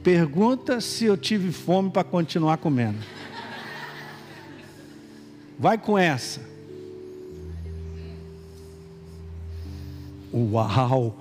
Pergunta 0.03 0.81
se 0.81 1.05
eu 1.05 1.17
tive 1.17 1.51
fome 1.51 1.91
para 1.91 2.05
continuar 2.05 2.59
comendo. 2.59 2.99
Vai 5.59 5.79
com 5.79 5.99
essa. 5.99 6.41
Uau! 10.33 11.19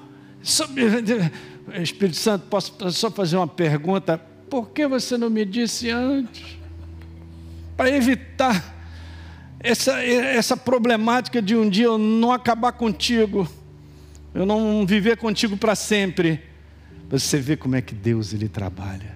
Espírito 1.82 2.18
Santo, 2.18 2.47
posso 2.47 2.74
só 2.91 3.10
fazer 3.10 3.38
uma 3.38 3.47
pergunta? 3.47 4.18
Por 4.49 4.70
que 4.70 4.88
você 4.88 5.18
não 5.18 5.30
me 5.30 5.45
disse 5.45 5.89
antes? 5.89 6.60
Para 7.76 7.89
evitar 7.89 8.74
essa, 9.59 10.03
essa 10.03 10.57
problemática 10.57 11.41
de 11.41 11.55
um 11.55 11.69
dia 11.69 11.86
eu 11.86 11.97
não 11.97 12.32
acabar 12.32 12.74
contigo, 12.74 13.47
eu 14.34 14.45
não 14.45 14.86
viver 14.86 15.17
contigo 15.17 15.55
para 15.55 15.76
sempre. 15.76 16.41
Você 17.09 17.39
vê 17.39 17.55
como 17.55 17.76
é 17.76 17.82
que 17.82 17.93
Deus 17.93 18.34
ele 18.34 18.49
trabalha. 18.49 19.13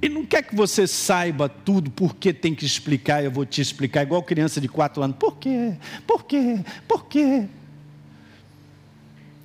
Ele 0.00 0.14
não 0.14 0.24
quer 0.24 0.42
que 0.42 0.54
você 0.54 0.86
saiba 0.86 1.48
tudo, 1.48 1.90
porque 1.90 2.32
tem 2.32 2.54
que 2.54 2.64
explicar, 2.64 3.22
eu 3.22 3.30
vou 3.30 3.44
te 3.44 3.60
explicar, 3.60 4.02
igual 4.02 4.22
criança 4.22 4.60
de 4.60 4.68
quatro 4.68 5.02
anos. 5.02 5.16
Por 5.18 5.36
quê? 5.36 5.74
Por 6.06 6.24
quê? 6.24 6.60
Por 6.88 7.04
quê? 7.06 7.46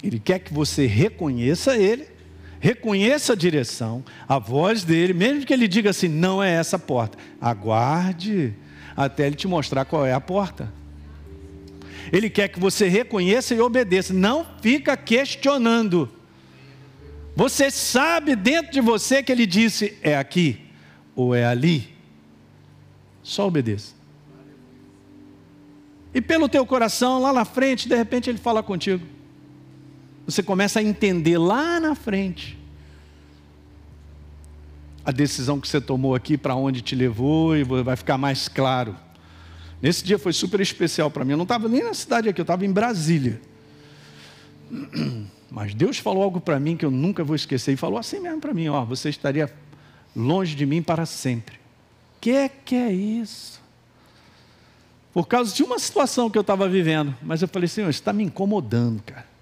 Ele 0.02 0.20
quer 0.20 0.40
que 0.40 0.54
você 0.54 0.86
reconheça 0.86 1.76
Ele, 1.76 2.08
reconheça 2.66 3.34
a 3.34 3.36
direção, 3.36 4.04
a 4.28 4.40
voz 4.40 4.84
dele, 4.84 5.14
mesmo 5.14 5.46
que 5.46 5.54
ele 5.54 5.68
diga 5.68 5.92
assim: 5.92 6.08
não 6.08 6.42
é 6.42 6.52
essa 6.52 6.80
porta. 6.80 7.16
Aguarde 7.40 8.56
até 8.98 9.28
ele 9.28 9.36
te 9.36 9.48
mostrar 9.48 9.86
qual 9.86 10.04
é 10.04 10.14
a 10.14 10.20
porta. 10.20 10.74
Ele 12.12 12.28
quer 12.28 12.48
que 12.48 12.60
você 12.60 12.88
reconheça 12.88 13.54
e 13.54 13.62
obedeça, 13.62 14.16
não 14.16 14.48
fica 14.62 14.98
questionando. 14.98 16.12
Você 17.36 17.70
sabe 17.70 18.36
dentro 18.36 18.72
de 18.72 18.82
você 18.82 19.22
que 19.22 19.32
ele 19.32 19.46
disse 19.46 19.96
é 20.02 20.18
aqui 20.18 20.60
ou 21.16 21.36
é 21.36 21.46
ali. 21.46 21.94
Só 23.22 23.46
obedeça. 23.46 23.94
E 26.16 26.20
pelo 26.20 26.50
teu 26.50 26.66
coração, 26.66 27.22
lá 27.22 27.32
na 27.32 27.46
frente, 27.46 27.88
de 27.88 27.96
repente 27.96 28.28
ele 28.28 28.40
fala 28.40 28.64
contigo. 28.64 29.15
Você 30.26 30.42
começa 30.42 30.80
a 30.80 30.84
entender 30.84 31.38
lá 31.38 31.80
na 31.80 31.96
frente 31.96 32.58
a 35.06 35.12
decisão 35.12 35.60
que 35.60 35.68
você 35.68 35.80
tomou 35.80 36.16
aqui, 36.16 36.36
para 36.36 36.56
onde 36.56 36.82
te 36.82 36.96
levou, 36.96 37.56
e 37.56 37.64
vai 37.64 37.96
ficar 37.96 38.18
mais 38.18 38.48
claro. 38.48 38.96
Nesse 39.80 40.04
dia 40.04 40.18
foi 40.18 40.34
super 40.34 40.60
especial 40.60 41.12
para 41.12 41.24
mim. 41.24 41.32
Eu 41.32 41.38
não 41.38 41.44
estava 41.44 41.70
nem 41.70 41.84
na 41.84 41.94
cidade 41.94 42.28
aqui, 42.28 42.42
eu 42.42 42.44
estava 42.44 42.66
em 42.66 42.72
Brasília. 42.72 43.40
Mas 45.52 45.76
Deus 45.76 46.00
falou 46.00 46.24
algo 46.24 46.42
para 46.42 46.60
mim 46.60 46.76
que 46.76 46.84
eu 46.84 46.90
nunca 46.90 47.24
vou 47.24 47.36
esquecer. 47.36 47.74
E 47.74 47.78
falou 47.78 48.00
assim 48.00 48.20
mesmo 48.20 48.42
para 48.42 48.52
mim: 48.52 48.68
Ó, 48.68 48.84
você 48.84 49.10
estaria 49.10 49.54
longe 50.16 50.56
de 50.56 50.66
mim 50.66 50.82
para 50.82 51.06
sempre. 51.06 51.60
Que 52.20 52.50
que 52.50 52.76
é 52.76 52.92
isso? 52.92 53.62
Por 55.14 55.28
causa 55.28 55.54
de 55.54 55.62
uma 55.62 55.78
situação 55.78 56.32
que 56.32 56.38
eu 56.38 56.42
estava 56.42 56.68
vivendo. 56.68 57.16
Mas 57.22 57.42
eu 57.44 57.48
falei, 57.48 57.70
Senhor, 57.70 57.90
isso 57.90 58.02
está 58.02 58.12
me 58.12 58.24
incomodando, 58.24 59.04
cara. 59.04 59.35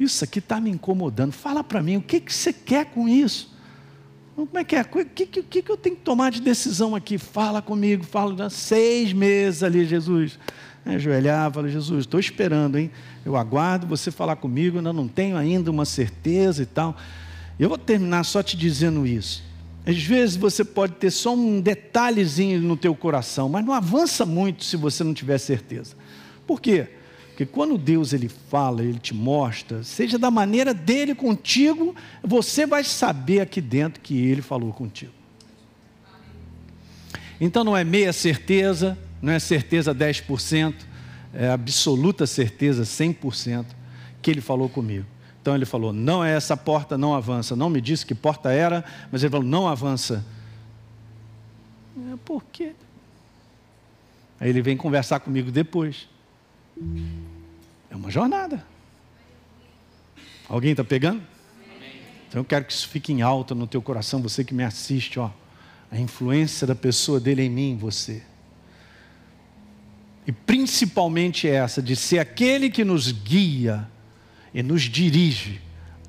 Isso 0.00 0.24
aqui 0.24 0.38
está 0.38 0.58
me 0.58 0.70
incomodando. 0.70 1.32
Fala 1.32 1.62
para 1.62 1.82
mim, 1.82 1.98
o 1.98 2.02
que, 2.02 2.20
que 2.20 2.32
você 2.32 2.54
quer 2.54 2.86
com 2.86 3.06
isso? 3.06 3.54
Como 4.34 4.58
é 4.58 4.64
que 4.64 4.74
é? 4.74 4.80
O 4.80 4.84
que, 5.04 5.26
que, 5.26 5.62
que 5.62 5.70
eu 5.70 5.76
tenho 5.76 5.94
que 5.94 6.02
tomar 6.02 6.30
de 6.30 6.40
decisão 6.40 6.96
aqui? 6.96 7.18
Fala 7.18 7.60
comigo, 7.60 8.02
fala. 8.02 8.48
Seis 8.48 9.12
meses 9.12 9.62
ali, 9.62 9.84
Jesus. 9.84 10.38
Ajoelhar, 10.86 11.52
fala, 11.52 11.68
Jesus, 11.68 12.00
estou 12.00 12.18
esperando, 12.18 12.78
hein? 12.78 12.90
Eu 13.26 13.36
aguardo 13.36 13.86
você 13.86 14.10
falar 14.10 14.36
comigo, 14.36 14.78
ainda 14.78 14.94
não 14.94 15.06
tenho 15.06 15.36
ainda 15.36 15.70
uma 15.70 15.84
certeza 15.84 16.62
e 16.62 16.66
tal. 16.66 16.96
Eu 17.58 17.68
vou 17.68 17.76
terminar 17.76 18.24
só 18.24 18.42
te 18.42 18.56
dizendo 18.56 19.06
isso. 19.06 19.44
Às 19.84 20.02
vezes 20.02 20.36
você 20.36 20.64
pode 20.64 20.94
ter 20.94 21.10
só 21.10 21.34
um 21.34 21.60
detalhezinho 21.60 22.58
no 22.62 22.76
teu 22.78 22.94
coração, 22.94 23.50
mas 23.50 23.62
não 23.62 23.74
avança 23.74 24.24
muito 24.24 24.64
se 24.64 24.78
você 24.78 25.04
não 25.04 25.12
tiver 25.12 25.36
certeza. 25.36 25.94
Por 26.46 26.58
quê? 26.58 26.88
Porque 27.40 27.54
quando 27.54 27.78
Deus 27.78 28.12
ele 28.12 28.28
fala, 28.28 28.82
ele 28.82 28.98
te 28.98 29.14
mostra, 29.14 29.82
seja 29.82 30.18
da 30.18 30.30
maneira 30.30 30.74
dele 30.74 31.14
contigo, 31.14 31.96
você 32.22 32.66
vai 32.66 32.84
saber 32.84 33.40
aqui 33.40 33.62
dentro 33.62 34.02
que 34.02 34.14
ele 34.14 34.42
falou 34.42 34.74
contigo. 34.74 35.14
Então 37.40 37.64
não 37.64 37.74
é 37.74 37.82
meia 37.82 38.12
certeza, 38.12 38.98
não 39.22 39.32
é 39.32 39.38
certeza 39.38 39.94
10%, 39.94 40.74
é 41.32 41.48
absoluta 41.48 42.26
certeza 42.26 42.82
100% 42.82 43.64
que 44.20 44.30
ele 44.30 44.42
falou 44.42 44.68
comigo. 44.68 45.06
Então 45.40 45.54
ele 45.54 45.64
falou: 45.64 45.94
não 45.94 46.22
é 46.22 46.36
essa 46.36 46.58
porta, 46.58 46.98
não 46.98 47.14
avança. 47.14 47.56
Não 47.56 47.70
me 47.70 47.80
disse 47.80 48.04
que 48.04 48.14
porta 48.14 48.52
era, 48.52 48.84
mas 49.10 49.22
ele 49.22 49.30
falou: 49.30 49.46
não 49.46 49.66
avança. 49.66 50.22
Por 52.22 52.44
quê? 52.52 52.74
Aí 54.38 54.50
ele 54.50 54.60
vem 54.60 54.76
conversar 54.76 55.20
comigo 55.20 55.50
depois. 55.50 56.06
É 57.90 57.96
uma 57.96 58.10
jornada. 58.10 58.64
Alguém 60.48 60.70
está 60.70 60.84
pegando? 60.84 61.22
Então 62.28 62.40
eu 62.40 62.44
quero 62.44 62.64
que 62.64 62.72
isso 62.72 62.88
fique 62.88 63.12
em 63.12 63.22
alta 63.22 63.54
no 63.54 63.66
teu 63.66 63.82
coração, 63.82 64.22
você 64.22 64.44
que 64.44 64.54
me 64.54 64.62
assiste, 64.62 65.18
ó. 65.18 65.30
A 65.90 65.98
influência 65.98 66.64
da 66.66 66.74
pessoa 66.76 67.18
dele 67.18 67.42
em 67.42 67.50
mim, 67.50 67.76
você. 67.76 68.22
E 70.24 70.30
principalmente 70.30 71.48
essa 71.48 71.82
de 71.82 71.96
ser 71.96 72.20
aquele 72.20 72.70
que 72.70 72.84
nos 72.84 73.10
guia 73.10 73.88
e 74.54 74.62
nos 74.62 74.82
dirige 74.82 75.60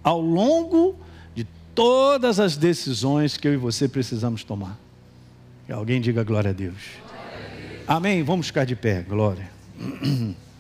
ao 0.04 0.22
longo 0.22 0.96
de 1.34 1.44
todas 1.74 2.40
as 2.40 2.56
decisões 2.56 3.38
que 3.38 3.48
eu 3.48 3.54
e 3.54 3.58
você 3.58 3.88
precisamos 3.88 4.44
tomar. 4.44 4.78
Que 5.66 5.72
alguém 5.72 6.00
diga 6.00 6.24
glória 6.24 6.52
a 6.52 6.54
Deus. 6.54 6.78
Amém. 7.88 8.22
Vamos 8.22 8.48
ficar 8.48 8.66
de 8.66 8.76
pé, 8.76 9.02
glória. 9.02 9.50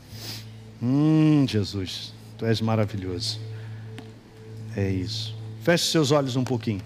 Hum, 0.82 1.46
Jesus, 1.48 2.14
tu 2.38 2.46
és 2.46 2.60
maravilhoso. 2.60 3.40
É 4.76 4.90
isso. 4.90 5.36
Feche 5.62 5.86
seus 5.86 6.12
olhos 6.12 6.36
um 6.36 6.44
pouquinho. 6.44 6.82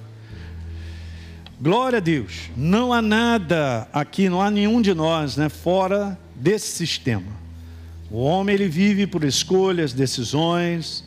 Glória 1.62 1.98
a 1.98 2.02
Deus. 2.02 2.50
Não 2.58 2.92
há 2.92 3.02
nada 3.02 3.88
aqui, 3.94 4.28
não 4.28 4.42
há 4.42 4.52
nenhum 4.52 4.82
de 4.82 4.94
nós, 4.94 5.38
né, 5.38 5.48
fora 5.48 6.20
desse 6.36 6.68
sistema. 6.68 7.32
O 8.12 8.18
homem 8.18 8.56
ele 8.56 8.68
vive 8.68 9.08
por 9.08 9.24
escolhas, 9.24 9.94
decisões, 9.94 11.04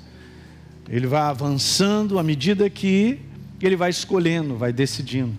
ele 0.88 1.06
vai 1.06 1.20
avançando 1.20 2.18
à 2.18 2.22
medida 2.22 2.70
que 2.70 3.20
ele 3.60 3.76
vai 3.76 3.90
escolhendo, 3.90 4.56
vai 4.56 4.72
decidindo. 4.72 5.34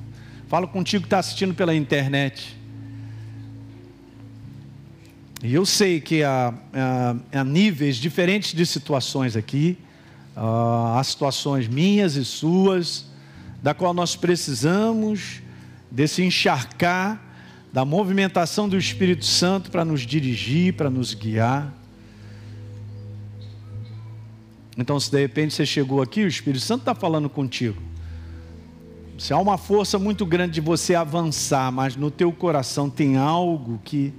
Falo 0.47 0.67
contigo 0.67 1.03
que 1.03 1.07
está 1.07 1.19
assistindo 1.19 1.55
pela 1.55 1.73
internet. 1.73 2.58
E 5.41 5.53
eu 5.53 5.65
sei 5.65 6.01
que 6.01 6.23
há, 6.23 6.53
há, 7.31 7.43
níveis 7.43 7.95
diferentes 7.95 8.53
de 8.53 8.65
situações 8.65 9.35
aqui, 9.35 9.77
há 10.35 11.01
situações 11.03 11.67
minhas 11.67 12.15
e 12.15 12.25
suas, 12.25 13.05
da 13.63 13.73
qual 13.73 13.93
nós 13.93 14.15
precisamos 14.15 15.41
desse 15.89 16.23
encharcar 16.23 17.21
da 17.71 17.85
movimentação 17.85 18.67
do 18.67 18.77
Espírito 18.77 19.25
Santo 19.25 19.69
para 19.69 19.85
nos 19.85 20.01
dirigir, 20.01 20.73
para 20.73 20.89
nos 20.89 21.13
guiar. 21.13 21.73
Então, 24.77 24.99
se 24.99 25.11
de 25.11 25.19
repente 25.19 25.53
você 25.53 25.65
chegou 25.65 26.01
aqui, 26.01 26.23
o 26.23 26.27
Espírito 26.27 26.63
Santo 26.63 26.81
está 26.81 26.95
falando 26.95 27.29
contigo. 27.29 27.81
Se 29.17 29.33
há 29.33 29.37
uma 29.37 29.57
força 29.57 29.99
muito 29.99 30.25
grande 30.25 30.53
de 30.53 30.61
você 30.61 30.95
avançar, 30.95 31.71
mas 31.71 31.95
no 31.95 32.09
teu 32.09 32.31
coração 32.31 32.89
tem 32.89 33.17
algo 33.17 33.79
que, 33.83 34.13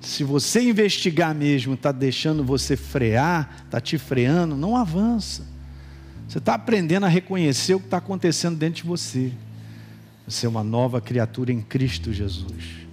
se 0.00 0.22
você 0.22 0.60
investigar 0.62 1.34
mesmo, 1.34 1.74
está 1.74 1.90
deixando 1.90 2.44
você 2.44 2.76
frear, 2.76 3.62
está 3.64 3.80
te 3.80 3.98
freando, 3.98 4.56
não 4.56 4.76
avança. 4.76 5.46
Você 6.28 6.38
está 6.38 6.54
aprendendo 6.54 7.06
a 7.06 7.08
reconhecer 7.08 7.74
o 7.74 7.80
que 7.80 7.86
está 7.86 7.96
acontecendo 7.96 8.56
dentro 8.56 8.82
de 8.82 8.88
você. 8.88 9.32
Você 10.26 10.46
é 10.46 10.48
uma 10.48 10.62
nova 10.62 11.00
criatura 11.00 11.52
em 11.52 11.60
Cristo 11.60 12.12
Jesus. 12.12 12.86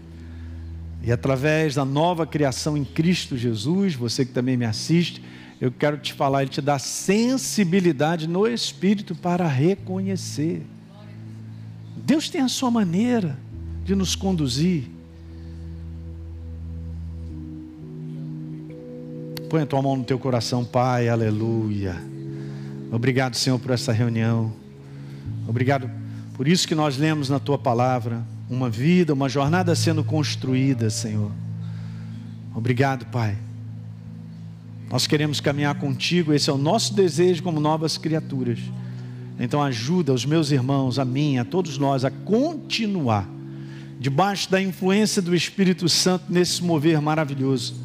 E 1.03 1.11
através 1.11 1.75
da 1.75 1.85
nova 1.85 2.25
criação 2.25 2.75
em 2.75 2.83
Cristo 2.83 3.37
Jesus, 3.37 3.93
você 3.93 4.25
que 4.25 4.31
também 4.31 4.57
me 4.57 4.65
assiste, 4.65 5.21
eu 5.61 5.71
quero 5.71 5.97
te 5.97 6.13
falar, 6.13 6.41
Ele 6.41 6.51
te 6.51 6.61
dá 6.61 6.79
sensibilidade 6.79 8.27
no 8.27 8.47
Espírito 8.47 9.13
para 9.13 9.47
reconhecer. 9.47 10.65
Deus 11.95 12.29
tem 12.29 12.41
a 12.41 12.47
sua 12.47 12.71
maneira 12.71 13.37
de 13.83 13.93
nos 13.95 14.15
conduzir. 14.15 14.94
Põe 19.55 19.61
a 19.61 19.65
tua 19.65 19.81
mão 19.81 19.95
no 19.95 20.03
teu 20.03 20.19
coração, 20.19 20.65
Pai, 20.65 21.07
aleluia. 21.07 21.95
Obrigado, 22.91 23.37
Senhor, 23.37 23.57
por 23.57 23.71
essa 23.71 23.93
reunião. 23.93 24.51
Obrigado 25.47 25.89
por 26.33 26.45
isso 26.45 26.67
que 26.67 26.75
nós 26.75 26.97
lemos 26.97 27.29
na 27.29 27.39
tua 27.39 27.57
palavra 27.57 28.21
uma 28.49 28.69
vida, 28.69 29.13
uma 29.13 29.29
jornada 29.29 29.73
sendo 29.73 30.03
construída, 30.03 30.89
Senhor. 30.89 31.31
Obrigado, 32.53 33.05
Pai. 33.05 33.37
Nós 34.91 35.07
queremos 35.07 35.39
caminhar 35.39 35.75
contigo, 35.75 36.33
esse 36.33 36.49
é 36.49 36.53
o 36.53 36.57
nosso 36.57 36.93
desejo 36.93 37.41
como 37.41 37.57
novas 37.57 37.97
criaturas. 37.97 38.59
Então 39.39 39.63
ajuda 39.63 40.11
os 40.11 40.25
meus 40.25 40.51
irmãos, 40.51 40.99
a 40.99 41.05
mim, 41.05 41.37
a 41.37 41.45
todos 41.45 41.77
nós 41.77 42.03
a 42.03 42.11
continuar 42.11 43.25
debaixo 43.97 44.51
da 44.51 44.61
influência 44.61 45.21
do 45.21 45.33
Espírito 45.33 45.87
Santo 45.87 46.25
nesse 46.27 46.61
mover 46.61 46.99
maravilhoso. 46.99 47.84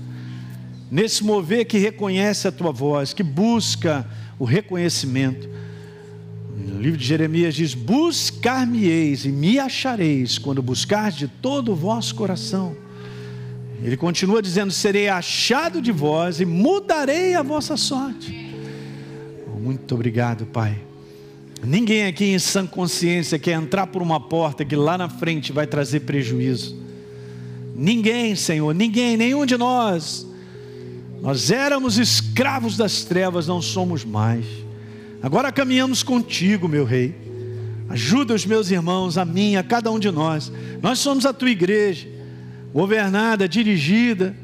Nesse 0.90 1.22
mover 1.22 1.66
que 1.66 1.78
reconhece 1.78 2.48
a 2.48 2.52
tua 2.52 2.72
voz, 2.72 3.12
que 3.12 3.22
busca 3.22 4.06
o 4.38 4.44
reconhecimento 4.44 5.48
no 6.80 6.80
livro 6.80 6.98
de 6.98 7.04
Jeremias 7.04 7.54
diz: 7.54 7.74
Buscar-me-eis 7.74 9.26
e 9.26 9.28
me 9.28 9.58
achareis 9.58 10.38
quando 10.38 10.62
buscar 10.62 11.10
de 11.10 11.28
todo 11.28 11.72
o 11.72 11.76
vosso 11.76 12.14
coração. 12.14 12.74
Ele 13.82 13.98
continua 13.98 14.40
dizendo: 14.40 14.72
Serei 14.72 15.08
achado 15.08 15.82
de 15.82 15.92
vós 15.92 16.40
e 16.40 16.46
mudarei 16.46 17.34
a 17.34 17.42
vossa 17.42 17.76
sorte. 17.76 18.54
Muito 19.60 19.94
obrigado, 19.94 20.46
Pai. 20.46 20.78
Ninguém 21.62 22.06
aqui 22.06 22.24
em 22.24 22.38
sã 22.38 22.66
consciência 22.66 23.38
quer 23.38 23.52
entrar 23.52 23.86
por 23.88 24.00
uma 24.00 24.18
porta 24.18 24.64
que 24.64 24.74
lá 24.74 24.96
na 24.96 25.10
frente 25.10 25.52
vai 25.52 25.66
trazer 25.66 26.00
prejuízo. 26.00 26.78
Ninguém, 27.76 28.34
Senhor, 28.34 28.74
ninguém, 28.74 29.18
nenhum 29.18 29.44
de 29.44 29.58
nós. 29.58 30.26
Nós 31.20 31.50
éramos 31.50 31.98
escravos 31.98 32.76
das 32.76 33.04
trevas, 33.04 33.46
não 33.46 33.60
somos 33.60 34.04
mais. 34.04 34.44
Agora 35.22 35.52
caminhamos 35.52 36.02
contigo, 36.02 36.66
meu 36.66 36.84
rei. 36.84 37.14
Ajuda 37.88 38.34
os 38.34 38.46
meus 38.46 38.70
irmãos, 38.70 39.18
a 39.18 39.24
mim, 39.24 39.56
a 39.56 39.62
cada 39.62 39.90
um 39.90 39.98
de 39.98 40.10
nós. 40.10 40.50
Nós 40.80 40.98
somos 40.98 41.26
a 41.26 41.32
tua 41.32 41.50
igreja, 41.50 42.08
governada, 42.72 43.48
dirigida 43.48 44.34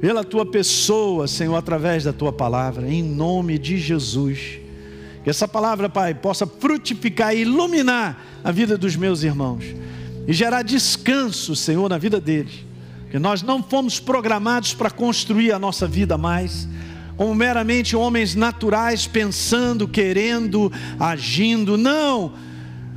pela 0.00 0.22
tua 0.22 0.46
pessoa, 0.46 1.26
Senhor, 1.26 1.56
através 1.56 2.04
da 2.04 2.12
tua 2.12 2.32
palavra, 2.32 2.88
em 2.88 3.02
nome 3.02 3.58
de 3.58 3.78
Jesus. 3.78 4.60
Que 5.22 5.30
essa 5.30 5.48
palavra, 5.48 5.88
Pai, 5.88 6.14
possa 6.14 6.46
frutificar 6.46 7.34
e 7.34 7.40
iluminar 7.40 8.22
a 8.44 8.52
vida 8.52 8.78
dos 8.78 8.96
meus 8.96 9.22
irmãos 9.22 9.64
e 10.26 10.32
gerar 10.32 10.62
descanso, 10.62 11.54
Senhor, 11.56 11.88
na 11.88 11.98
vida 11.98 12.20
deles. 12.20 12.64
Que 13.14 13.18
nós 13.20 13.42
não 13.42 13.62
fomos 13.62 14.00
programados 14.00 14.74
para 14.74 14.90
construir 14.90 15.52
a 15.52 15.58
nossa 15.60 15.86
vida 15.86 16.18
mais 16.18 16.66
como 17.16 17.32
meramente 17.32 17.94
homens 17.94 18.34
naturais, 18.34 19.06
pensando, 19.06 19.86
querendo, 19.86 20.72
agindo. 20.98 21.78
Não! 21.78 22.32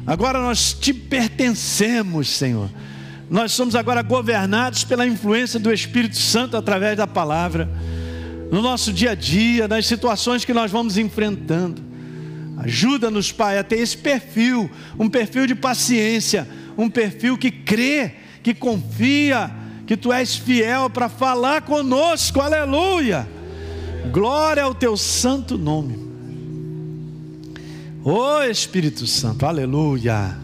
Agora 0.08 0.42
nós 0.42 0.74
te 0.74 0.92
pertencemos, 0.92 2.30
Senhor. 2.30 2.68
Nós 3.30 3.52
somos 3.52 3.76
agora 3.76 4.02
governados 4.02 4.84
pela 4.84 5.06
influência 5.06 5.60
do 5.60 5.72
Espírito 5.72 6.18
Santo 6.18 6.58
através 6.58 6.98
da 6.98 7.06
palavra, 7.06 7.70
no 8.52 8.60
nosso 8.60 8.92
dia 8.92 9.12
a 9.12 9.16
dia, 9.16 9.68
nas 9.68 9.86
situações 9.86 10.44
que 10.44 10.52
nós 10.52 10.72
vamos 10.72 10.98
enfrentando. 10.98 11.80
Ajuda-nos, 12.58 13.32
Pai, 13.32 13.60
a 13.60 13.64
ter 13.64 13.78
esse 13.78 13.96
perfil, 13.96 14.68
um 14.98 15.08
perfil 15.08 15.46
de 15.46 15.54
paciência, 15.54 16.48
um 16.76 16.90
perfil 16.90 17.38
que 17.38 17.52
crê, 17.52 18.14
que 18.42 18.56
confia, 18.56 19.67
que 19.88 19.98
Tu 19.98 20.14
és 20.14 20.36
fiel 20.36 20.90
para 20.90 21.10
falar 21.10 21.64
conosco, 21.64 22.42
aleluia 22.42 23.28
Glória 24.12 24.64
ao 24.64 24.74
teu 24.74 24.96
santo 24.96 25.58
nome. 25.58 26.08
Ô 28.04 28.12
oh, 28.12 28.44
Espírito 28.44 29.06
Santo, 29.06 29.46
aleluia. 29.46 30.38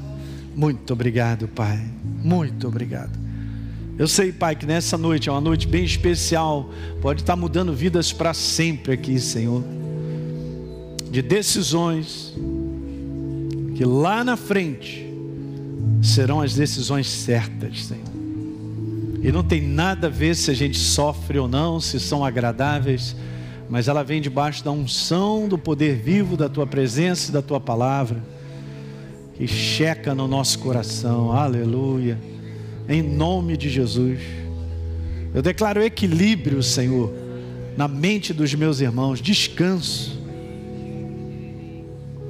Muito 0.56 0.92
obrigado, 0.92 1.48
Pai. 1.48 1.82
Muito 2.22 2.68
obrigado. 2.68 3.18
Eu 3.98 4.08
sei, 4.08 4.32
Pai, 4.32 4.56
que 4.56 4.66
nessa 4.66 4.98
noite 4.98 5.30
é 5.30 5.32
uma 5.32 5.40
noite 5.40 5.68
bem 5.68 5.86
especial. 5.86 6.70
Pode 7.02 7.22
estar 7.22 7.36
mudando 7.36 7.74
vidas 7.74 8.12
para 8.12 8.34
sempre 8.34 8.94
aqui, 8.94 9.20
Senhor. 9.20 9.64
De 11.10 11.22
decisões 11.22 12.34
que 13.76 13.86
lá 13.86 14.24
na 14.24 14.36
frente 14.36 15.08
serão 16.02 16.42
as 16.42 16.54
decisões 16.54 17.10
certas, 17.10 17.86
Senhor. 17.86 18.13
E 19.24 19.32
não 19.32 19.44
tem 19.44 19.62
nada 19.62 20.08
a 20.08 20.10
ver 20.10 20.36
se 20.36 20.52
a 20.52 20.54
gente 20.54 20.78
sofre 20.78 21.40
ou 21.40 21.48
não, 21.48 21.80
se 21.80 22.00
são 22.00 22.24
agradáveis 22.24 23.16
mas 23.70 23.88
ela 23.88 24.04
vem 24.04 24.22
debaixo 24.22 24.64
da 24.64 24.72
unção 24.72 25.48
do 25.48 25.58
poder 25.58 25.96
vivo 25.96 26.38
da 26.38 26.50
tua 26.50 26.68
presença 26.68 27.30
e 27.30 27.34
da 27.34 27.42
tua 27.42 27.60
palavra, 27.60 28.24
que 29.34 29.48
checa 29.48 30.14
no 30.14 30.28
nosso 30.28 30.60
coração, 30.60 31.32
aleluia. 31.32 32.20
em 32.88 33.02
nome 33.02 33.58
de 33.58 33.70
Jesus. 33.70 34.20
Eu 35.34 35.42
declaro 35.42 35.82
equilíbrio, 35.82 36.62
Senhor, 36.62 37.12
na 37.76 37.88
mente 37.88 38.34
dos 38.34 38.54
meus 38.54 38.80
irmãos, 38.80 39.20
descanso. 39.20 40.22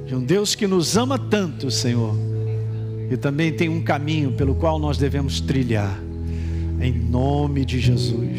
De 0.06 0.14
um 0.14 0.24
Deus 0.24 0.54
que 0.54 0.66
nos 0.66 0.96
ama 0.96 1.18
tanto, 1.18 1.70
Senhor, 1.70 2.16
e 3.10 3.16
também 3.18 3.52
tem 3.52 3.68
um 3.68 3.82
caminho 3.82 4.32
pelo 4.32 4.54
qual 4.54 4.78
nós 4.78 4.96
devemos 4.96 5.40
trilhar, 5.40 6.00
em 6.84 6.92
nome 6.92 7.64
de 7.64 7.80
Jesus. 7.80 8.38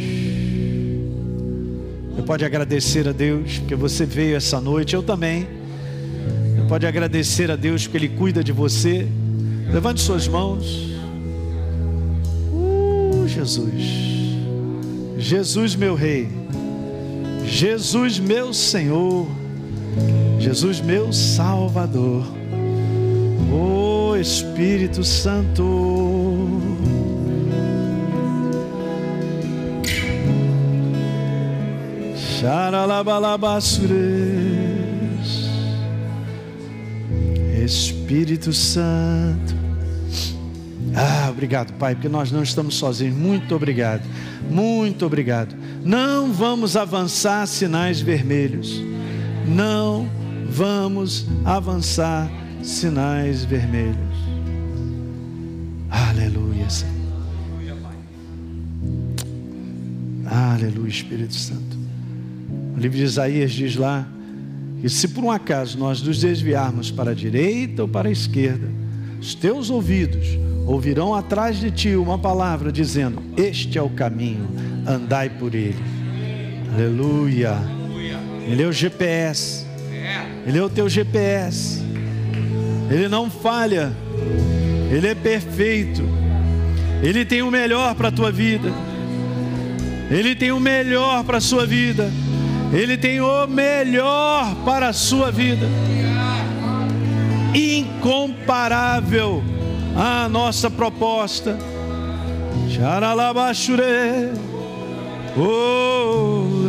Você 2.13 2.21
pode 2.21 2.45
agradecer 2.45 3.07
a 3.07 3.11
Deus 3.11 3.59
porque 3.59 3.75
você 3.75 4.05
veio 4.05 4.35
essa 4.35 4.61
noite, 4.61 4.95
eu 4.95 5.03
também. 5.03 5.47
Você 6.55 6.67
pode 6.67 6.85
agradecer 6.85 7.49
a 7.49 7.55
Deus 7.55 7.83
porque 7.83 7.97
Ele 7.97 8.09
cuida 8.09 8.43
de 8.43 8.51
você. 8.51 9.07
Levante 9.71 10.01
suas 10.01 10.27
mãos. 10.27 10.91
Uh, 12.53 13.27
Jesus. 13.27 13.73
Jesus, 15.17 15.75
meu 15.75 15.95
Rei. 15.95 16.29
Jesus, 17.45 18.19
meu 18.19 18.53
Senhor. 18.53 19.27
Jesus, 20.39 20.81
meu 20.81 21.11
Salvador. 21.11 22.23
Oh 23.51 24.15
Espírito 24.15 25.03
Santo. 25.03 25.94
Espírito 37.65 38.53
Santo. 38.53 39.55
Ah, 40.95 41.27
obrigado, 41.29 41.73
Pai, 41.73 41.95
porque 41.95 42.07
nós 42.07 42.31
não 42.31 42.43
estamos 42.43 42.75
sozinhos. 42.75 43.15
Muito 43.17 43.55
obrigado. 43.55 44.03
Muito 44.49 45.05
obrigado. 45.05 45.55
Não 45.83 46.31
vamos 46.31 46.77
avançar 46.77 47.47
sinais 47.47 47.99
vermelhos. 47.99 48.81
Não 49.47 50.07
vamos 50.47 51.25
avançar 51.43 52.29
sinais 52.61 53.43
vermelhos. 53.43 53.97
Aleluia, 55.89 56.69
Senhor. 56.69 56.95
Aleluia, 60.27 60.89
Espírito 60.89 61.33
Santo. 61.33 61.74
O 62.75 62.79
livro 62.79 62.97
de 62.97 63.03
Isaías 63.03 63.51
diz 63.51 63.75
lá 63.75 64.05
que 64.81 64.89
se 64.89 65.07
por 65.07 65.23
um 65.23 65.31
acaso 65.31 65.77
nós 65.77 66.01
nos 66.01 66.19
desviarmos 66.19 66.91
para 66.91 67.11
a 67.11 67.13
direita 67.13 67.83
ou 67.83 67.87
para 67.87 68.09
a 68.09 68.11
esquerda, 68.11 68.69
os 69.19 69.33
teus 69.33 69.69
ouvidos 69.69 70.27
ouvirão 70.65 71.15
atrás 71.15 71.57
de 71.57 71.71
ti 71.71 71.95
uma 71.95 72.17
palavra 72.17 72.71
dizendo: 72.71 73.23
Este 73.37 73.77
é 73.77 73.81
o 73.81 73.89
caminho, 73.89 74.47
andai 74.85 75.29
por 75.29 75.55
ele. 75.55 75.81
Aleluia. 76.73 77.57
Ele 78.47 78.61
é 78.61 78.67
o 78.67 78.73
GPS. 78.73 79.65
Ele 80.45 80.57
é 80.57 80.61
o 80.61 80.69
teu 80.69 80.87
GPS. 80.89 81.81
Ele 82.91 83.07
não 83.07 83.31
falha. 83.31 83.91
Ele 84.91 85.07
é 85.07 85.15
perfeito. 85.15 86.03
Ele 87.01 87.25
tem 87.25 87.41
o 87.41 87.49
melhor 87.49 87.95
para 87.95 88.09
a 88.09 88.11
tua 88.11 88.31
vida. 88.31 88.69
Ele 90.11 90.35
tem 90.35 90.51
o 90.51 90.59
melhor 90.59 91.23
para 91.23 91.37
a 91.37 91.41
sua 91.41 91.65
vida. 91.65 92.11
Ele 92.75 92.97
tem 92.97 93.21
o 93.21 93.47
melhor 93.47 94.53
para 94.65 94.89
a 94.89 94.93
sua 94.93 95.31
vida. 95.31 95.65
Incomparável 97.53 99.41
a 99.95 100.27
nossa 100.27 100.69
proposta. 100.69 101.57
Charalabashure. 102.69 104.33
Oh. 105.37 106.67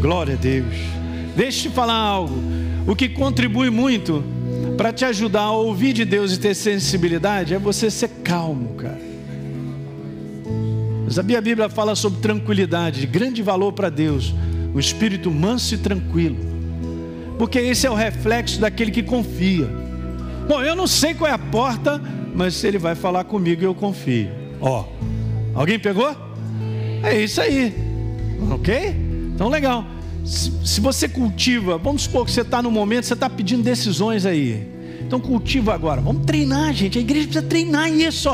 Glória 0.00 0.34
a 0.34 0.36
Deus. 0.36 0.76
Deixa 1.34 1.66
eu 1.66 1.70
te 1.70 1.74
falar 1.74 1.94
algo. 1.94 2.40
O 2.86 2.94
que 2.94 3.08
contribui 3.08 3.68
muito 3.68 4.22
para 4.76 4.92
te 4.92 5.04
ajudar 5.04 5.42
a 5.42 5.52
ouvir 5.52 5.92
de 5.92 6.04
Deus 6.04 6.34
e 6.34 6.38
ter 6.38 6.54
sensibilidade 6.54 7.54
é 7.54 7.58
você 7.58 7.90
ser 7.90 8.08
calmo, 8.22 8.74
cara. 8.74 9.00
Sabia 11.08 11.38
a 11.38 11.40
Bíblia 11.40 11.68
fala 11.68 11.94
sobre 11.94 12.20
tranquilidade, 12.20 13.00
de 13.00 13.06
grande 13.06 13.42
valor 13.42 13.72
para 13.72 13.88
Deus, 13.88 14.34
o 14.74 14.78
espírito 14.80 15.30
manso 15.30 15.74
e 15.74 15.78
tranquilo. 15.78 16.36
Porque 17.38 17.58
esse 17.58 17.86
é 17.86 17.90
o 17.90 17.94
reflexo 17.94 18.60
daquele 18.60 18.90
que 18.90 19.02
confia. 19.02 19.68
Bom, 20.48 20.62
eu 20.62 20.74
não 20.74 20.86
sei 20.86 21.14
qual 21.14 21.30
é 21.30 21.34
a 21.34 21.38
porta, 21.38 22.00
mas 22.34 22.54
se 22.54 22.66
ele 22.66 22.78
vai 22.78 22.94
falar 22.94 23.24
comigo, 23.24 23.62
eu 23.62 23.74
confio. 23.74 24.28
Ó, 24.60 24.84
alguém 25.54 25.78
pegou? 25.78 26.14
É 27.02 27.18
isso 27.18 27.40
aí. 27.40 27.74
Ok? 28.50 28.94
Então 29.34 29.48
legal. 29.48 29.84
Se, 30.26 30.80
você 30.80 31.08
cultiva, 31.08 31.78
vamos 31.78 32.02
supor 32.02 32.26
que 32.26 32.32
você 32.32 32.40
está 32.40 32.60
no 32.60 32.68
momento, 32.68 33.06
você 33.06 33.14
está 33.14 33.30
pedindo 33.30 33.62
decisões 33.62 34.26
aí. 34.26 34.68
Então 35.00 35.20
cultiva 35.20 35.72
agora. 35.72 36.00
Vamos 36.00 36.26
treinar, 36.26 36.74
gente. 36.74 36.98
A 36.98 37.00
igreja 37.00 37.28
precisa 37.28 37.46
treinar 37.46 37.88
isso. 37.88 38.28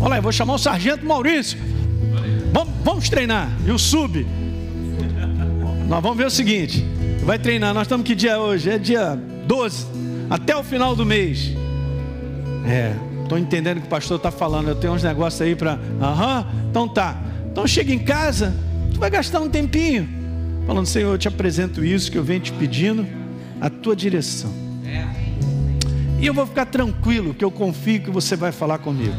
Olha 0.00 0.08
lá, 0.08 0.16
eu 0.16 0.22
vou 0.22 0.32
chamar 0.32 0.54
o 0.54 0.58
sargento 0.58 1.06
Maurício. 1.06 1.56
Vamos, 2.52 2.74
vamos 2.82 3.08
treinar. 3.08 3.48
E 3.64 3.70
o 3.70 3.78
sub. 3.78 4.26
Nós 5.88 6.02
vamos 6.02 6.18
ver 6.18 6.26
o 6.26 6.30
seguinte. 6.30 6.84
Vai 7.22 7.38
treinar. 7.38 7.72
Nós 7.72 7.82
estamos 7.82 8.04
que 8.04 8.16
dia 8.16 8.40
hoje? 8.40 8.68
É 8.68 8.76
dia 8.76 9.16
12. 9.46 9.86
Até 10.28 10.56
o 10.56 10.64
final 10.64 10.96
do 10.96 11.06
mês. 11.06 11.52
É. 12.66 12.92
Estou 13.22 13.38
entendendo 13.38 13.78
o 13.78 13.80
que 13.82 13.86
o 13.86 13.90
pastor 13.90 14.16
está 14.16 14.32
falando. 14.32 14.66
Eu 14.66 14.74
tenho 14.74 14.92
uns 14.92 15.04
negócios 15.04 15.40
aí 15.40 15.54
para. 15.54 15.78
Aham. 16.02 16.44
Então 16.68 16.88
tá. 16.88 17.22
Então 17.52 17.64
chega 17.68 17.92
em 17.92 18.00
casa. 18.00 18.52
Tu 18.92 18.98
vai 18.98 19.10
gastar 19.10 19.40
um 19.40 19.48
tempinho 19.48 20.25
falando: 20.66 20.86
Senhor, 20.86 21.12
eu 21.12 21.18
te 21.18 21.28
apresento 21.28 21.84
isso 21.84 22.10
que 22.10 22.18
eu 22.18 22.24
venho 22.24 22.40
te 22.40 22.52
pedindo, 22.52 23.06
a 23.60 23.70
tua 23.70 23.94
direção. 23.94 24.52
E 26.18 26.26
eu 26.26 26.34
vou 26.34 26.46
ficar 26.46 26.66
tranquilo, 26.66 27.34
que 27.34 27.44
eu 27.44 27.50
confio 27.50 28.00
que 28.00 28.10
você 28.10 28.36
vai 28.36 28.50
falar 28.50 28.78
comigo. 28.78 29.14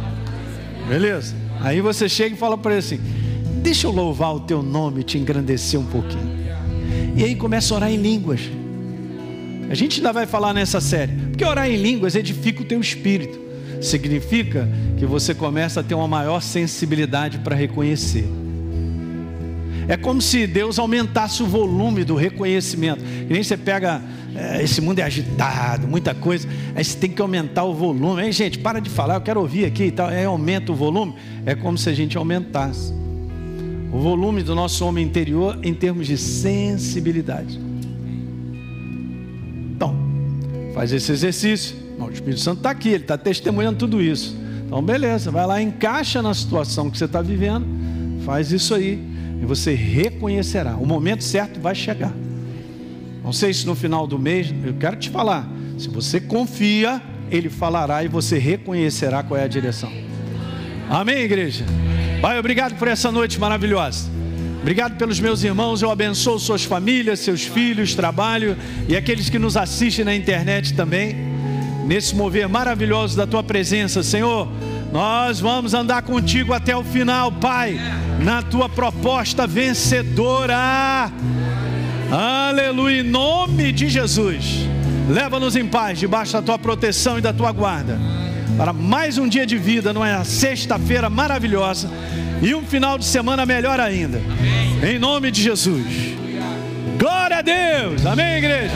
Beleza? 0.87 1.35
Aí 1.61 1.79
você 1.81 2.09
chega 2.09 2.35
e 2.35 2.37
fala 2.37 2.57
para 2.57 2.71
ele 2.71 2.79
assim: 2.79 2.99
Deixa 3.61 3.87
eu 3.87 3.91
louvar 3.91 4.35
o 4.35 4.41
teu 4.41 4.61
nome 4.61 5.01
e 5.01 5.03
te 5.03 5.17
engrandecer 5.17 5.79
um 5.79 5.85
pouquinho. 5.85 6.37
E 7.15 7.23
aí 7.23 7.35
começa 7.35 7.73
a 7.73 7.77
orar 7.77 7.91
em 7.91 7.97
línguas. 7.97 8.41
A 9.69 9.75
gente 9.75 9.97
ainda 9.97 10.13
vai 10.13 10.25
falar 10.25 10.53
nessa 10.53 10.79
série, 10.79 11.11
porque 11.29 11.43
orar 11.43 11.69
em 11.69 11.75
línguas 11.75 12.15
edifica 12.15 12.61
o 12.61 12.65
teu 12.65 12.79
espírito. 12.79 13.39
Significa 13.81 14.67
que 14.97 15.05
você 15.05 15.35
começa 15.35 15.81
a 15.81 15.83
ter 15.83 15.93
uma 15.93 16.07
maior 16.07 16.41
sensibilidade 16.41 17.39
para 17.39 17.55
reconhecer. 17.55 18.27
É 19.87 19.95
como 19.95 20.21
se 20.21 20.45
Deus 20.45 20.77
aumentasse 20.77 21.41
o 21.41 21.45
volume 21.45 22.03
do 22.03 22.13
reconhecimento. 22.15 23.01
Nem 23.29 23.41
você 23.41 23.55
pega, 23.55 24.01
é, 24.35 24.61
esse 24.61 24.81
mundo 24.81 24.99
é 24.99 25.03
agitado, 25.03 25.87
muita 25.87 26.13
coisa, 26.13 26.47
aí 26.75 26.83
você 26.83 26.97
tem 26.97 27.09
que 27.09 27.21
aumentar 27.21 27.63
o 27.63 27.73
volume. 27.73 28.21
Aí, 28.21 28.31
gente, 28.33 28.59
para 28.59 28.81
de 28.81 28.89
falar, 28.89 29.15
eu 29.15 29.21
quero 29.21 29.39
ouvir 29.39 29.63
aqui 29.63 29.85
e 29.85 29.91
tal. 29.91 30.09
Aí 30.09 30.25
aumenta 30.25 30.73
o 30.73 30.75
volume. 30.75 31.15
É 31.45 31.55
como 31.55 31.77
se 31.77 31.89
a 31.89 31.93
gente 31.93 32.17
aumentasse 32.17 32.93
o 33.91 33.99
volume 33.99 34.43
do 34.43 34.53
nosso 34.53 34.85
homem 34.85 35.05
interior 35.05 35.57
em 35.63 35.73
termos 35.73 36.07
de 36.07 36.17
sensibilidade. 36.17 37.57
Então, 39.73 39.95
faz 40.73 40.91
esse 40.91 41.13
exercício. 41.13 41.75
O 41.97 42.11
Espírito 42.11 42.41
Santo 42.41 42.57
está 42.57 42.71
aqui, 42.71 42.89
ele 42.89 43.03
está 43.03 43.17
testemunhando 43.17 43.79
tudo 43.79 44.01
isso. 44.01 44.37
Então, 44.65 44.83
beleza, 44.83 45.31
vai 45.31 45.47
lá, 45.47 45.61
encaixa 45.61 46.21
na 46.21 46.33
situação 46.33 46.91
que 46.91 46.97
você 46.97 47.05
está 47.05 47.21
vivendo, 47.21 47.65
faz 48.25 48.51
isso 48.51 48.75
aí 48.75 49.16
e 49.41 49.45
você 49.45 49.73
reconhecerá. 49.73 50.75
O 50.75 50.85
momento 50.85 51.23
certo 51.23 51.59
vai 51.59 51.75
chegar. 51.75 52.13
Não 53.23 53.33
sei 53.33 53.53
se 53.53 53.65
no 53.65 53.75
final 53.75 54.07
do 54.07 54.17
mês, 54.17 54.53
eu 54.63 54.73
quero 54.75 54.95
te 54.95 55.09
falar. 55.09 55.47
Se 55.77 55.89
você 55.89 56.19
confia, 56.19 57.01
ele 57.29 57.49
falará 57.49 58.03
e 58.03 58.07
você 58.07 58.37
reconhecerá 58.37 59.21
qual 59.23 59.39
é 59.39 59.43
a 59.43 59.47
direção. 59.47 59.91
Amém, 60.89 61.19
igreja? 61.19 61.65
Pai, 62.21 62.39
obrigado 62.39 62.75
por 62.77 62.87
essa 62.87 63.11
noite 63.11 63.39
maravilhosa. 63.39 64.09
Obrigado 64.61 64.97
pelos 64.97 65.19
meus 65.19 65.43
irmãos, 65.43 65.81
eu 65.81 65.91
abençoo 65.91 66.39
suas 66.39 66.63
famílias, 66.63 67.19
seus 67.19 67.43
filhos, 67.43 67.95
trabalho 67.95 68.57
e 68.87 68.97
aqueles 68.97 69.29
que 69.29 69.37
nos 69.37 69.55
assistem 69.55 70.03
na 70.03 70.15
internet 70.15 70.73
também. 70.73 71.15
Nesse 71.85 72.15
mover 72.15 72.49
maravilhoso 72.49 73.15
da 73.15 73.25
tua 73.25 73.43
presença, 73.43 74.03
Senhor. 74.03 74.47
Nós 74.91 75.39
vamos 75.39 75.73
andar 75.73 76.01
contigo 76.01 76.53
até 76.53 76.75
o 76.75 76.83
final, 76.83 77.31
Pai, 77.31 77.79
na 78.19 78.41
tua 78.41 78.67
proposta 78.67 79.45
vencedora. 79.45 81.11
Aleluia, 82.11 83.01
em 83.01 83.03
nome 83.03 83.71
de 83.71 83.89
Jesus. 83.89 84.67
Leva-nos 85.09 85.55
em 85.55 85.65
paz, 85.65 85.99
debaixo 85.99 86.33
da 86.33 86.41
tua 86.41 86.59
proteção 86.59 87.17
e 87.17 87.21
da 87.21 87.31
tua 87.31 87.51
guarda, 87.51 87.97
para 88.57 88.73
mais 88.73 89.17
um 89.17 89.27
dia 89.27 89.45
de 89.45 89.57
vida, 89.57 89.93
não 89.93 90.03
é? 90.03 90.23
Sexta-feira 90.23 91.09
maravilhosa 91.09 91.89
e 92.41 92.53
um 92.53 92.63
final 92.63 92.97
de 92.97 93.05
semana 93.05 93.45
melhor 93.45 93.79
ainda. 93.79 94.17
Amém. 94.17 94.95
Em 94.95 94.99
nome 94.99 95.31
de 95.31 95.41
Jesus. 95.41 95.85
Glória 96.99 97.37
a 97.37 97.41
Deus. 97.41 98.05
Amém, 98.05 98.37
igreja. 98.37 98.75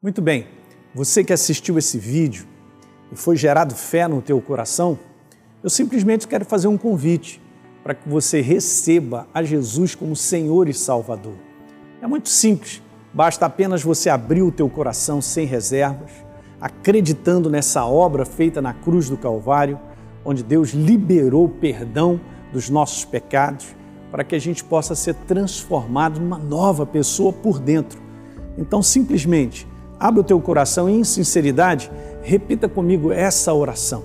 Muito 0.00 0.22
bem, 0.22 0.46
você 0.94 1.24
que 1.24 1.32
assistiu 1.32 1.76
esse 1.76 1.98
vídeo 1.98 2.46
e 3.10 3.16
foi 3.16 3.36
gerado 3.36 3.74
fé 3.74 4.06
no 4.06 4.22
teu 4.22 4.40
coração, 4.40 4.96
eu 5.62 5.70
simplesmente 5.70 6.26
quero 6.26 6.44
fazer 6.44 6.68
um 6.68 6.78
convite 6.78 7.40
para 7.82 7.94
que 7.94 8.08
você 8.08 8.40
receba 8.40 9.26
a 9.32 9.42
Jesus 9.42 9.94
como 9.94 10.14
Senhor 10.14 10.68
e 10.68 10.74
Salvador. 10.74 11.34
É 12.00 12.06
muito 12.06 12.28
simples, 12.28 12.82
basta 13.12 13.46
apenas 13.46 13.82
você 13.82 14.10
abrir 14.10 14.42
o 14.42 14.52
teu 14.52 14.68
coração 14.68 15.20
sem 15.20 15.46
reservas, 15.46 16.10
acreditando 16.60 17.48
nessa 17.48 17.84
obra 17.84 18.24
feita 18.24 18.60
na 18.60 18.72
cruz 18.72 19.08
do 19.08 19.16
Calvário, 19.16 19.78
onde 20.24 20.42
Deus 20.42 20.70
liberou 20.70 21.48
perdão 21.48 22.20
dos 22.52 22.68
nossos 22.68 23.04
pecados, 23.04 23.76
para 24.10 24.24
que 24.24 24.34
a 24.34 24.38
gente 24.38 24.64
possa 24.64 24.94
ser 24.94 25.14
transformado 25.14 26.20
numa 26.20 26.38
nova 26.38 26.86
pessoa 26.86 27.32
por 27.32 27.58
dentro. 27.58 28.00
Então, 28.56 28.82
simplesmente, 28.82 29.66
Abre 29.98 30.20
o 30.20 30.24
teu 30.24 30.40
coração 30.40 30.88
e, 30.88 30.92
em 30.92 31.02
sinceridade, 31.02 31.90
repita 32.22 32.68
comigo 32.68 33.10
essa 33.10 33.52
oração. 33.52 34.04